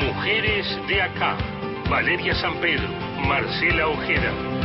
Mujeres 0.00 0.66
de 0.86 1.00
acá. 1.02 1.36
Valeria 1.88 2.34
San 2.36 2.54
Pedro, 2.60 2.88
Marcela 3.26 3.88
Ojeda. 3.88 4.59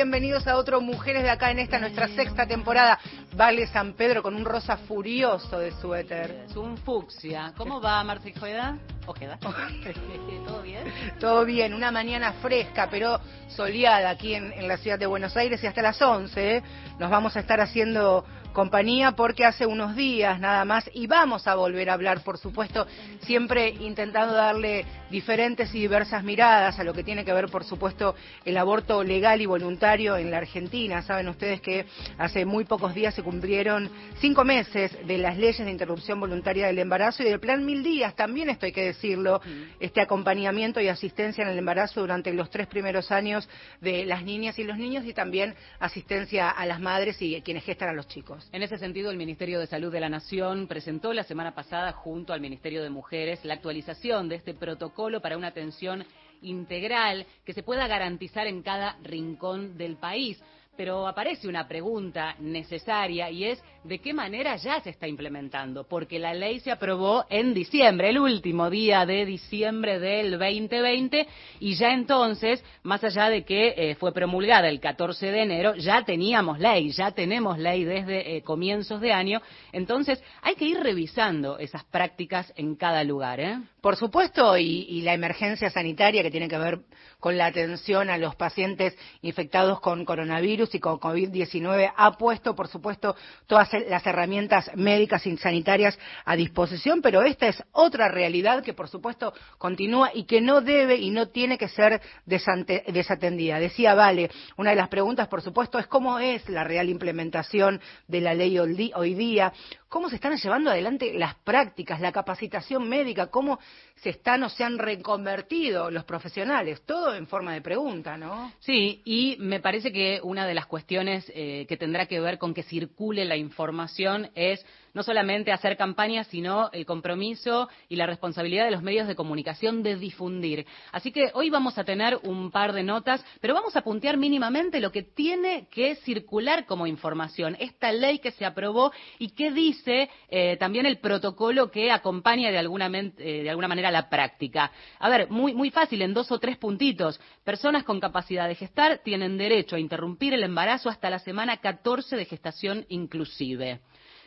Bienvenidos 0.00 0.46
a 0.46 0.56
otro 0.56 0.80
Mujeres 0.80 1.22
de 1.22 1.28
Acá 1.28 1.50
en 1.50 1.58
esta 1.58 1.78
nuestra 1.78 2.08
sexta 2.08 2.46
temporada. 2.46 2.98
Vale 3.36 3.66
San 3.66 3.92
Pedro 3.92 4.22
con 4.22 4.34
un 4.34 4.46
rosa 4.46 4.78
furioso 4.78 5.58
de 5.58 5.72
suéter. 5.72 6.46
Es 6.48 6.56
un 6.56 6.78
fucsia. 6.78 7.52
¿Cómo 7.54 7.82
va, 7.82 8.02
Marta 8.02 8.26
Ojeda? 8.34 8.78
Ojeda. 9.04 9.38
¿Todo 10.46 10.62
bien? 10.62 10.84
Todo 11.18 11.44
bien, 11.44 11.74
una 11.74 11.90
mañana 11.90 12.32
fresca 12.40 12.88
pero 12.90 13.20
soleada 13.48 14.08
aquí 14.08 14.34
en, 14.34 14.54
en 14.54 14.68
la 14.68 14.78
ciudad 14.78 14.98
de 14.98 15.04
Buenos 15.04 15.36
Aires 15.36 15.62
y 15.62 15.66
hasta 15.66 15.82
las 15.82 16.00
11 16.00 16.56
¿eh? 16.56 16.62
nos 16.98 17.10
vamos 17.10 17.36
a 17.36 17.40
estar 17.40 17.60
haciendo 17.60 18.24
compañía 18.52 19.12
porque 19.12 19.44
hace 19.44 19.66
unos 19.66 19.96
días 19.96 20.38
nada 20.40 20.64
más 20.64 20.90
y 20.92 21.06
vamos 21.06 21.46
a 21.46 21.54
volver 21.54 21.90
a 21.90 21.94
hablar, 21.94 22.22
por 22.22 22.38
supuesto, 22.38 22.86
siempre 23.22 23.68
intentando 23.68 24.34
darle 24.34 24.84
diferentes 25.10 25.74
y 25.74 25.80
diversas 25.80 26.22
miradas 26.22 26.78
a 26.78 26.84
lo 26.84 26.92
que 26.92 27.04
tiene 27.04 27.24
que 27.24 27.32
ver, 27.32 27.46
por 27.46 27.64
supuesto, 27.64 28.14
el 28.44 28.56
aborto 28.56 29.02
legal 29.02 29.40
y 29.40 29.46
voluntario 29.46 30.16
en 30.16 30.30
la 30.30 30.38
Argentina. 30.38 31.02
Saben 31.02 31.28
ustedes 31.28 31.60
que 31.60 31.86
hace 32.18 32.44
muy 32.44 32.64
pocos 32.64 32.94
días 32.94 33.14
se 33.14 33.22
cumplieron 33.22 33.90
cinco 34.20 34.44
meses 34.44 34.96
de 35.06 35.18
las 35.18 35.36
leyes 35.36 35.64
de 35.64 35.70
interrupción 35.70 36.20
voluntaria 36.20 36.66
del 36.66 36.78
embarazo 36.78 37.22
y 37.22 37.26
del 37.26 37.40
plan 37.40 37.64
Mil 37.64 37.82
Días, 37.82 38.14
también 38.14 38.50
esto 38.50 38.66
hay 38.66 38.72
que 38.72 38.84
decirlo, 38.84 39.40
este 39.80 40.00
acompañamiento 40.00 40.80
y 40.80 40.88
asistencia 40.88 41.42
en 41.42 41.50
el 41.50 41.58
embarazo 41.58 42.00
durante 42.00 42.32
los 42.32 42.50
tres 42.50 42.66
primeros 42.66 43.10
años 43.10 43.48
de 43.80 44.04
las 44.04 44.22
niñas 44.22 44.58
y 44.58 44.64
los 44.64 44.78
niños 44.78 45.04
y 45.04 45.12
también 45.12 45.54
asistencia 45.78 46.50
a 46.50 46.66
las 46.66 46.80
madres 46.80 47.20
y 47.20 47.40
quienes 47.42 47.64
gestan 47.64 47.88
a 47.88 47.92
los 47.92 48.06
chicos. 48.08 48.39
En 48.52 48.62
ese 48.62 48.78
sentido, 48.78 49.10
el 49.10 49.16
Ministerio 49.16 49.60
de 49.60 49.66
Salud 49.66 49.92
de 49.92 50.00
la 50.00 50.08
Nación 50.08 50.66
presentó 50.66 51.12
la 51.12 51.24
semana 51.24 51.54
pasada, 51.54 51.92
junto 51.92 52.32
al 52.32 52.40
Ministerio 52.40 52.82
de 52.82 52.90
Mujeres, 52.90 53.44
la 53.44 53.54
actualización 53.54 54.28
de 54.28 54.36
este 54.36 54.54
protocolo 54.54 55.20
para 55.20 55.36
una 55.36 55.48
atención 55.48 56.04
integral 56.42 57.26
que 57.44 57.52
se 57.52 57.62
pueda 57.62 57.86
garantizar 57.86 58.46
en 58.46 58.62
cada 58.62 58.96
rincón 59.02 59.76
del 59.76 59.96
país. 59.96 60.42
Pero 60.80 61.06
aparece 61.06 61.46
una 61.46 61.68
pregunta 61.68 62.36
necesaria 62.38 63.30
y 63.30 63.44
es 63.44 63.62
de 63.84 63.98
qué 63.98 64.14
manera 64.14 64.56
ya 64.56 64.80
se 64.80 64.88
está 64.88 65.06
implementando, 65.06 65.84
porque 65.84 66.18
la 66.18 66.32
ley 66.32 66.60
se 66.60 66.70
aprobó 66.70 67.26
en 67.28 67.52
diciembre, 67.52 68.08
el 68.08 68.18
último 68.18 68.70
día 68.70 69.04
de 69.04 69.26
diciembre 69.26 69.98
del 69.98 70.38
2020, 70.38 71.26
y 71.60 71.74
ya 71.74 71.92
entonces, 71.92 72.64
más 72.82 73.04
allá 73.04 73.28
de 73.28 73.44
que 73.44 73.74
eh, 73.76 73.94
fue 73.96 74.12
promulgada 74.12 74.70
el 74.70 74.80
14 74.80 75.30
de 75.30 75.42
enero, 75.42 75.74
ya 75.74 76.02
teníamos 76.04 76.58
ley, 76.58 76.90
ya 76.92 77.10
tenemos 77.10 77.58
ley 77.58 77.84
desde 77.84 78.36
eh, 78.36 78.42
comienzos 78.42 79.02
de 79.02 79.12
año, 79.12 79.42
entonces 79.72 80.22
hay 80.40 80.54
que 80.54 80.64
ir 80.64 80.80
revisando 80.80 81.58
esas 81.58 81.84
prácticas 81.84 82.52
en 82.56 82.74
cada 82.74 83.04
lugar. 83.04 83.40
¿eh? 83.40 83.58
Por 83.82 83.96
supuesto, 83.96 84.56
y, 84.56 84.86
y, 84.88 85.02
la 85.02 85.14
emergencia 85.14 85.70
sanitaria 85.70 86.22
que 86.22 86.30
tiene 86.30 86.48
que 86.48 86.58
ver 86.58 86.80
con 87.18 87.36
la 87.36 87.46
atención 87.46 88.10
a 88.10 88.18
los 88.18 88.34
pacientes 88.34 88.96
infectados 89.22 89.80
con 89.80 90.04
coronavirus 90.04 90.69
con 90.78 91.00
COVID-19 91.00 91.92
ha 91.96 92.12
puesto, 92.12 92.54
por 92.54 92.68
supuesto, 92.68 93.16
todas 93.46 93.70
las 93.88 94.06
herramientas 94.06 94.70
médicas 94.76 95.26
y 95.26 95.36
sanitarias 95.38 95.98
a 96.24 96.36
disposición, 96.36 97.02
pero 97.02 97.22
esta 97.22 97.48
es 97.48 97.62
otra 97.72 98.08
realidad 98.08 98.62
que, 98.62 98.74
por 98.74 98.88
supuesto, 98.88 99.32
continúa 99.58 100.10
y 100.14 100.24
que 100.24 100.40
no 100.40 100.60
debe 100.60 100.96
y 100.96 101.10
no 101.10 101.28
tiene 101.28 101.58
que 101.58 101.68
ser 101.68 102.00
desatendida. 102.26 103.58
Decía 103.58 103.94
Vale, 103.94 104.30
una 104.56 104.70
de 104.70 104.76
las 104.76 104.88
preguntas, 104.88 105.28
por 105.28 105.42
supuesto, 105.42 105.78
es 105.78 105.86
cómo 105.86 106.18
es 106.18 106.48
la 106.48 106.64
real 106.64 106.88
implementación 106.88 107.80
de 108.06 108.20
la 108.20 108.34
ley 108.34 108.58
hoy 108.58 109.14
día, 109.14 109.52
cómo 109.88 110.08
se 110.08 110.16
están 110.16 110.36
llevando 110.36 110.70
adelante 110.70 111.12
las 111.14 111.34
prácticas, 111.36 112.00
la 112.00 112.12
capacitación 112.12 112.88
médica, 112.88 113.26
cómo 113.28 113.58
se 113.96 114.10
están 114.10 114.42
o 114.44 114.48
se 114.48 114.64
han 114.64 114.78
reconvertido 114.78 115.90
los 115.90 116.04
profesionales, 116.04 116.82
todo 116.86 117.14
en 117.14 117.26
forma 117.26 117.52
de 117.52 117.60
pregunta, 117.60 118.16
¿no? 118.16 118.52
Sí, 118.60 119.02
y 119.04 119.36
me 119.40 119.60
parece 119.60 119.92
que 119.92 120.20
una 120.22 120.46
de 120.46 120.54
las 120.54 120.59
cuestiones 120.66 121.30
eh, 121.34 121.66
que 121.68 121.76
tendrá 121.76 122.06
que 122.06 122.20
ver 122.20 122.38
con 122.38 122.54
que 122.54 122.62
circule 122.62 123.24
la 123.24 123.36
información 123.36 124.30
es 124.34 124.64
no 124.94 125.02
solamente 125.02 125.52
hacer 125.52 125.76
campañas, 125.76 126.26
sino 126.28 126.70
el 126.72 126.86
compromiso 126.86 127.68
y 127.88 127.96
la 127.96 128.06
responsabilidad 128.06 128.64
de 128.64 128.70
los 128.70 128.82
medios 128.82 129.08
de 129.08 129.14
comunicación 129.14 129.82
de 129.82 129.96
difundir. 129.96 130.66
Así 130.92 131.12
que 131.12 131.30
hoy 131.34 131.50
vamos 131.50 131.78
a 131.78 131.84
tener 131.84 132.18
un 132.22 132.50
par 132.50 132.72
de 132.72 132.82
notas, 132.82 133.24
pero 133.40 133.54
vamos 133.54 133.76
a 133.76 133.82
puntear 133.82 134.16
mínimamente 134.16 134.80
lo 134.80 134.92
que 134.92 135.02
tiene 135.02 135.68
que 135.70 135.96
circular 135.96 136.66
como 136.66 136.86
información, 136.86 137.56
esta 137.60 137.92
ley 137.92 138.18
que 138.18 138.32
se 138.32 138.44
aprobó 138.44 138.92
y 139.18 139.30
qué 139.30 139.50
dice 139.50 140.10
eh, 140.28 140.56
también 140.58 140.86
el 140.86 140.98
protocolo 140.98 141.70
que 141.70 141.90
acompaña 141.90 142.50
de 142.50 142.58
alguna, 142.58 142.88
eh, 142.88 143.42
de 143.42 143.50
alguna 143.50 143.68
manera 143.68 143.90
la 143.90 144.08
práctica. 144.08 144.72
A 144.98 145.08
ver, 145.08 145.30
muy, 145.30 145.54
muy 145.54 145.70
fácil, 145.70 146.02
en 146.02 146.14
dos 146.14 146.30
o 146.32 146.38
tres 146.38 146.56
puntitos. 146.56 147.20
Personas 147.44 147.84
con 147.84 148.00
capacidad 148.00 148.48
de 148.48 148.54
gestar 148.54 149.00
tienen 149.04 149.38
derecho 149.38 149.76
a 149.76 149.80
interrumpir 149.80 150.34
el 150.34 150.42
embarazo 150.42 150.88
hasta 150.88 151.10
la 151.10 151.18
semana 151.18 151.58
14 151.58 152.16
de 152.16 152.24
gestación 152.24 152.86
inclusive. 152.88 153.80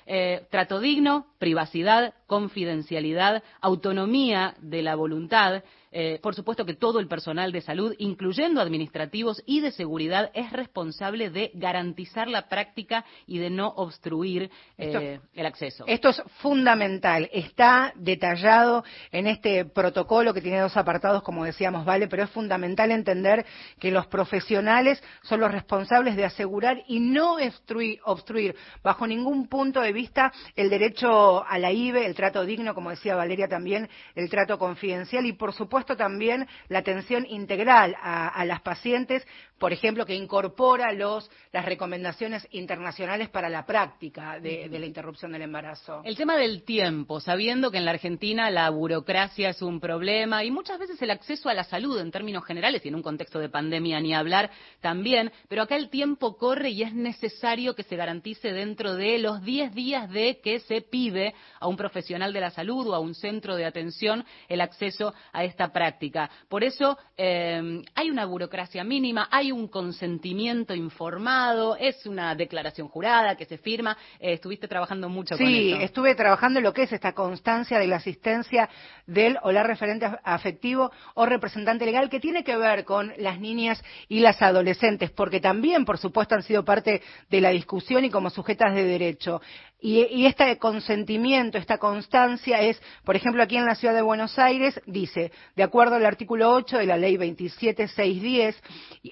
Eh, 0.06 0.46
trato 0.50 0.80
digno, 0.80 1.28
privacidad, 1.40 2.14
confidencialidad, 2.28 3.44
autonomía 3.62 4.56
de 4.62 4.82
la 4.82 4.96
voluntad. 4.96 5.64
Eh, 5.96 6.20
por 6.24 6.34
supuesto 6.34 6.66
que 6.66 6.74
todo 6.74 7.00
el 7.00 7.08
personal 7.08 7.52
de 7.52 7.62
salud, 7.62 7.94
incluyendo 8.00 8.62
administrativos 8.62 9.44
y 9.46 9.60
de 9.60 9.72
seguridad, 9.72 10.32
es 10.34 10.52
responsable 10.52 11.30
de 11.30 11.52
garantizar 11.54 12.28
la 12.28 12.50
práctica 12.50 13.06
y 13.28 13.38
de 13.38 13.52
no 13.52 13.68
obstruir 13.68 14.50
eh, 14.80 15.20
el 15.36 15.46
acceso. 15.46 15.84
Esto 15.86 16.10
es 16.10 16.24
fundamental. 16.40 17.30
Está 17.32 17.94
detallado 17.96 18.84
en 19.12 19.28
este 19.28 19.66
protocolo 19.66 20.34
que 20.34 20.42
tiene 20.42 20.62
dos 20.62 20.76
apartados, 20.78 21.22
como 21.22 21.46
decíamos, 21.46 21.86
vale, 21.86 22.08
pero 22.08 22.24
es 22.24 22.32
fundamental 22.32 22.90
entender 22.90 23.46
que 23.80 23.92
los 23.92 24.08
profesionales 24.08 25.02
son 25.22 25.42
los 25.42 25.52
responsables 25.52 26.16
de 26.16 26.26
asegurar 26.26 26.84
y 26.88 27.00
no 27.02 27.34
obstruir, 27.36 28.00
obstruir 28.06 28.56
bajo 28.82 29.06
ningún 29.06 29.48
punto 29.48 29.80
de 29.82 29.94
vista 29.94 30.34
el 30.56 30.72
derecho 30.72 31.46
a 31.46 31.60
la 31.60 31.72
IBE, 31.72 32.08
el 32.08 32.16
trato 32.16 32.44
digno, 32.46 32.74
como 32.74 32.90
decía 32.90 33.16
Valeria 33.16 33.48
también, 33.48 33.88
el 34.16 34.28
trato 34.32 34.58
confidencial 34.58 35.28
y, 35.28 35.34
por 35.34 35.54
supuesto, 35.54 35.83
también 35.86 36.48
la 36.70 36.80
atención 36.80 37.26
integral 37.26 37.96
a, 38.02 38.28
a, 38.28 38.46
las 38.46 38.62
pacientes, 38.62 39.26
por 39.58 39.74
ejemplo, 39.74 40.06
que 40.06 40.16
incorpora 40.16 40.92
los, 40.94 41.30
las 41.52 41.66
recomendaciones 41.66 42.48
internacionales 42.52 43.30
para 43.30 43.50
la 43.50 43.66
práctica 43.66 44.40
de, 44.40 44.70
de, 44.70 44.80
la 44.80 44.86
interrupción 44.86 45.32
del 45.32 45.44
embarazo. 45.44 46.02
El 46.04 46.18
tema 46.18 46.38
del 46.38 46.64
tiempo, 46.64 47.20
sabiendo 47.20 47.72
que 47.72 47.78
en 47.78 47.86
la 47.86 47.92
Argentina 47.92 48.50
la 48.50 48.70
burocracia 48.70 49.50
es 49.50 49.62
un 49.62 49.80
problema 49.80 50.44
y 50.44 50.52
muchas 50.52 50.80
veces 50.80 51.02
el 51.02 51.12
acceso 51.12 51.50
a 51.50 51.54
la 51.54 51.64
salud 51.64 52.00
en 52.00 52.12
términos 52.12 52.46
generales 52.46 52.86
y 52.86 52.88
en 52.88 52.96
un 52.96 53.04
contexto 53.04 53.40
de 53.40 53.50
pandemia 53.50 54.00
ni 54.00 54.14
hablar 54.14 54.50
también, 54.82 55.32
pero 55.50 55.64
acá 55.64 55.76
el 55.76 55.90
tiempo 55.90 56.38
corre 56.38 56.70
y 56.70 56.84
es 56.84 56.94
necesario 56.94 57.76
que 57.76 57.84
se 57.84 57.96
garantice 57.96 58.52
dentro 58.52 58.96
de 58.96 59.20
los 59.20 59.44
10 59.44 59.74
días 59.74 60.10
de 60.10 60.40
que 60.42 60.60
se 60.60 60.82
pide 60.82 61.34
a 61.60 61.68
un 61.68 61.78
profesional 61.78 62.34
de 62.34 62.42
la 62.42 62.52
salud 62.52 62.88
o 62.88 62.96
a 62.96 63.00
un 63.00 63.16
centro 63.16 63.56
de 63.56 63.66
atención 63.66 64.26
el 64.48 64.62
acceso 64.62 65.14
a 65.32 65.44
esta 65.44 65.73
práctica. 65.74 66.30
Por 66.48 66.64
eso 66.64 66.98
eh, 67.18 67.82
hay 67.96 68.10
una 68.10 68.26
burocracia 68.26 68.84
mínima, 68.84 69.28
hay 69.32 69.52
un 69.52 69.68
consentimiento 69.68 70.74
informado, 70.74 71.76
es 71.76 72.06
una 72.06 72.36
declaración 72.36 72.88
jurada 72.88 73.36
que 73.36 73.46
se 73.46 73.58
firma. 73.58 73.98
Eh, 74.20 74.34
estuviste 74.34 74.68
trabajando 74.68 75.10
mucho 75.10 75.36
sí, 75.36 75.44
con 75.44 75.54
eso. 75.54 75.78
Sí, 75.78 75.84
estuve 75.84 76.16
trabajando 76.16 76.60
en 76.60 76.64
lo 76.64 76.74
que 76.74 76.84
es 76.84 76.94
esta 76.94 77.14
constancia 77.14 77.80
de 77.80 77.88
la 77.88 77.98
asistencia 77.98 78.70
del 79.06 79.38
o 79.42 79.52
la 79.52 79.64
referente 79.64 80.10
afectivo 80.24 80.92
o 81.16 81.26
representante 81.26 81.86
legal 81.86 82.10
que 82.10 82.20
tiene 82.20 82.44
que 82.44 82.56
ver 82.56 82.86
con 82.86 83.14
las 83.18 83.40
niñas 83.40 83.84
y 84.08 84.20
las 84.20 84.42
adolescentes, 84.42 85.12
porque 85.12 85.40
también, 85.40 85.86
por 85.86 85.98
supuesto, 85.98 86.36
han 86.36 86.44
sido 86.44 86.64
parte 86.64 87.02
de 87.30 87.42
la 87.42 87.50
discusión 87.50 88.06
y 88.06 88.10
como 88.10 88.30
sujetas 88.30 88.76
de 88.76 88.84
derecho. 88.84 89.42
Y, 89.86 90.00
y, 90.10 90.28
este 90.28 90.58
consentimiento, 90.60 91.58
esta 91.58 91.78
constancia 91.78 92.62
es, 92.62 92.82
por 93.04 93.18
ejemplo, 93.18 93.44
aquí 93.44 93.58
en 93.58 93.66
la 93.66 93.76
ciudad 93.76 93.94
de 93.94 94.02
Buenos 94.02 94.40
Aires, 94.40 94.80
dice, 94.86 95.34
de 95.58 95.64
acuerdo 95.64 95.96
al 95.96 96.06
artículo 96.06 96.54
8 96.54 96.78
de 96.78 96.86
la 96.86 96.96
ley 96.96 97.18
27610, 97.18 98.64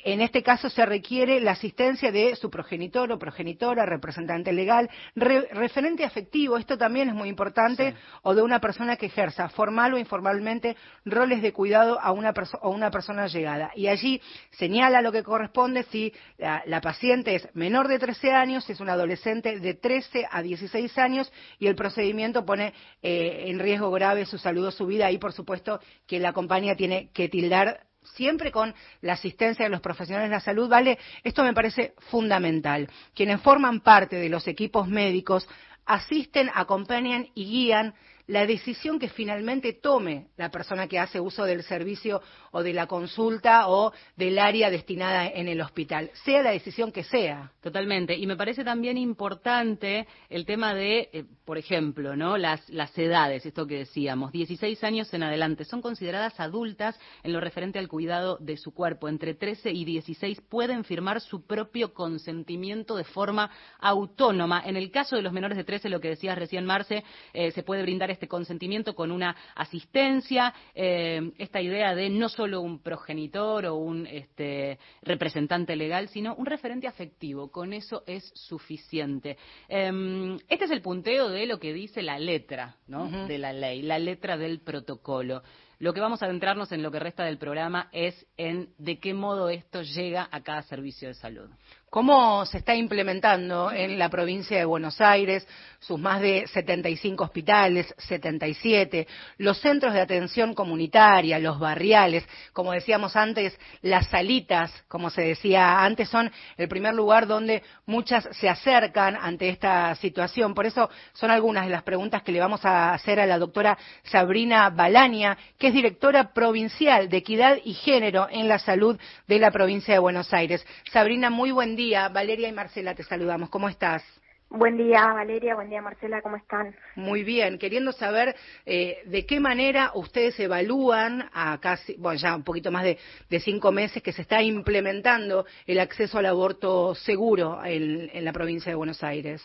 en 0.06 0.21
este 0.21 0.41
caso 0.44 0.69
se 0.69 0.85
requiere 0.85 1.41
la 1.41 1.51
asistencia 1.51 2.09
de 2.09 2.38
su 2.38 2.50
progenitor 2.50 3.12
o 3.12 3.19
progenitora, 3.19 3.85
representante 3.85 4.53
legal, 4.53 4.89
referente 5.13 6.06
afectivo, 6.06 6.56
esto 6.56 6.77
también 6.77 7.09
es 7.09 7.15
muy 7.15 7.27
importante, 7.27 7.94
o 8.21 8.33
de 8.33 8.41
una 8.41 8.62
persona 8.62 8.95
que 8.95 9.07
ejerza 9.07 9.50
formal 9.50 9.94
o 9.94 9.97
informalmente 9.97 10.77
roles 11.03 11.41
de 11.41 11.51
cuidado 11.51 12.00
a 12.00 12.13
una, 12.13 12.33
una 12.62 12.91
persona 12.91 13.27
llegada. 13.27 13.71
Y 13.75 13.88
allí 13.88 14.21
señala 14.51 15.01
lo 15.01 15.12
que 15.12 15.21
corresponde 15.21 15.83
si 15.91 16.13
la, 16.38 16.79
paciente 16.79 17.35
es 17.35 17.50
menor 17.56 17.89
de 17.89 18.00
13 18.00 18.31
años, 18.31 18.63
si 18.63 18.71
es 18.71 18.79
una 18.79 18.94
adolescente 18.94 19.59
de 19.59 19.74
13 19.74 20.27
a 20.31 20.41
16 20.61 20.97
años 20.97 21.31
y 21.59 21.67
el 21.67 21.75
procedimiento 21.75 22.45
pone 22.45 22.73
eh, 23.01 23.45
en 23.47 23.59
riesgo 23.59 23.91
grave 23.91 24.25
su 24.25 24.37
salud 24.37 24.67
o 24.67 24.71
su 24.71 24.85
vida. 24.85 25.11
Y 25.11 25.17
por 25.17 25.33
supuesto 25.33 25.79
que 26.07 26.19
la 26.19 26.33
compañía 26.33 26.75
tiene 26.75 27.09
que 27.13 27.29
tildar 27.29 27.85
siempre 28.15 28.51
con 28.51 28.73
la 29.01 29.13
asistencia 29.13 29.65
de 29.65 29.69
los 29.69 29.81
profesionales 29.81 30.29
de 30.29 30.35
la 30.35 30.41
salud, 30.41 30.69
¿vale? 30.69 30.97
Esto 31.23 31.43
me 31.43 31.53
parece 31.53 31.93
fundamental. 32.09 32.89
Quienes 33.13 33.41
forman 33.41 33.81
parte 33.81 34.15
de 34.15 34.29
los 34.29 34.47
equipos 34.47 34.87
médicos 34.87 35.47
asisten, 35.85 36.49
acompañan 36.53 37.27
y 37.35 37.45
guían 37.45 37.93
la 38.31 38.47
decisión 38.47 38.97
que 38.97 39.09
finalmente 39.09 39.73
tome 39.73 40.27
la 40.37 40.49
persona 40.49 40.87
que 40.87 40.97
hace 40.97 41.19
uso 41.19 41.43
del 41.43 41.63
servicio 41.63 42.21
o 42.51 42.63
de 42.63 42.71
la 42.71 42.87
consulta 42.87 43.67
o 43.67 43.91
del 44.15 44.39
área 44.39 44.69
destinada 44.69 45.27
en 45.27 45.49
el 45.49 45.59
hospital, 45.59 46.11
sea 46.23 46.41
la 46.41 46.51
decisión 46.51 46.93
que 46.93 47.03
sea. 47.03 47.51
Totalmente. 47.59 48.15
Y 48.15 48.25
me 48.27 48.37
parece 48.37 48.63
también 48.63 48.97
importante 48.97 50.07
el 50.29 50.45
tema 50.45 50.73
de, 50.73 51.09
eh, 51.11 51.25
por 51.43 51.57
ejemplo, 51.57 52.15
¿no? 52.15 52.37
Las, 52.37 52.69
las 52.69 52.97
edades, 52.97 53.45
esto 53.45 53.67
que 53.67 53.79
decíamos, 53.79 54.31
16 54.31 54.81
años 54.85 55.13
en 55.13 55.23
adelante, 55.23 55.65
son 55.65 55.81
consideradas 55.81 56.39
adultas 56.39 56.97
en 57.23 57.33
lo 57.33 57.41
referente 57.41 57.79
al 57.79 57.89
cuidado 57.89 58.37
de 58.39 58.55
su 58.55 58.73
cuerpo. 58.73 59.09
Entre 59.09 59.33
13 59.33 59.71
y 59.71 59.83
16 59.83 60.39
pueden 60.47 60.85
firmar 60.85 61.19
su 61.19 61.45
propio 61.45 61.93
consentimiento 61.93 62.95
de 62.95 63.03
forma 63.03 63.51
autónoma. 63.79 64.63
En 64.65 64.77
el 64.77 64.89
caso 64.89 65.17
de 65.17 65.21
los 65.21 65.33
menores 65.33 65.57
de 65.57 65.65
13, 65.65 65.89
lo 65.89 65.99
que 65.99 66.09
decías 66.09 66.37
recién, 66.37 66.65
Marce, 66.65 67.03
eh, 67.33 67.51
se 67.51 67.63
puede 67.63 67.81
brindar 67.81 68.09
este 68.21 68.27
consentimiento 68.27 68.94
con 68.94 69.12
una 69.12 69.35
asistencia, 69.56 70.53
eh, 70.75 71.31
esta 71.39 71.59
idea 71.59 71.95
de 71.95 72.07
no 72.12 72.29
solo 72.29 72.62
un 72.62 72.77
progenitor 72.77 73.65
o 73.65 73.77
un 73.77 74.06
este, 74.06 74.77
representante 75.01 75.75
legal, 75.75 76.07
sino 76.07 76.35
un 76.35 76.45
referente 76.45 76.85
afectivo. 76.88 77.50
Con 77.50 77.73
eso 77.73 78.03
es 78.06 78.31
suficiente. 78.35 79.38
Em, 79.68 80.38
este 80.47 80.65
es 80.65 80.71
el 80.71 80.83
punteo 80.83 81.29
de 81.29 81.47
lo 81.47 81.59
que 81.59 81.73
dice 81.73 82.03
la 82.03 82.19
letra 82.19 82.77
de 82.85 83.38
la 83.39 83.53
ley, 83.53 83.81
la 83.81 83.97
letra 83.97 84.38
del 84.38 84.59
protocolo. 84.59 85.41
Lo 85.79 85.94
que 85.95 86.00
vamos 86.00 86.21
a 86.21 86.25
adentrarnos 86.25 86.71
en 86.74 86.83
lo 86.83 86.91
que 86.91 87.00
resta 87.00 87.24
del 87.24 87.39
programa 87.39 87.89
es 87.91 88.27
en 88.38 88.69
de 88.77 89.00
qué 89.00 89.15
modo 89.15 89.50
esto 89.50 89.81
llega 89.81 90.29
a 90.31 90.44
cada 90.44 90.62
servicio 90.62 91.07
de 91.07 91.15
salud. 91.15 91.50
¿Cómo 91.91 92.45
se 92.45 92.59
está 92.59 92.73
implementando 92.73 93.69
en 93.69 93.99
la 93.99 94.07
provincia 94.07 94.57
de 94.57 94.63
Buenos 94.63 95.01
Aires 95.01 95.45
sus 95.79 95.99
más 95.99 96.21
de 96.21 96.47
75 96.47 97.21
hospitales, 97.21 97.93
77, 97.97 99.07
los 99.39 99.59
centros 99.59 99.93
de 99.93 99.99
atención 99.99 100.53
comunitaria, 100.53 101.38
los 101.39 101.59
barriales, 101.59 102.25
como 102.53 102.71
decíamos 102.71 103.17
antes, 103.17 103.59
las 103.81 104.07
salitas, 104.07 104.71
como 104.88 105.09
se 105.09 105.23
decía 105.23 105.83
antes, 105.83 106.07
son 106.07 106.31
el 106.55 106.69
primer 106.69 106.93
lugar 106.93 107.27
donde 107.27 107.61
muchas 107.88 108.29
se 108.38 108.47
acercan 108.47 109.17
ante 109.19 109.49
esta 109.49 109.93
situación. 109.95 110.53
Por 110.53 110.67
eso 110.67 110.89
son 111.11 111.29
algunas 111.29 111.65
de 111.65 111.71
las 111.71 111.83
preguntas 111.83 112.21
que 112.21 112.31
le 112.31 112.39
vamos 112.39 112.63
a 112.63 112.93
hacer 112.93 113.19
a 113.19 113.25
la 113.25 113.39
doctora 113.39 113.77
Sabrina 114.03 114.69
Balania, 114.69 115.38
que 115.57 115.67
es 115.67 115.73
directora 115.73 116.31
provincial 116.31 117.09
de 117.09 117.17
Equidad 117.17 117.57
y 117.65 117.73
Género 117.73 118.27
en 118.31 118.47
la 118.47 118.59
Salud 118.59 118.97
de 119.27 119.39
la 119.39 119.51
provincia 119.51 119.95
de 119.95 119.99
Buenos 119.99 120.31
Aires. 120.31 120.65
Sabrina, 120.93 121.29
muy 121.29 121.51
buen 121.51 121.75
día 121.75 121.80
día. 121.81 122.09
Valeria 122.09 122.47
y 122.47 122.51
Marcela, 122.51 122.93
te 122.93 123.03
saludamos. 123.03 123.49
¿Cómo 123.49 123.67
estás? 123.67 124.03
Buen 124.49 124.77
día, 124.77 125.13
Valeria. 125.13 125.55
Buen 125.55 125.69
día, 125.69 125.81
Marcela. 125.81 126.21
¿Cómo 126.21 126.35
están? 126.35 126.75
Muy 126.95 127.23
bien. 127.23 127.57
Queriendo 127.57 127.91
saber 127.91 128.35
eh, 128.67 129.01
de 129.05 129.25
qué 129.25 129.39
manera 129.39 129.91
ustedes 129.95 130.39
evalúan 130.39 131.27
a 131.33 131.57
casi, 131.59 131.95
bueno, 131.97 132.19
ya 132.19 132.35
un 132.35 132.43
poquito 132.43 132.71
más 132.71 132.83
de, 132.83 133.39
cinco 133.39 133.71
meses 133.71 134.03
que 134.03 134.11
se 134.11 134.21
está 134.21 134.43
implementando 134.43 135.45
el 135.65 135.79
acceso 135.79 136.19
al 136.19 136.27
aborto 136.27 136.93
seguro 136.93 137.59
en, 137.65 138.23
la 138.23 138.31
provincia 138.31 138.71
de 138.71 138.75
Buenos 138.75 139.03
Aires. 139.03 139.43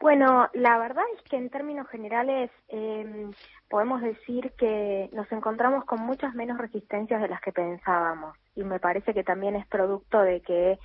Bueno, 0.00 0.48
la 0.54 0.78
verdad 0.78 1.04
es 1.16 1.22
que 1.28 1.36
en 1.36 1.50
términos 1.50 1.86
generales 1.88 2.50
em, 2.68 3.30
podemos 3.68 4.00
decir 4.00 4.52
que 4.56 5.10
nos 5.12 5.30
encontramos 5.30 5.84
con 5.84 6.00
muchas 6.00 6.34
menos 6.34 6.56
resistencias 6.56 7.20
de 7.20 7.28
las 7.28 7.42
que 7.42 7.52
pensábamos 7.52 8.36
y 8.56 8.64
me 8.64 8.80
parece 8.80 9.12
que 9.12 9.22
también 9.22 9.54
es 9.54 9.66
producto 9.66 10.22
de 10.22 10.40
que 10.40 10.78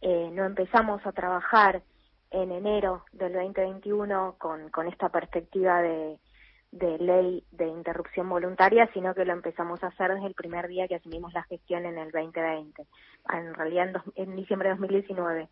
eh, 0.00 0.30
no 0.32 0.44
empezamos 0.44 1.04
a 1.06 1.12
trabajar 1.12 1.82
en 2.30 2.52
enero 2.52 3.04
del 3.12 3.32
2021 3.32 4.36
con, 4.38 4.70
con 4.70 4.86
esta 4.88 5.08
perspectiva 5.08 5.82
de, 5.82 6.18
ley 6.72 7.44
de 7.50 7.66
interrupción 7.66 8.28
voluntaria, 8.28 8.88
sino 8.92 9.14
que 9.14 9.24
lo 9.24 9.32
empezamos 9.32 9.82
a 9.82 9.88
hacer 9.88 10.14
desde 10.14 10.28
el 10.28 10.34
primer 10.34 10.68
día 10.68 10.86
que 10.86 10.94
asumimos 10.94 11.32
la 11.32 11.42
gestión 11.44 11.84
en 11.86 11.98
el 11.98 12.12
2020, 12.12 12.86
en 13.32 13.54
realidad 13.54 14.02
en, 14.14 14.36
diciembre 14.36 14.68
de 14.68 14.74
2019, 14.76 15.48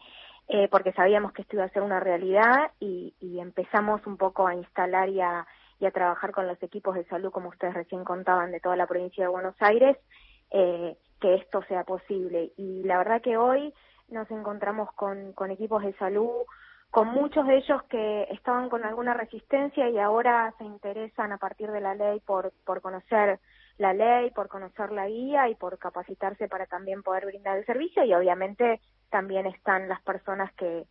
eh, 0.49 0.69
porque 0.71 0.93
sabíamos 0.93 1.33
que 1.33 1.43
esto 1.43 1.57
iba 1.57 1.65
a 1.65 1.71
ser 1.71 1.83
una 1.83 2.01
realidad 2.01 2.71
y, 2.79 3.15
y 3.21 3.41
empezamos 3.41 4.07
un 4.07 4.17
poco 4.17 4.47
a 4.47 4.55
instalar 4.55 5.09
y 5.09 5.21
a, 5.21 5.47
y 5.81 5.87
a 5.87 5.91
trabajar 5.91 6.33
con 6.33 6.47
los 6.47 6.61
equipos 6.63 6.95
de 6.95 7.05
salud, 7.05 7.31
como 7.31 7.49
ustedes 7.49 7.75
recién 7.75 8.05
contaban, 8.05 8.51
de 8.51 8.61
toda 8.61 8.77
la 8.77 8.87
provincia 8.87 9.25
de 9.25 9.31
Buenos 9.31 9.55
Aires, 9.61 9.97
eh, 10.51 10.97
que 11.21 11.35
esto 11.35 11.63
sea 11.69 11.85
posible. 11.85 12.53
Y 12.57 12.83
la 12.85 12.99
verdad 12.99 13.23
que 13.23 13.37
hoy 13.37 13.73
nos 14.09 14.31
encontramos 14.31 14.93
con, 14.93 15.33
con 15.33 15.51
equipos 15.51 15.83
de 15.83 15.93
salud, 15.95 16.45
con 16.91 17.09
muchos 17.09 17.47
de 17.47 17.59
ellos 17.59 17.83
que 17.85 18.29
estaban 18.31 18.69
con 18.69 18.85
alguna 18.85 19.15
resistencia 19.15 19.89
y 19.91 19.99
ahora 19.99 20.55
se 20.59 20.65
interesan 20.65 21.33
a 21.33 21.39
partir 21.39 21.71
de 21.71 21.81
la 21.81 21.95
ley 21.95 22.21
por, 22.21 22.53
por 22.65 22.81
conocer 22.81 23.41
la 23.77 23.93
ley, 23.93 24.31
por 24.31 24.49
conocer 24.49 24.91
la 24.93 25.07
guía 25.07 25.49
y 25.49 25.55
por 25.55 25.79
capacitarse 25.79 26.49
para 26.49 26.67
también 26.67 27.03
poder 27.03 27.27
brindar 27.27 27.59
el 27.59 27.67
servicio 27.67 28.05
y 28.05 28.15
obviamente 28.15 28.81
también 29.11 29.47
están 29.47 29.89
las 29.89 30.01
personas 30.03 30.53
que, 30.55 30.87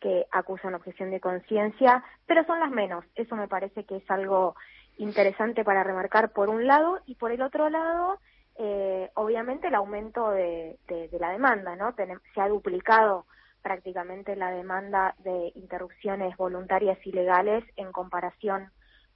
que 0.00 0.26
acusan 0.32 0.74
objeción 0.74 1.10
de 1.10 1.20
conciencia, 1.20 2.02
pero 2.26 2.44
son 2.44 2.60
las 2.60 2.70
menos. 2.70 3.04
Eso 3.14 3.36
me 3.36 3.48
parece 3.48 3.84
que 3.84 3.96
es 3.96 4.10
algo 4.10 4.56
interesante 4.96 5.64
para 5.64 5.84
remarcar 5.84 6.32
por 6.32 6.48
un 6.48 6.66
lado 6.66 7.00
y 7.06 7.16
por 7.16 7.32
el 7.32 7.42
otro 7.42 7.68
lado 7.68 8.18
eh, 8.56 9.10
obviamente 9.14 9.68
el 9.68 9.74
aumento 9.74 10.30
de, 10.30 10.78
la 11.18 11.30
demanda, 11.30 11.76
¿no? 11.76 11.94
se 11.94 12.40
ha 12.40 12.48
duplicado 12.48 13.26
prácticamente 13.62 14.36
la 14.36 14.50
demanda 14.50 15.14
de 15.18 15.52
interrupciones 15.54 16.36
voluntarias 16.36 16.98
ilegales 17.06 17.64
en 17.76 17.90
comparación 17.92 18.70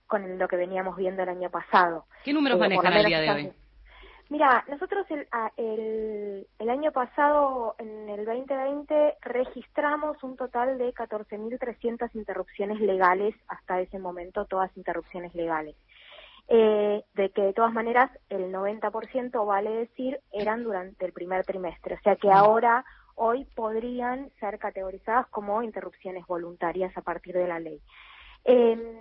con 0.07 0.39
lo 0.39 0.49
que 0.49 0.57
veníamos 0.57 0.97
viendo 0.97 1.23
el 1.23 1.29
año 1.29 1.51
pasado. 1.51 2.07
¿Qué 2.25 2.33
números 2.33 2.59
manejan 2.59 2.93
al 2.93 3.05
día 3.05 3.21
de 3.21 3.31
hoy? 3.31 3.53
Mira, 4.31 4.65
nosotros 4.69 5.07
el, 5.11 5.27
el, 5.57 6.47
el, 6.59 6.71
año 6.71 6.93
pasado, 6.93 7.77
en 7.79 8.11
el 8.11 8.27
2020, 8.27 9.17
registramos 9.23 10.23
un 10.23 10.37
total 10.37 10.77
de 10.77 10.93
14.300 10.93 12.11
interrupciones 12.15 12.79
legales, 12.81 13.35
hasta 13.49 13.81
ese 13.81 13.99
momento 13.99 14.45
todas 14.45 14.75
interrupciones 14.77 15.35
legales 15.35 15.77
eh, 16.49 17.05
de 17.15 17.31
que 17.31 17.43
de 17.43 17.53
todas 17.53 17.75
maneras 17.75 18.11
el 18.31 18.51
90% 18.53 19.47
vale 19.47 19.71
decir 19.71 20.19
eran 20.33 20.65
durante 20.65 21.05
el 21.05 21.13
primer 21.13 21.45
trimestre, 21.45 21.97
o 21.97 22.01
sea 22.01 22.17
que 22.17 22.31
ahora 22.31 22.85
hoy 23.17 23.45
podrían 23.55 24.31
ser 24.41 24.59
categorizadas 24.59 25.27
como 25.29 25.63
interrupciones 25.63 26.27
voluntarias 26.27 26.97
a 26.97 27.03
partir 27.03 27.35
de 27.35 27.49
la 27.49 27.59
ley. 27.59 27.81
Eh, 28.45 29.01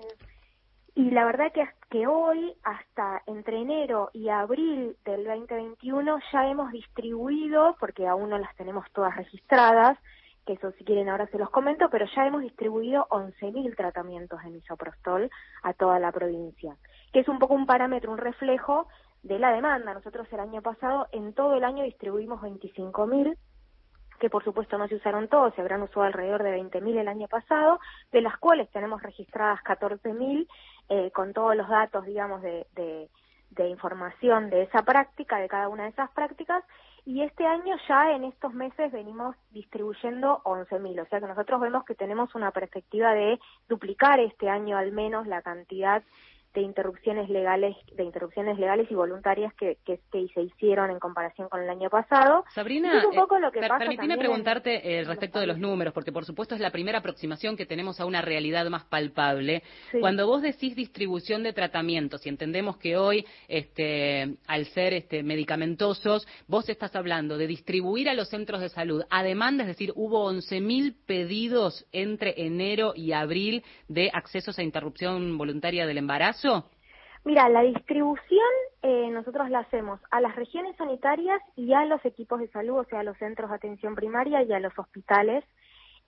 y 0.96 1.12
la 1.12 1.26
verdad 1.26 1.52
que, 1.54 1.70
que 1.90 2.08
hoy, 2.08 2.56
hasta 2.64 3.22
entre 3.28 3.62
enero 3.62 4.10
y 4.14 4.30
abril 4.30 4.98
del 5.06 5.24
2021, 5.24 6.20
ya 6.34 6.48
hemos 6.50 6.72
distribuido, 6.72 7.78
porque 7.80 8.08
aún 8.08 8.32
no 8.32 8.40
las 8.40 8.54
tenemos 8.56 8.92
todas 8.92 9.16
registradas, 9.16 9.98
que 10.46 10.54
eso 10.54 10.72
si 10.72 10.84
quieren 10.84 11.08
ahora 11.08 11.28
se 11.28 11.38
los 11.38 11.52
comento, 11.52 11.90
pero 11.92 12.08
ya 12.16 12.26
hemos 12.26 12.42
distribuido 12.42 13.06
11.000 13.12 13.76
tratamientos 13.76 14.42
de 14.44 14.50
misoprostol 14.50 15.30
a 15.62 15.74
toda 15.74 16.00
la 16.00 16.12
provincia 16.12 16.76
que 17.18 17.22
es 17.22 17.30
un 17.30 17.40
poco 17.40 17.56
un 17.56 17.66
parámetro, 17.66 18.12
un 18.12 18.20
reflejo 18.20 18.88
de 19.24 19.40
la 19.40 19.52
demanda. 19.52 19.92
Nosotros 19.92 20.28
el 20.32 20.40
año 20.40 20.62
pasado, 20.62 21.08
en 21.12 21.34
todo 21.34 21.56
el 21.56 21.64
año, 21.64 21.84
distribuimos 21.84 22.40
25.000 22.42 23.36
que 24.20 24.30
por 24.30 24.44
supuesto 24.44 24.78
no 24.78 24.88
se 24.88 24.98
usaron 24.98 25.28
todos, 25.28 25.52
se 25.56 25.62
habrán 25.62 25.82
usado 25.82 26.04
alrededor 26.04 26.44
de 26.44 26.62
20.000 26.62 27.00
el 27.00 27.08
año 27.08 27.28
pasado, 27.28 27.80
de 28.12 28.22
las 28.22 28.38
cuales 28.38 28.70
tenemos 28.70 29.02
registradas 29.02 29.60
14.000 29.64 30.48
eh, 30.90 31.10
con 31.10 31.34
todos 31.34 31.56
los 31.56 31.68
datos, 31.68 32.06
digamos, 32.06 32.44
de, 32.44 32.68
de, 32.76 33.10
de, 33.50 33.68
información 33.68 34.52
de 34.52 34.64
esa 34.64 34.84
práctica, 34.84 35.40
de 35.40 35.48
cada 35.48 35.70
una 35.70 35.84
de 35.84 35.90
esas 35.90 36.12
prácticas, 36.12 36.64
y 37.04 37.24
este 37.24 37.48
año 37.48 37.76
ya 37.88 38.12
en 38.12 38.26
estos 38.26 38.54
meses 38.54 38.92
venimos 38.92 39.36
distribuyendo 39.50 40.42
11.000, 40.44 41.02
o 41.02 41.06
sea 41.08 41.20
que 41.20 41.28
nosotros 41.28 41.62
vemos 41.62 41.84
que 41.84 41.96
tenemos 41.96 42.36
una 42.36 42.52
perspectiva 42.52 43.14
de 43.14 43.40
duplicar 43.68 44.20
este 44.20 44.50
año 44.50 44.78
al 44.78 44.92
menos 44.92 45.26
la 45.26 45.42
cantidad 45.42 46.04
de 46.58 46.64
interrupciones 46.64 47.30
legales, 47.30 47.76
de 47.94 48.04
interrupciones 48.04 48.58
legales 48.58 48.90
y 48.90 48.96
voluntarias 48.96 49.54
que, 49.54 49.78
que, 49.86 50.00
se 50.12 50.42
hicieron 50.42 50.90
en 50.90 50.98
comparación 50.98 51.50
con 51.50 51.62
el 51.62 51.70
año 51.70 51.88
pasado. 51.88 52.46
Sabrina, 52.56 53.04
un 53.08 53.16
poco 53.16 53.38
lo 53.38 53.52
que 53.52 53.60
permitime 53.60 54.18
preguntarte 54.18 54.98
eh, 54.98 55.04
respecto 55.04 55.40
de 55.40 55.46
los 55.46 55.60
números, 55.60 55.94
porque 55.94 56.12
por 56.12 56.26
supuesto 56.26 56.56
es 56.56 56.62
la 56.62 56.72
primera 56.72 56.98
aproximación 56.98 57.56
que 57.56 57.68
tenemos 57.68 58.00
a 58.00 58.08
una 58.08 58.24
realidad 58.24 58.68
más 58.72 58.86
palpable. 58.86 59.62
Cuando 60.00 60.26
vos 60.26 60.42
decís 60.42 60.76
distribución 60.76 61.44
de 61.44 61.54
tratamientos, 61.54 62.26
y 62.26 62.30
entendemos 62.30 62.78
que 62.78 62.98
hoy, 62.98 63.24
este, 63.48 64.38
al 64.48 64.66
ser 64.66 64.94
este, 64.94 65.22
medicamentosos, 65.22 66.28
vos 66.48 66.68
estás 66.70 66.96
hablando 66.96 67.38
de 67.38 67.46
distribuir 67.46 68.10
a 68.10 68.16
los 68.16 68.30
centros 68.30 68.62
de 68.62 68.70
salud 68.70 69.04
a 69.12 69.22
demanda, 69.22 69.64
es 69.64 69.68
decir, 69.68 69.94
hubo 69.96 70.32
11.000 70.34 70.96
pedidos 71.06 71.86
entre 71.92 72.34
enero 72.36 72.94
y 72.96 73.12
abril 73.12 73.64
de 73.88 74.10
accesos 74.12 74.58
a 74.58 74.64
interrupción 74.64 75.38
voluntaria 75.38 75.86
del 75.86 76.00
embarazo? 76.00 76.47
Mira, 77.24 77.50
la 77.50 77.62
distribución 77.62 78.48
eh, 78.82 79.10
nosotros 79.12 79.50
la 79.50 79.60
hacemos 79.60 80.00
a 80.12 80.22
las 80.22 80.36
regiones 80.36 80.78
sanitarias 80.78 81.42
y 81.56 81.74
a 81.74 81.84
los 81.86 82.04
equipos 82.06 82.40
de 82.40 82.48
salud, 82.50 82.80
o 82.80 82.84
sea, 82.86 83.02
a 83.02 83.04
los 83.04 83.18
centros 83.18 83.50
de 83.50 83.56
atención 83.58 83.96
primaria 83.96 84.44
y 84.44 84.54
a 84.54 84.60
los 84.60 84.72
hospitales. 84.80 85.44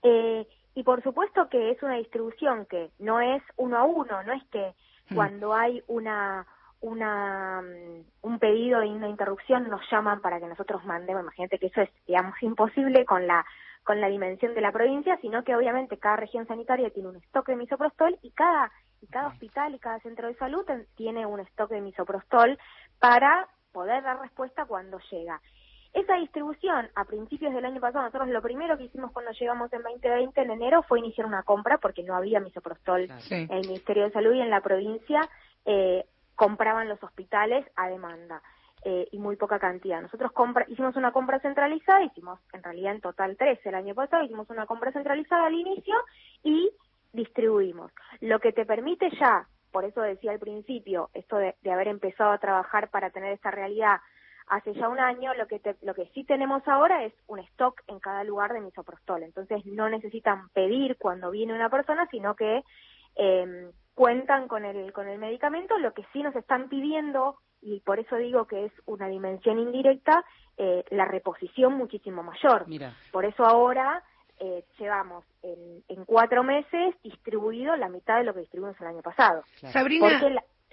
Eh, 0.02 0.46
y 0.74 0.82
por 0.82 1.02
supuesto 1.02 1.48
que 1.50 1.72
es 1.72 1.82
una 1.82 1.96
distribución 1.96 2.64
que 2.66 2.90
no 2.98 3.20
es 3.20 3.42
uno 3.56 3.76
a 3.76 3.84
uno, 3.84 4.22
no 4.22 4.32
es 4.32 4.42
que 4.44 4.72
mm. 5.10 5.14
cuando 5.14 5.54
hay 5.54 5.82
una 5.88 6.46
una 6.80 7.60
mm, 7.60 8.04
un 8.22 8.38
pedido 8.38 8.82
y 8.82 8.88
una 8.88 9.10
interrupción 9.10 9.68
nos 9.68 9.82
llaman 9.90 10.22
para 10.22 10.40
que 10.40 10.46
nosotros 10.46 10.82
mandemos, 10.86 11.22
imagínate 11.22 11.58
que 11.58 11.66
eso 11.66 11.82
es 11.82 11.90
digamos 12.06 12.34
imposible 12.42 13.04
con 13.04 13.26
la 13.26 13.44
con 13.84 14.00
la 14.00 14.08
dimensión 14.08 14.54
de 14.54 14.60
la 14.60 14.72
provincia, 14.72 15.18
sino 15.20 15.42
que 15.42 15.56
obviamente 15.56 15.98
cada 15.98 16.16
región 16.16 16.46
sanitaria 16.46 16.90
tiene 16.90 17.10
un 17.10 17.16
stock 17.16 17.46
de 17.46 17.56
misoprostol 17.56 18.18
y 18.22 18.30
cada 18.30 18.70
y 19.00 19.06
cada 19.06 19.28
hospital 19.28 19.74
y 19.74 19.78
cada 19.78 20.00
centro 20.00 20.28
de 20.28 20.34
salud 20.34 20.64
tiene 20.96 21.26
un 21.26 21.40
stock 21.40 21.70
de 21.70 21.80
misoprostol 21.80 22.58
para 22.98 23.48
poder 23.72 24.02
dar 24.02 24.20
respuesta 24.20 24.66
cuando 24.66 24.98
llega. 25.10 25.40
Esa 25.92 26.14
distribución 26.16 26.88
a 26.94 27.04
principios 27.04 27.52
del 27.52 27.64
año 27.64 27.80
pasado, 27.80 28.04
nosotros 28.04 28.28
lo 28.28 28.42
primero 28.42 28.78
que 28.78 28.84
hicimos 28.84 29.10
cuando 29.10 29.32
llegamos 29.32 29.72
en 29.72 29.82
2020 29.82 30.40
en 30.40 30.50
enero 30.52 30.84
fue 30.84 31.00
iniciar 31.00 31.26
una 31.26 31.42
compra 31.42 31.78
porque 31.78 32.04
no 32.04 32.14
había 32.14 32.38
misoprostol 32.38 33.08
en 33.30 33.52
el 33.52 33.66
Ministerio 33.66 34.04
de 34.04 34.12
Salud 34.12 34.32
y 34.34 34.40
en 34.40 34.50
la 34.50 34.60
provincia 34.60 35.28
eh, 35.64 36.06
compraban 36.36 36.88
los 36.88 37.02
hospitales 37.02 37.66
a 37.74 37.88
demanda. 37.88 38.40
Eh, 38.82 39.08
y 39.12 39.18
muy 39.18 39.36
poca 39.36 39.58
cantidad. 39.58 40.00
Nosotros 40.00 40.32
compra, 40.32 40.64
hicimos 40.66 40.96
una 40.96 41.12
compra 41.12 41.38
centralizada, 41.40 42.02
hicimos 42.02 42.40
en 42.54 42.62
realidad 42.62 42.94
en 42.94 43.02
total 43.02 43.36
tres 43.36 43.58
el 43.66 43.74
año 43.74 43.94
pasado, 43.94 44.24
hicimos 44.24 44.48
una 44.48 44.64
compra 44.64 44.90
centralizada 44.90 45.48
al 45.48 45.52
inicio 45.52 45.94
y 46.42 46.70
distribuimos. 47.12 47.92
Lo 48.20 48.40
que 48.40 48.52
te 48.52 48.66
permite 48.66 49.10
ya, 49.18 49.46
por 49.70 49.84
eso 49.84 50.00
decía 50.00 50.32
al 50.32 50.38
principio, 50.38 51.10
esto 51.14 51.36
de, 51.36 51.54
haber 51.70 51.88
empezado 51.88 52.32
a 52.32 52.38
trabajar 52.38 52.90
para 52.90 53.10
tener 53.10 53.32
esta 53.32 53.50
realidad 53.50 54.00
hace 54.48 54.74
ya 54.74 54.88
un 54.88 54.98
año, 54.98 55.32
lo 55.34 55.46
que, 55.46 55.60
lo 55.82 55.94
que 55.94 56.10
sí 56.12 56.24
tenemos 56.24 56.66
ahora 56.66 57.04
es 57.04 57.12
un 57.28 57.38
stock 57.38 57.82
en 57.86 58.00
cada 58.00 58.24
lugar 58.24 58.52
de 58.52 58.60
misoprostol. 58.60 59.22
Entonces 59.22 59.64
no 59.64 59.88
necesitan 59.88 60.48
pedir 60.50 60.96
cuando 60.98 61.30
viene 61.30 61.54
una 61.54 61.70
persona, 61.70 62.08
sino 62.10 62.34
que 62.34 62.64
eh, 63.14 63.70
cuentan 63.94 64.48
con 64.48 64.64
el, 64.64 64.92
con 64.92 65.08
el 65.08 65.18
medicamento. 65.18 65.78
Lo 65.78 65.94
que 65.94 66.04
sí 66.12 66.22
nos 66.22 66.34
están 66.34 66.68
pidiendo 66.68 67.36
y 67.62 67.80
por 67.80 67.98
eso 67.98 68.16
digo 68.16 68.46
que 68.46 68.66
es 68.66 68.72
una 68.86 69.08
dimensión 69.08 69.58
indirecta, 69.58 70.24
eh, 70.56 70.84
la 70.90 71.04
reposición 71.04 71.74
muchísimo 71.74 72.22
mayor. 72.22 72.66
Por 73.12 73.24
eso 73.24 73.44
ahora 73.44 74.02
eh, 74.40 74.64
llevamos 74.78 75.24
en, 75.42 75.84
en, 75.88 76.04
cuatro 76.04 76.42
meses 76.42 76.94
distribuido 77.02 77.76
la 77.76 77.88
mitad 77.88 78.18
de 78.18 78.24
lo 78.24 78.34
que 78.34 78.40
distribuimos 78.40 78.80
el 78.80 78.86
año 78.86 79.02
pasado. 79.02 79.44
Sabrina, 79.72 80.20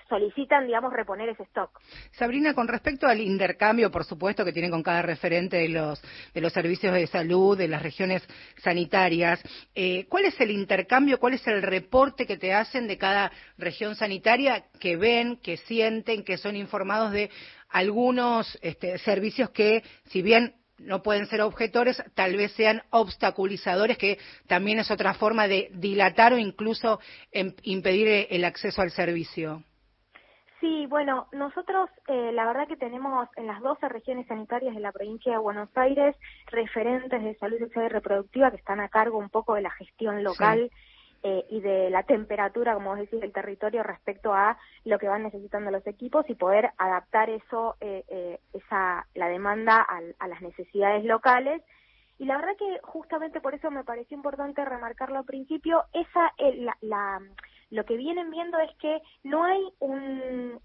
solicitan, 0.08 0.66
digamos, 0.66 0.94
reponer 0.94 1.30
ese 1.30 1.44
stock. 1.44 1.80
Sabrina, 2.12 2.54
con 2.54 2.68
respecto 2.68 3.08
al 3.08 3.20
intercambio, 3.20 3.92
por 3.92 4.06
supuesto, 4.06 4.46
que 4.46 4.54
tienen 4.54 4.72
con 4.72 4.84
cada 4.84 5.02
referente 5.02 5.58
de 5.58 5.70
los, 5.70 6.02
de 6.34 6.42
los 6.42 6.54
servicios 6.54 6.94
de 6.94 7.08
salud, 7.08 7.58
de 7.58 7.68
las 7.68 7.82
regiones 7.82 8.28
sanitarias, 8.58 9.42
eh, 9.76 10.06
¿cuál 10.08 10.26
es 10.26 10.40
el 10.40 10.52
intercambio, 10.52 11.20
cuál 11.20 11.34
es 11.34 11.46
el 11.48 11.62
reporte 11.62 12.26
que 12.26 12.38
te 12.38 12.54
hacen 12.54 12.88
de 12.88 12.98
cada 12.98 13.32
región 13.58 13.96
sanitaria 13.96 14.66
que 14.80 14.96
ven, 14.98 15.38
que 15.38 15.58
sienten, 15.58 16.24
que 16.24 16.38
son 16.38 16.56
informados 16.56 17.12
de 17.12 17.30
algunos 17.70 18.58
este, 18.62 18.98
servicios 19.00 19.50
que, 19.50 19.84
si 20.06 20.22
bien 20.22 20.56
no 20.80 21.02
pueden 21.02 21.26
ser 21.28 21.42
objetores, 21.42 22.02
tal 22.14 22.38
vez 22.38 22.52
sean 22.54 22.84
obstaculizadores, 22.90 23.98
que 23.98 24.20
también 24.48 24.80
es 24.80 24.92
otra 24.92 25.14
forma 25.14 25.48
de 25.48 25.70
dilatar 25.74 26.34
o 26.34 26.38
incluso 26.38 27.00
em, 27.32 27.54
impedir 27.64 28.28
el 28.30 28.46
acceso 28.46 28.82
al 28.82 28.92
servicio. 28.92 29.64
Sí, 30.60 30.88
bueno, 30.88 31.28
nosotros 31.34 31.90
eh, 32.08 32.32
la 32.34 32.46
verdad 32.46 32.68
que 32.68 32.78
tenemos 32.78 33.30
en 33.36 33.46
las 33.46 33.62
12 33.62 33.90
regiones 33.90 34.26
sanitarias 34.28 34.74
de 34.74 34.82
la 34.82 34.92
provincia 34.92 35.32
de 35.32 35.38
Buenos 35.38 35.70
Aires 35.76 36.16
referentes 36.48 37.24
de 37.24 37.36
salud 37.36 37.60
sexual 37.60 37.86
y 37.86 37.90
reproductiva 37.90 38.50
que 38.50 38.58
están 38.58 38.80
a 38.80 38.90
cargo 38.90 39.20
un 39.20 39.30
poco 39.30 39.54
de 39.54 39.62
la 39.62 39.70
gestión 39.72 40.24
local 40.24 40.72
eh, 41.24 41.46
y 41.50 41.62
de 41.62 41.90
la 41.90 42.04
temperatura, 42.04 42.74
como 42.74 42.92
vos 42.92 43.00
decís, 43.00 43.20
del 43.20 43.34
territorio 43.34 43.84
respecto 43.84 44.34
a 44.34 44.58
lo 44.86 45.00
que 45.00 45.08
van 45.08 45.24
necesitando 45.24 45.72
los 45.72 45.86
equipos 45.88 46.30
y 46.30 46.36
poder 46.36 46.72
adaptar 46.78 47.30
eso, 47.30 47.76
eh, 47.82 48.40
esa, 48.54 49.08
la 49.14 49.28
demanda 49.28 49.82
a, 49.82 50.28
las 50.28 50.42
necesidades 50.42 51.04
locales. 51.06 51.62
Y 52.20 52.26
la 52.26 52.38
verdad 52.38 52.56
que 52.58 52.80
justamente 52.84 53.42
por 53.42 53.54
eso 53.54 53.70
me 53.70 53.84
pareció 53.84 54.18
importante 54.18 54.66
remarcarlo 54.66 55.20
al 55.20 55.26
principio, 55.26 55.84
esa 55.94 56.34
la, 56.38 56.76
la 56.82 57.22
lo 57.70 57.86
que 57.86 57.98
vienen 57.98 58.32
viendo 58.32 58.60
es 58.60 58.72
que 58.78 59.02
no 59.24 59.44
hay 59.44 59.62
un, 59.80 60.60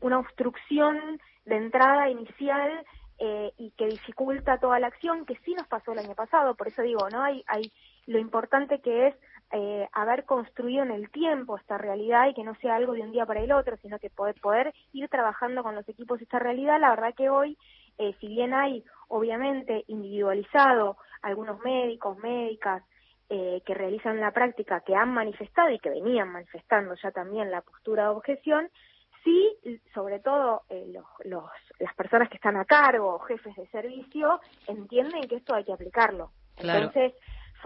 una 0.00 0.18
obstrucción 0.18 1.20
de 1.44 1.56
entrada 1.56 2.08
inicial 2.08 2.84
eh, 3.18 3.52
y 3.56 3.70
que 3.72 3.86
dificulta 3.86 4.58
toda 4.58 4.78
la 4.78 4.88
acción, 4.88 5.24
que 5.26 5.36
sí 5.44 5.54
nos 5.54 5.66
pasó 5.66 5.92
el 5.92 6.00
año 6.00 6.14
pasado, 6.14 6.54
por 6.54 6.68
eso 6.68 6.82
digo, 6.82 7.08
¿no? 7.10 7.22
Hay, 7.22 7.42
hay 7.46 7.72
lo 8.06 8.18
importante 8.18 8.80
que 8.80 9.08
es 9.08 9.14
eh, 9.52 9.88
haber 9.92 10.24
construido 10.24 10.82
en 10.82 10.90
el 10.90 11.10
tiempo 11.10 11.56
esta 11.56 11.78
realidad 11.78 12.28
y 12.28 12.34
que 12.34 12.42
no 12.42 12.54
sea 12.56 12.76
algo 12.76 12.94
de 12.94 13.02
un 13.02 13.12
día 13.12 13.26
para 13.26 13.40
el 13.40 13.52
otro, 13.52 13.76
sino 13.76 13.98
que 13.98 14.10
poder, 14.10 14.34
poder 14.40 14.74
ir 14.92 15.08
trabajando 15.08 15.62
con 15.62 15.74
los 15.74 15.88
equipos 15.88 16.20
esta 16.20 16.38
realidad. 16.38 16.80
La 16.80 16.90
verdad 16.90 17.14
que 17.14 17.28
hoy, 17.28 17.56
eh, 17.98 18.14
si 18.20 18.26
bien 18.26 18.54
hay 18.54 18.84
obviamente 19.08 19.84
individualizado 19.86 20.96
algunos 21.22 21.60
médicos, 21.60 22.18
médicas, 22.18 22.82
eh, 23.28 23.62
que 23.66 23.74
realizan 23.74 24.20
la 24.20 24.30
práctica, 24.30 24.80
que 24.80 24.94
han 24.94 25.12
manifestado 25.12 25.70
y 25.70 25.78
que 25.78 25.90
venían 25.90 26.30
manifestando 26.30 26.94
ya 26.94 27.10
también 27.10 27.50
la 27.50 27.60
postura 27.60 28.04
de 28.04 28.08
objeción, 28.10 28.70
sí, 29.24 29.80
sobre 29.92 30.20
todo 30.20 30.62
eh, 30.68 30.86
los, 30.92 31.04
los, 31.24 31.44
las 31.80 31.94
personas 31.94 32.28
que 32.28 32.36
están 32.36 32.56
a 32.56 32.64
cargo, 32.64 33.18
jefes 33.20 33.54
de 33.56 33.66
servicio, 33.68 34.40
entienden 34.68 35.28
que 35.28 35.36
esto 35.36 35.54
hay 35.54 35.64
que 35.64 35.72
aplicarlo. 35.72 36.30
Entonces, 36.56 37.14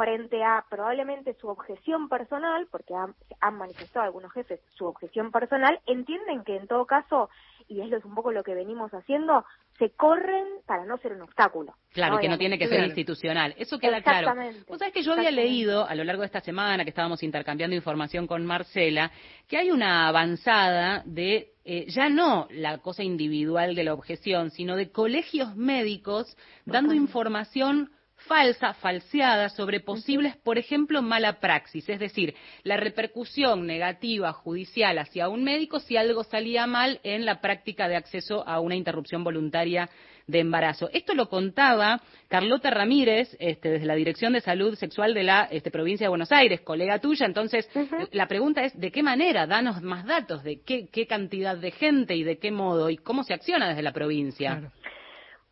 frente 0.00 0.42
a 0.42 0.64
probablemente 0.70 1.34
su 1.34 1.48
objeción 1.48 2.08
personal, 2.08 2.66
porque 2.70 2.94
han, 2.94 3.14
han, 3.38 3.58
manifestado 3.58 4.06
algunos 4.06 4.32
jefes 4.32 4.58
su 4.74 4.86
objeción 4.86 5.30
personal, 5.30 5.78
entienden 5.86 6.42
que 6.42 6.56
en 6.56 6.66
todo 6.66 6.86
caso, 6.86 7.28
y 7.68 7.82
es 7.82 8.04
un 8.06 8.14
poco 8.14 8.32
lo 8.32 8.42
que 8.42 8.54
venimos 8.54 8.90
haciendo, 8.92 9.44
se 9.78 9.90
corren 9.90 10.46
para 10.64 10.86
no 10.86 10.96
ser 10.98 11.12
un 11.12 11.20
obstáculo. 11.20 11.74
Claro, 11.92 12.18
que 12.18 12.30
no 12.30 12.38
tiene 12.38 12.58
que 12.58 12.66
ser 12.66 12.82
institucional. 12.82 13.54
Eso 13.58 13.78
queda 13.78 14.00
claro. 14.00 14.32
Vos 14.66 14.78
sabés 14.78 14.94
que 14.94 15.02
yo 15.02 15.12
había 15.12 15.30
leído 15.30 15.86
a 15.86 15.94
lo 15.94 16.02
largo 16.04 16.22
de 16.22 16.26
esta 16.26 16.40
semana 16.40 16.84
que 16.84 16.90
estábamos 16.90 17.22
intercambiando 17.22 17.76
información 17.76 18.26
con 18.26 18.46
Marcela, 18.46 19.10
que 19.48 19.58
hay 19.58 19.70
una 19.70 20.08
avanzada 20.08 21.02
de 21.04 21.52
eh, 21.66 21.84
ya 21.88 22.08
no 22.08 22.48
la 22.50 22.78
cosa 22.78 23.02
individual 23.02 23.74
de 23.74 23.84
la 23.84 23.92
objeción, 23.92 24.50
sino 24.50 24.76
de 24.76 24.90
colegios 24.90 25.56
médicos 25.56 26.38
dando 26.64 26.94
información 26.94 27.90
falsa, 28.26 28.74
falseada 28.74 29.48
sobre 29.48 29.80
posibles, 29.80 30.36
por 30.36 30.58
ejemplo, 30.58 31.02
mala 31.02 31.40
praxis, 31.40 31.88
es 31.88 31.98
decir, 31.98 32.34
la 32.62 32.76
repercusión 32.76 33.66
negativa 33.66 34.32
judicial 34.32 34.98
hacia 34.98 35.28
un 35.28 35.44
médico 35.44 35.80
si 35.80 35.96
algo 35.96 36.24
salía 36.24 36.66
mal 36.66 37.00
en 37.02 37.24
la 37.24 37.40
práctica 37.40 37.88
de 37.88 37.96
acceso 37.96 38.46
a 38.46 38.60
una 38.60 38.76
interrupción 38.76 39.24
voluntaria 39.24 39.88
de 40.30 40.40
embarazo. 40.40 40.88
Esto 40.92 41.14
lo 41.14 41.28
contaba 41.28 42.00
Carlota 42.28 42.70
Ramírez, 42.70 43.36
este, 43.40 43.70
desde 43.70 43.86
la 43.86 43.94
Dirección 43.94 44.32
de 44.32 44.40
Salud 44.40 44.76
Sexual 44.76 45.12
de 45.12 45.24
la 45.24 45.48
este, 45.50 45.70
provincia 45.70 46.04
de 46.04 46.10
Buenos 46.10 46.32
Aires, 46.32 46.60
colega 46.60 47.00
tuya. 47.00 47.26
Entonces, 47.26 47.68
la 48.12 48.28
pregunta 48.28 48.62
es, 48.62 48.78
¿de 48.78 48.92
qué 48.92 49.02
manera? 49.02 49.46
Danos 49.46 49.82
más 49.82 50.04
datos 50.06 50.44
de 50.44 50.60
qué, 50.60 50.86
qué, 50.88 51.06
cantidad 51.06 51.56
de 51.56 51.72
gente 51.72 52.14
y 52.14 52.22
de 52.22 52.38
qué 52.38 52.52
modo 52.52 52.90
y 52.90 52.96
cómo 52.96 53.24
se 53.24 53.34
acciona 53.34 53.68
desde 53.68 53.82
la 53.82 53.92
provincia. 53.92 54.70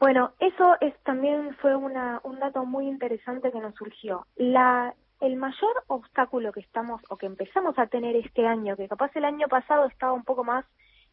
Bueno, 0.00 0.33
eso 0.38 0.76
es 0.81 0.95
también 1.02 1.57
fue 1.57 1.75
una, 1.75 2.21
un 2.23 2.38
dato 2.38 2.64
muy 2.64 2.87
interesante 2.87 3.50
que 3.50 3.59
nos 3.59 3.75
surgió. 3.75 4.26
La, 4.37 4.95
el 5.21 5.35
mayor 5.37 5.83
obstáculo 5.88 6.52
que 6.52 6.61
estamos 6.61 7.02
o 7.09 7.17
que 7.17 7.26
empezamos 7.26 7.76
a 7.78 7.88
tener 7.88 8.14
este 8.14 8.47
año, 8.47 8.76
que 8.76 8.88
capaz 8.88 9.11
el 9.17 9.25
año 9.25 9.49
pasado 9.49 9.87
estaba 9.87 10.12
un 10.12 10.23
poco 10.25 10.45
más 10.45 10.64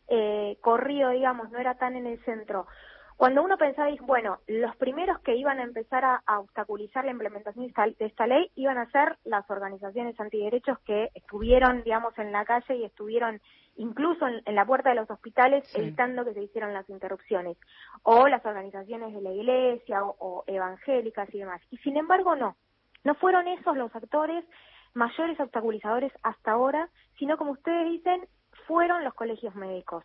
eh, 0.07 0.57
corrido, 0.61 1.09
digamos, 1.09 1.49
no 1.49 1.57
era 1.57 1.75
tan 1.75 1.95
en 1.95 2.05
el 2.05 2.23
centro, 2.25 2.67
Cuando 3.17 3.43
uno 3.43 3.57
pensaba, 3.57 3.89
bueno, 4.01 4.39
los 4.47 4.75
primeros 4.75 5.19
que 5.19 5.35
iban 5.35 5.59
a 5.59 5.63
empezar 5.63 6.03
a, 6.03 6.39
obstaculizar 6.39 7.05
la 7.05 7.11
implementación 7.11 7.65
de 7.65 8.05
esta, 8.05 8.27
ley 8.27 8.51
iban 8.55 8.77
a 8.77 8.91
ser 8.91 9.17
las 9.23 9.49
organizaciones 9.49 10.19
antiderechos 10.19 10.79
que 10.79 11.11
estuvieron, 11.13 11.83
digamos, 11.83 12.17
en 12.19 12.33
la 12.33 12.43
calle 12.43 12.75
y 12.75 12.83
estuvieron 12.83 13.41
incluso 13.77 14.27
en, 14.27 14.55
la 14.55 14.65
puerta 14.65 14.89
de 14.89 14.95
los 14.95 15.09
hospitales 15.09 15.63
evitando 15.75 16.25
que 16.25 16.33
se 16.33 16.43
hicieran 16.43 16.73
las 16.73 16.89
interrupciones, 16.89 17.57
o 18.03 18.27
las 18.27 18.45
organizaciones 18.45 19.13
de 19.13 19.21
la 19.21 19.31
iglesia 19.31 20.03
o 20.03 20.43
evangélicas 20.47 21.33
y 21.33 21.39
demás. 21.39 21.61
Y 21.71 21.77
sin 21.77 21.95
embargo, 21.95 22.35
no. 22.35 22.57
No 23.05 23.15
fueron 23.15 23.47
esos 23.47 23.77
los 23.77 23.95
actores 23.95 24.43
mayores 24.93 25.39
obstaculizadores 25.39 26.11
hasta 26.23 26.51
ahora, 26.51 26.89
sino 27.17 27.37
como 27.37 27.51
ustedes 27.51 27.85
dicen, 27.91 28.27
fueron 28.65 29.03
los 29.03 29.13
colegios 29.13 29.53
médicos 29.55 30.03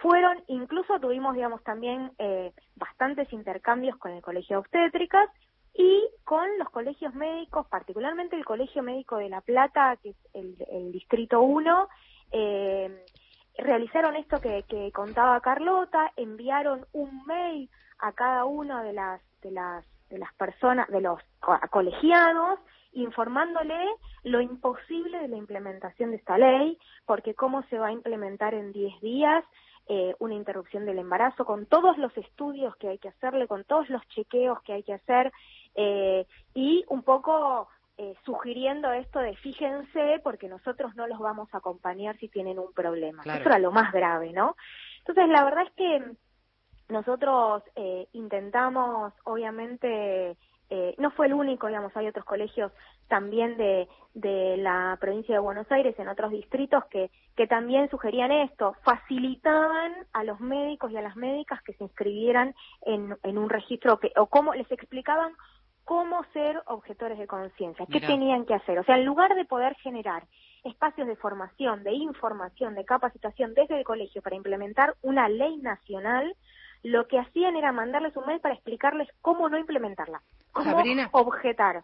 fueron, 0.00 0.42
incluso 0.46 0.98
tuvimos, 0.98 1.34
digamos, 1.34 1.62
también 1.62 2.12
eh, 2.18 2.52
bastantes 2.76 3.32
intercambios 3.32 3.96
con 3.98 4.12
el 4.12 4.22
Colegio 4.22 4.56
de 4.56 4.60
Obstétricas 4.60 5.28
y 5.74 6.08
con 6.24 6.46
los 6.58 6.70
colegios 6.70 7.14
médicos, 7.14 7.66
particularmente 7.68 8.36
el 8.36 8.44
Colegio 8.44 8.82
Médico 8.82 9.18
de 9.18 9.28
La 9.28 9.40
Plata, 9.40 9.96
que 10.02 10.10
es 10.10 10.16
el, 10.32 10.92
Distrito 10.92 11.42
1, 11.42 11.88
eh, 12.32 13.04
realizaron 13.58 14.16
esto 14.16 14.40
que, 14.40 14.90
contaba 14.92 15.40
Carlota, 15.40 16.12
enviaron 16.16 16.86
un 16.92 17.24
mail 17.26 17.68
a 17.98 18.12
cada 18.12 18.46
una 18.46 18.82
de 18.82 18.94
las, 18.94 19.20
de 19.42 19.50
las, 19.50 19.84
de 20.08 20.18
las 20.18 20.32
personas, 20.34 20.88
de 20.88 21.02
los 21.02 21.20
colegiados, 21.70 22.58
informándole 22.92 23.78
lo 24.24 24.40
imposible 24.40 25.18
de 25.18 25.28
la 25.28 25.36
implementación 25.36 26.10
de 26.10 26.16
esta 26.16 26.38
ley, 26.38 26.78
porque 27.06 27.34
cómo 27.34 27.62
se 27.64 27.78
va 27.78 27.88
a 27.88 27.92
implementar 27.92 28.54
en 28.54 28.72
10 28.72 29.00
días, 29.00 29.44
eh, 29.92 30.14
una 30.20 30.34
interrupción 30.34 30.86
del 30.86 31.00
embarazo, 31.00 31.44
con 31.44 31.66
todos 31.66 31.98
los 31.98 32.16
estudios 32.16 32.76
que 32.76 32.90
hay 32.90 32.98
que 32.98 33.08
hacerle, 33.08 33.48
con 33.48 33.64
todos 33.64 33.90
los 33.90 34.06
chequeos 34.06 34.62
que 34.62 34.72
hay 34.72 34.84
que 34.84 34.94
hacer 34.94 35.32
eh, 35.74 36.26
y 36.54 36.84
un 36.86 37.02
poco 37.02 37.68
eh, 37.98 38.14
sugiriendo 38.24 38.92
esto 38.92 39.18
de 39.18 39.34
fíjense 39.34 40.20
porque 40.22 40.48
nosotros 40.48 40.94
no 40.94 41.08
los 41.08 41.18
vamos 41.18 41.52
a 41.52 41.56
acompañar 41.56 42.16
si 42.18 42.28
tienen 42.28 42.60
un 42.60 42.72
problema. 42.72 43.24
Eso 43.24 43.48
era 43.48 43.58
lo 43.58 43.72
más 43.72 43.92
grave, 43.92 44.32
¿no? 44.32 44.54
Entonces, 45.00 45.28
la 45.28 45.42
verdad 45.42 45.64
es 45.66 45.72
que 45.72 46.12
nosotros 46.88 47.64
intentamos, 48.12 49.12
obviamente, 49.24 50.36
eh, 50.70 50.94
no 50.98 51.10
fue 51.10 51.26
el 51.26 51.34
único, 51.34 51.66
digamos, 51.66 51.96
hay 51.96 52.06
otros 52.06 52.24
colegios 52.24 52.72
también 53.08 53.56
de, 53.56 53.88
de 54.14 54.56
la 54.56 54.96
provincia 55.00 55.34
de 55.34 55.40
Buenos 55.40 55.70
Aires, 55.72 55.98
en 55.98 56.08
otros 56.08 56.30
distritos, 56.30 56.84
que, 56.86 57.10
que 57.36 57.48
también 57.48 57.90
sugerían 57.90 58.30
esto, 58.30 58.76
facilitaban 58.84 59.92
a 60.12 60.22
los 60.22 60.38
médicos 60.40 60.92
y 60.92 60.96
a 60.96 61.02
las 61.02 61.16
médicas 61.16 61.60
que 61.62 61.74
se 61.74 61.84
inscribieran 61.84 62.54
en, 62.82 63.16
en 63.24 63.38
un 63.38 63.50
registro, 63.50 63.98
que, 63.98 64.12
o 64.16 64.26
cómo 64.26 64.54
les 64.54 64.70
explicaban 64.70 65.32
cómo 65.84 66.24
ser 66.32 66.62
objetores 66.66 67.18
de 67.18 67.26
conciencia, 67.26 67.84
qué 67.90 68.00
tenían 68.00 68.46
que 68.46 68.54
hacer. 68.54 68.78
O 68.78 68.84
sea, 68.84 68.96
en 68.96 69.04
lugar 69.04 69.34
de 69.34 69.44
poder 69.44 69.74
generar 69.82 70.22
espacios 70.62 71.08
de 71.08 71.16
formación, 71.16 71.82
de 71.82 71.94
información, 71.94 72.76
de 72.76 72.84
capacitación 72.84 73.54
desde 73.54 73.78
el 73.78 73.84
colegio 73.84 74.22
para 74.22 74.36
implementar 74.36 74.94
una 75.02 75.28
ley 75.28 75.56
nacional, 75.56 76.36
lo 76.82 77.06
que 77.08 77.18
hacían 77.18 77.56
era 77.56 77.72
mandarles 77.72 78.16
un 78.16 78.26
mail 78.26 78.40
para 78.40 78.54
explicarles 78.54 79.08
cómo 79.20 79.48
no 79.48 79.58
implementarla, 79.58 80.22
cómo 80.52 80.82
objetar. 81.12 81.82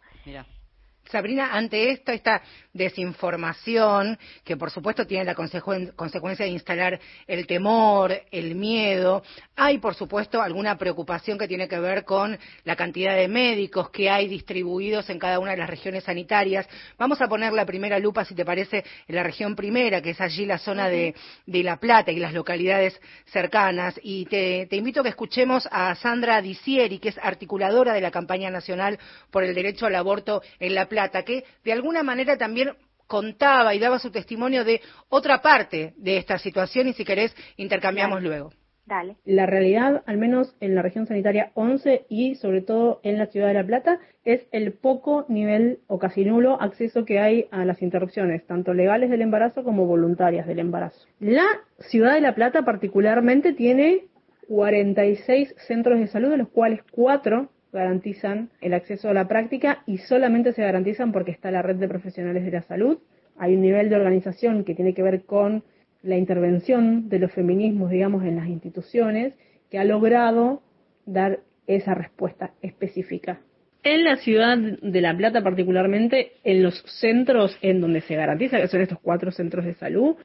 Sabrina, 1.11 1.51
ante 1.53 1.91
esto, 1.91 2.11
esta 2.11 2.43
desinformación, 2.73 4.19
que 4.45 4.57
por 4.57 4.71
supuesto 4.71 5.07
tiene 5.07 5.25
la 5.25 5.35
consecuencia 5.35 6.45
de 6.45 6.51
instalar 6.51 7.01
el 7.27 7.47
temor, 7.47 8.13
el 8.31 8.57
miedo, 8.57 9.23
hay 9.55 9.79
por 9.79 9.95
supuesto 9.95 10.43
alguna 10.43 10.77
preocupación 10.77 11.39
que 11.39 11.47
tiene 11.47 11.69
que 11.69 11.79
ver 11.79 12.05
con 12.05 12.37
la 12.65 12.77
cantidad 12.77 13.15
de 13.15 13.29
médicos 13.29 13.91
que 13.91 14.11
hay 14.11 14.27
distribuidos 14.27 15.09
en 15.09 15.19
cada 15.19 15.39
una 15.39 15.53
de 15.53 15.59
las 15.59 15.71
regiones 15.71 16.05
sanitarias. 16.05 16.69
Vamos 16.99 17.21
a 17.21 17.29
poner 17.29 17.53
la 17.53 17.65
primera 17.65 17.99
lupa, 17.99 18.25
si 18.25 18.35
te 18.35 18.45
parece, 18.45 18.85
en 19.07 19.15
la 19.15 19.23
región 19.23 19.55
primera, 19.55 20.03
que 20.03 20.11
es 20.11 20.21
allí 20.21 20.45
la 20.45 20.59
zona 20.59 20.89
de, 20.89 21.15
La 21.47 21.77
Plata 21.77 22.11
y 22.11 22.19
las 22.19 22.35
localidades 22.35 23.01
cercanas. 23.27 23.99
Y 24.03 24.27
te, 24.27 24.67
te 24.67 24.77
invito 24.77 25.01
a 25.01 25.03
que 25.05 25.11
escuchemos 25.11 25.69
a 25.71 25.95
Sandra 25.95 26.43
Dicieri, 26.43 26.99
que 26.99 27.11
es 27.11 27.19
articuladora 27.19 27.95
de 27.95 28.01
la 28.01 28.11
campaña 28.11 28.51
nacional 28.51 28.99
por 29.31 29.45
el 29.45 29.55
derecho 29.55 29.87
al 29.87 29.95
aborto 29.95 30.43
en 30.59 30.75
La 30.75 30.87
Plata 30.87 30.96
Plata, 30.97 31.25
que 31.25 31.45
de 31.63 31.73
alguna 31.73 32.03
manera 32.03 32.39
también 32.39 32.71
contaba 33.07 33.75
y 33.75 33.79
daba 33.79 33.99
su 33.99 34.11
testimonio 34.11 34.65
de 34.65 34.81
otra 35.11 35.43
parte 35.43 35.93
de 35.99 36.17
esta 36.17 36.39
situación 36.39 36.89
y 36.89 36.95
si 36.95 37.05
querés 37.05 37.37
intercambiamos 37.59 38.23
luego. 38.23 38.51
Dale. 38.87 39.17
La 39.27 39.45
realidad, 39.45 40.03
al 40.07 40.17
menos 40.17 40.57
en 40.61 40.75
la 40.75 40.81
región 40.81 41.07
sanitaria 41.07 41.51
11 41.53 42.07
y 42.09 42.37
sobre 42.37 42.63
todo 42.63 43.01
en 43.03 43.19
la 43.19 43.27
ciudad 43.27 43.49
de 43.49 43.55
La 43.55 43.67
Plata, 43.67 43.99
es 44.25 44.47
el 44.53 44.73
poco 44.73 45.27
nivel 45.29 45.81
o 45.87 45.99
casi 45.99 46.25
nulo 46.25 46.59
acceso 46.63 47.05
que 47.05 47.19
hay 47.19 47.47
a 47.51 47.67
las 47.67 47.83
interrupciones, 47.83 48.47
tanto 48.47 48.73
legales 48.73 49.11
del 49.11 49.21
embarazo 49.21 49.65
como 49.65 49.85
voluntarias 49.85 50.47
del 50.47 50.61
embarazo. 50.61 51.07
La 51.21 51.47
ciudad 51.81 52.15
de 52.15 52.23
La 52.23 52.35
Plata 52.35 52.63
particularmente 52.63 53.53
tiene 53.53 54.07
46 54.49 55.55
centros 55.67 55.99
de 55.99 56.07
salud, 56.07 56.31
de 56.31 56.39
los 56.39 56.49
cuales 56.49 56.81
cuatro 56.91 57.51
garantizan 57.77 58.51
el 58.61 58.75
acceso 58.75 59.09
a 59.09 59.15
la 59.15 59.29
práctica 59.29 59.83
y 59.87 59.99
solamente 59.99 60.53
se 60.53 60.63
garantizan 60.63 61.13
porque 61.13 61.31
está 61.31 61.51
la 61.51 61.63
red 61.63 61.77
de 61.77 61.89
profesionales 61.89 62.45
de 62.45 62.51
la 62.51 62.63
salud. 62.63 62.99
Hay 63.39 63.55
un 63.55 63.61
nivel 63.61 63.89
de 63.89 63.97
organización 63.97 64.65
que 64.65 64.75
tiene 64.75 64.95
que 64.95 65.03
ver 65.03 65.25
con 65.25 65.63
la 66.03 66.17
intervención 66.17 67.09
de 67.09 67.19
los 67.19 67.33
feminismos, 67.33 67.91
digamos, 67.91 68.25
en 68.25 68.37
las 68.37 68.49
instituciones, 68.49 69.35
que 69.71 69.79
ha 69.79 69.85
logrado 69.85 70.63
dar 71.05 71.41
esa 71.67 71.95
respuesta 71.95 72.53
específica. 72.63 73.41
En 73.83 74.05
la 74.05 74.17
ciudad 74.17 74.59
de 74.59 75.01
La 75.01 75.17
Plata 75.17 75.43
particularmente, 75.43 76.33
en 76.43 76.63
los 76.63 76.83
centros 77.01 77.57
en 77.63 77.81
donde 77.81 78.01
se 78.01 78.17
garantiza, 78.17 78.61
que 78.61 78.69
son 78.69 78.81
estos 78.81 78.99
cuatro 79.01 79.31
centros 79.31 79.65
de 79.65 79.75
salud, 79.75 80.17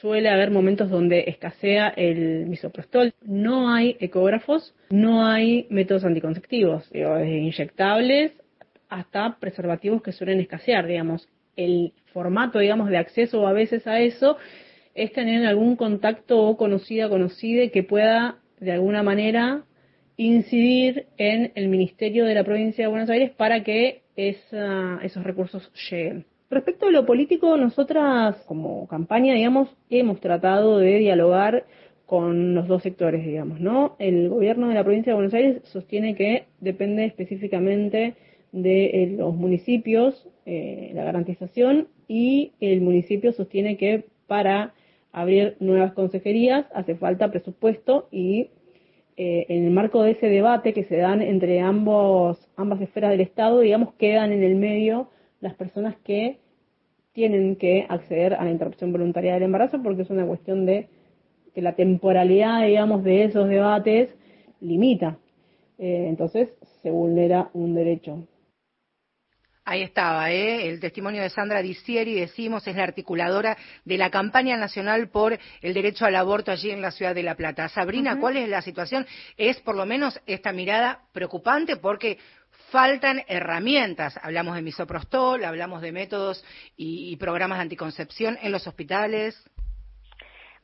suele 0.00 0.28
haber 0.28 0.50
momentos 0.50 0.88
donde 0.90 1.24
escasea 1.26 1.88
el 1.88 2.46
misoprostol. 2.46 3.12
No 3.22 3.72
hay 3.72 3.96
ecógrafos, 4.00 4.74
no 4.90 5.26
hay 5.26 5.66
métodos 5.70 6.04
anticonceptivos, 6.04 6.88
desde 6.90 7.38
inyectables 7.38 8.32
hasta 8.88 9.38
preservativos 9.38 10.02
que 10.02 10.12
suelen 10.12 10.40
escasear, 10.40 10.86
digamos. 10.86 11.28
El 11.56 11.92
formato, 12.12 12.58
digamos, 12.58 12.88
de 12.88 12.96
acceso 12.96 13.46
a 13.46 13.52
veces 13.52 13.86
a 13.86 14.00
eso 14.00 14.36
es 14.94 15.12
tener 15.12 15.46
algún 15.46 15.76
contacto 15.76 16.38
o 16.40 16.56
conocida, 16.56 17.08
conocida 17.08 17.68
que 17.68 17.82
pueda 17.82 18.38
de 18.58 18.72
alguna 18.72 19.02
manera 19.02 19.64
incidir 20.16 21.06
en 21.16 21.52
el 21.54 21.68
Ministerio 21.68 22.24
de 22.24 22.34
la 22.34 22.44
Provincia 22.44 22.84
de 22.84 22.90
Buenos 22.90 23.10
Aires 23.10 23.30
para 23.30 23.62
que 23.62 24.02
esos 24.16 25.24
recursos 25.24 25.70
lleguen. 25.90 26.26
Respecto 26.50 26.86
a 26.86 26.90
lo 26.90 27.06
político, 27.06 27.56
nosotras 27.56 28.36
como 28.46 28.88
campaña, 28.88 29.34
digamos, 29.34 29.68
hemos 29.88 30.20
tratado 30.20 30.78
de 30.78 30.98
dialogar 30.98 31.64
con 32.06 32.54
los 32.56 32.66
dos 32.66 32.82
sectores, 32.82 33.24
digamos, 33.24 33.60
¿no? 33.60 33.94
El 34.00 34.28
gobierno 34.28 34.68
de 34.68 34.74
la 34.74 34.82
provincia 34.82 35.12
de 35.12 35.14
Buenos 35.14 35.34
Aires 35.34 35.62
sostiene 35.64 36.16
que 36.16 36.46
depende 36.58 37.04
específicamente 37.04 38.14
de 38.50 38.86
eh, 38.86 39.14
los 39.16 39.32
municipios 39.36 40.26
eh, 40.44 40.90
la 40.94 41.04
garantización 41.04 41.86
y 42.08 42.50
el 42.58 42.80
municipio 42.80 43.32
sostiene 43.32 43.76
que 43.76 44.06
para 44.26 44.74
abrir 45.12 45.56
nuevas 45.60 45.92
consejerías 45.92 46.66
hace 46.74 46.96
falta 46.96 47.30
presupuesto 47.30 48.08
y 48.10 48.48
eh, 49.16 49.46
en 49.48 49.66
el 49.66 49.70
marco 49.70 50.02
de 50.02 50.12
ese 50.12 50.26
debate 50.26 50.72
que 50.72 50.82
se 50.82 50.96
dan 50.96 51.22
entre 51.22 51.60
ambos, 51.60 52.48
ambas 52.56 52.80
esferas 52.80 53.12
del 53.12 53.20
Estado, 53.20 53.60
digamos, 53.60 53.94
quedan 53.94 54.32
en 54.32 54.42
el 54.42 54.56
medio 54.56 55.10
las 55.40 55.54
personas 55.54 55.96
que 56.04 56.38
tienen 57.12 57.56
que 57.56 57.86
acceder 57.88 58.34
a 58.34 58.44
la 58.44 58.50
interrupción 58.50 58.92
voluntaria 58.92 59.34
del 59.34 59.44
embarazo 59.44 59.82
porque 59.82 60.02
es 60.02 60.10
una 60.10 60.26
cuestión 60.26 60.66
de 60.66 60.88
que 61.54 61.62
la 61.62 61.74
temporalidad, 61.74 62.64
digamos, 62.64 63.02
de 63.02 63.24
esos 63.24 63.48
debates 63.48 64.14
limita. 64.60 65.18
Eh, 65.78 66.06
entonces 66.08 66.54
se 66.82 66.90
vulnera 66.90 67.50
un 67.54 67.74
derecho. 67.74 68.26
Ahí 69.64 69.82
estaba, 69.82 70.32
¿eh? 70.32 70.68
el 70.68 70.80
testimonio 70.80 71.22
de 71.22 71.30
Sandra 71.30 71.62
Dicieri, 71.62 72.14
decimos, 72.14 72.66
es 72.66 72.74
la 72.74 72.82
articuladora 72.82 73.56
de 73.84 73.98
la 73.98 74.10
campaña 74.10 74.56
nacional 74.56 75.10
por 75.10 75.38
el 75.62 75.74
derecho 75.74 76.06
al 76.06 76.16
aborto 76.16 76.50
allí 76.50 76.70
en 76.70 76.82
la 76.82 76.90
ciudad 76.90 77.14
de 77.14 77.22
La 77.22 77.36
Plata. 77.36 77.68
Sabrina, 77.68 78.18
¿cuál 78.18 78.36
es 78.38 78.48
la 78.48 78.62
situación? 78.62 79.06
Es 79.36 79.60
por 79.60 79.76
lo 79.76 79.86
menos 79.86 80.20
esta 80.26 80.52
mirada 80.52 81.02
preocupante 81.12 81.76
porque 81.76 82.18
faltan 82.70 83.22
herramientas. 83.28 84.18
Hablamos 84.22 84.54
de 84.54 84.62
misoprostol, 84.62 85.44
hablamos 85.44 85.82
de 85.82 85.92
métodos 85.92 86.44
y, 86.76 87.16
programas 87.16 87.58
de 87.58 87.62
anticoncepción 87.62 88.38
en 88.40 88.52
los 88.52 88.66
hospitales. 88.66 89.48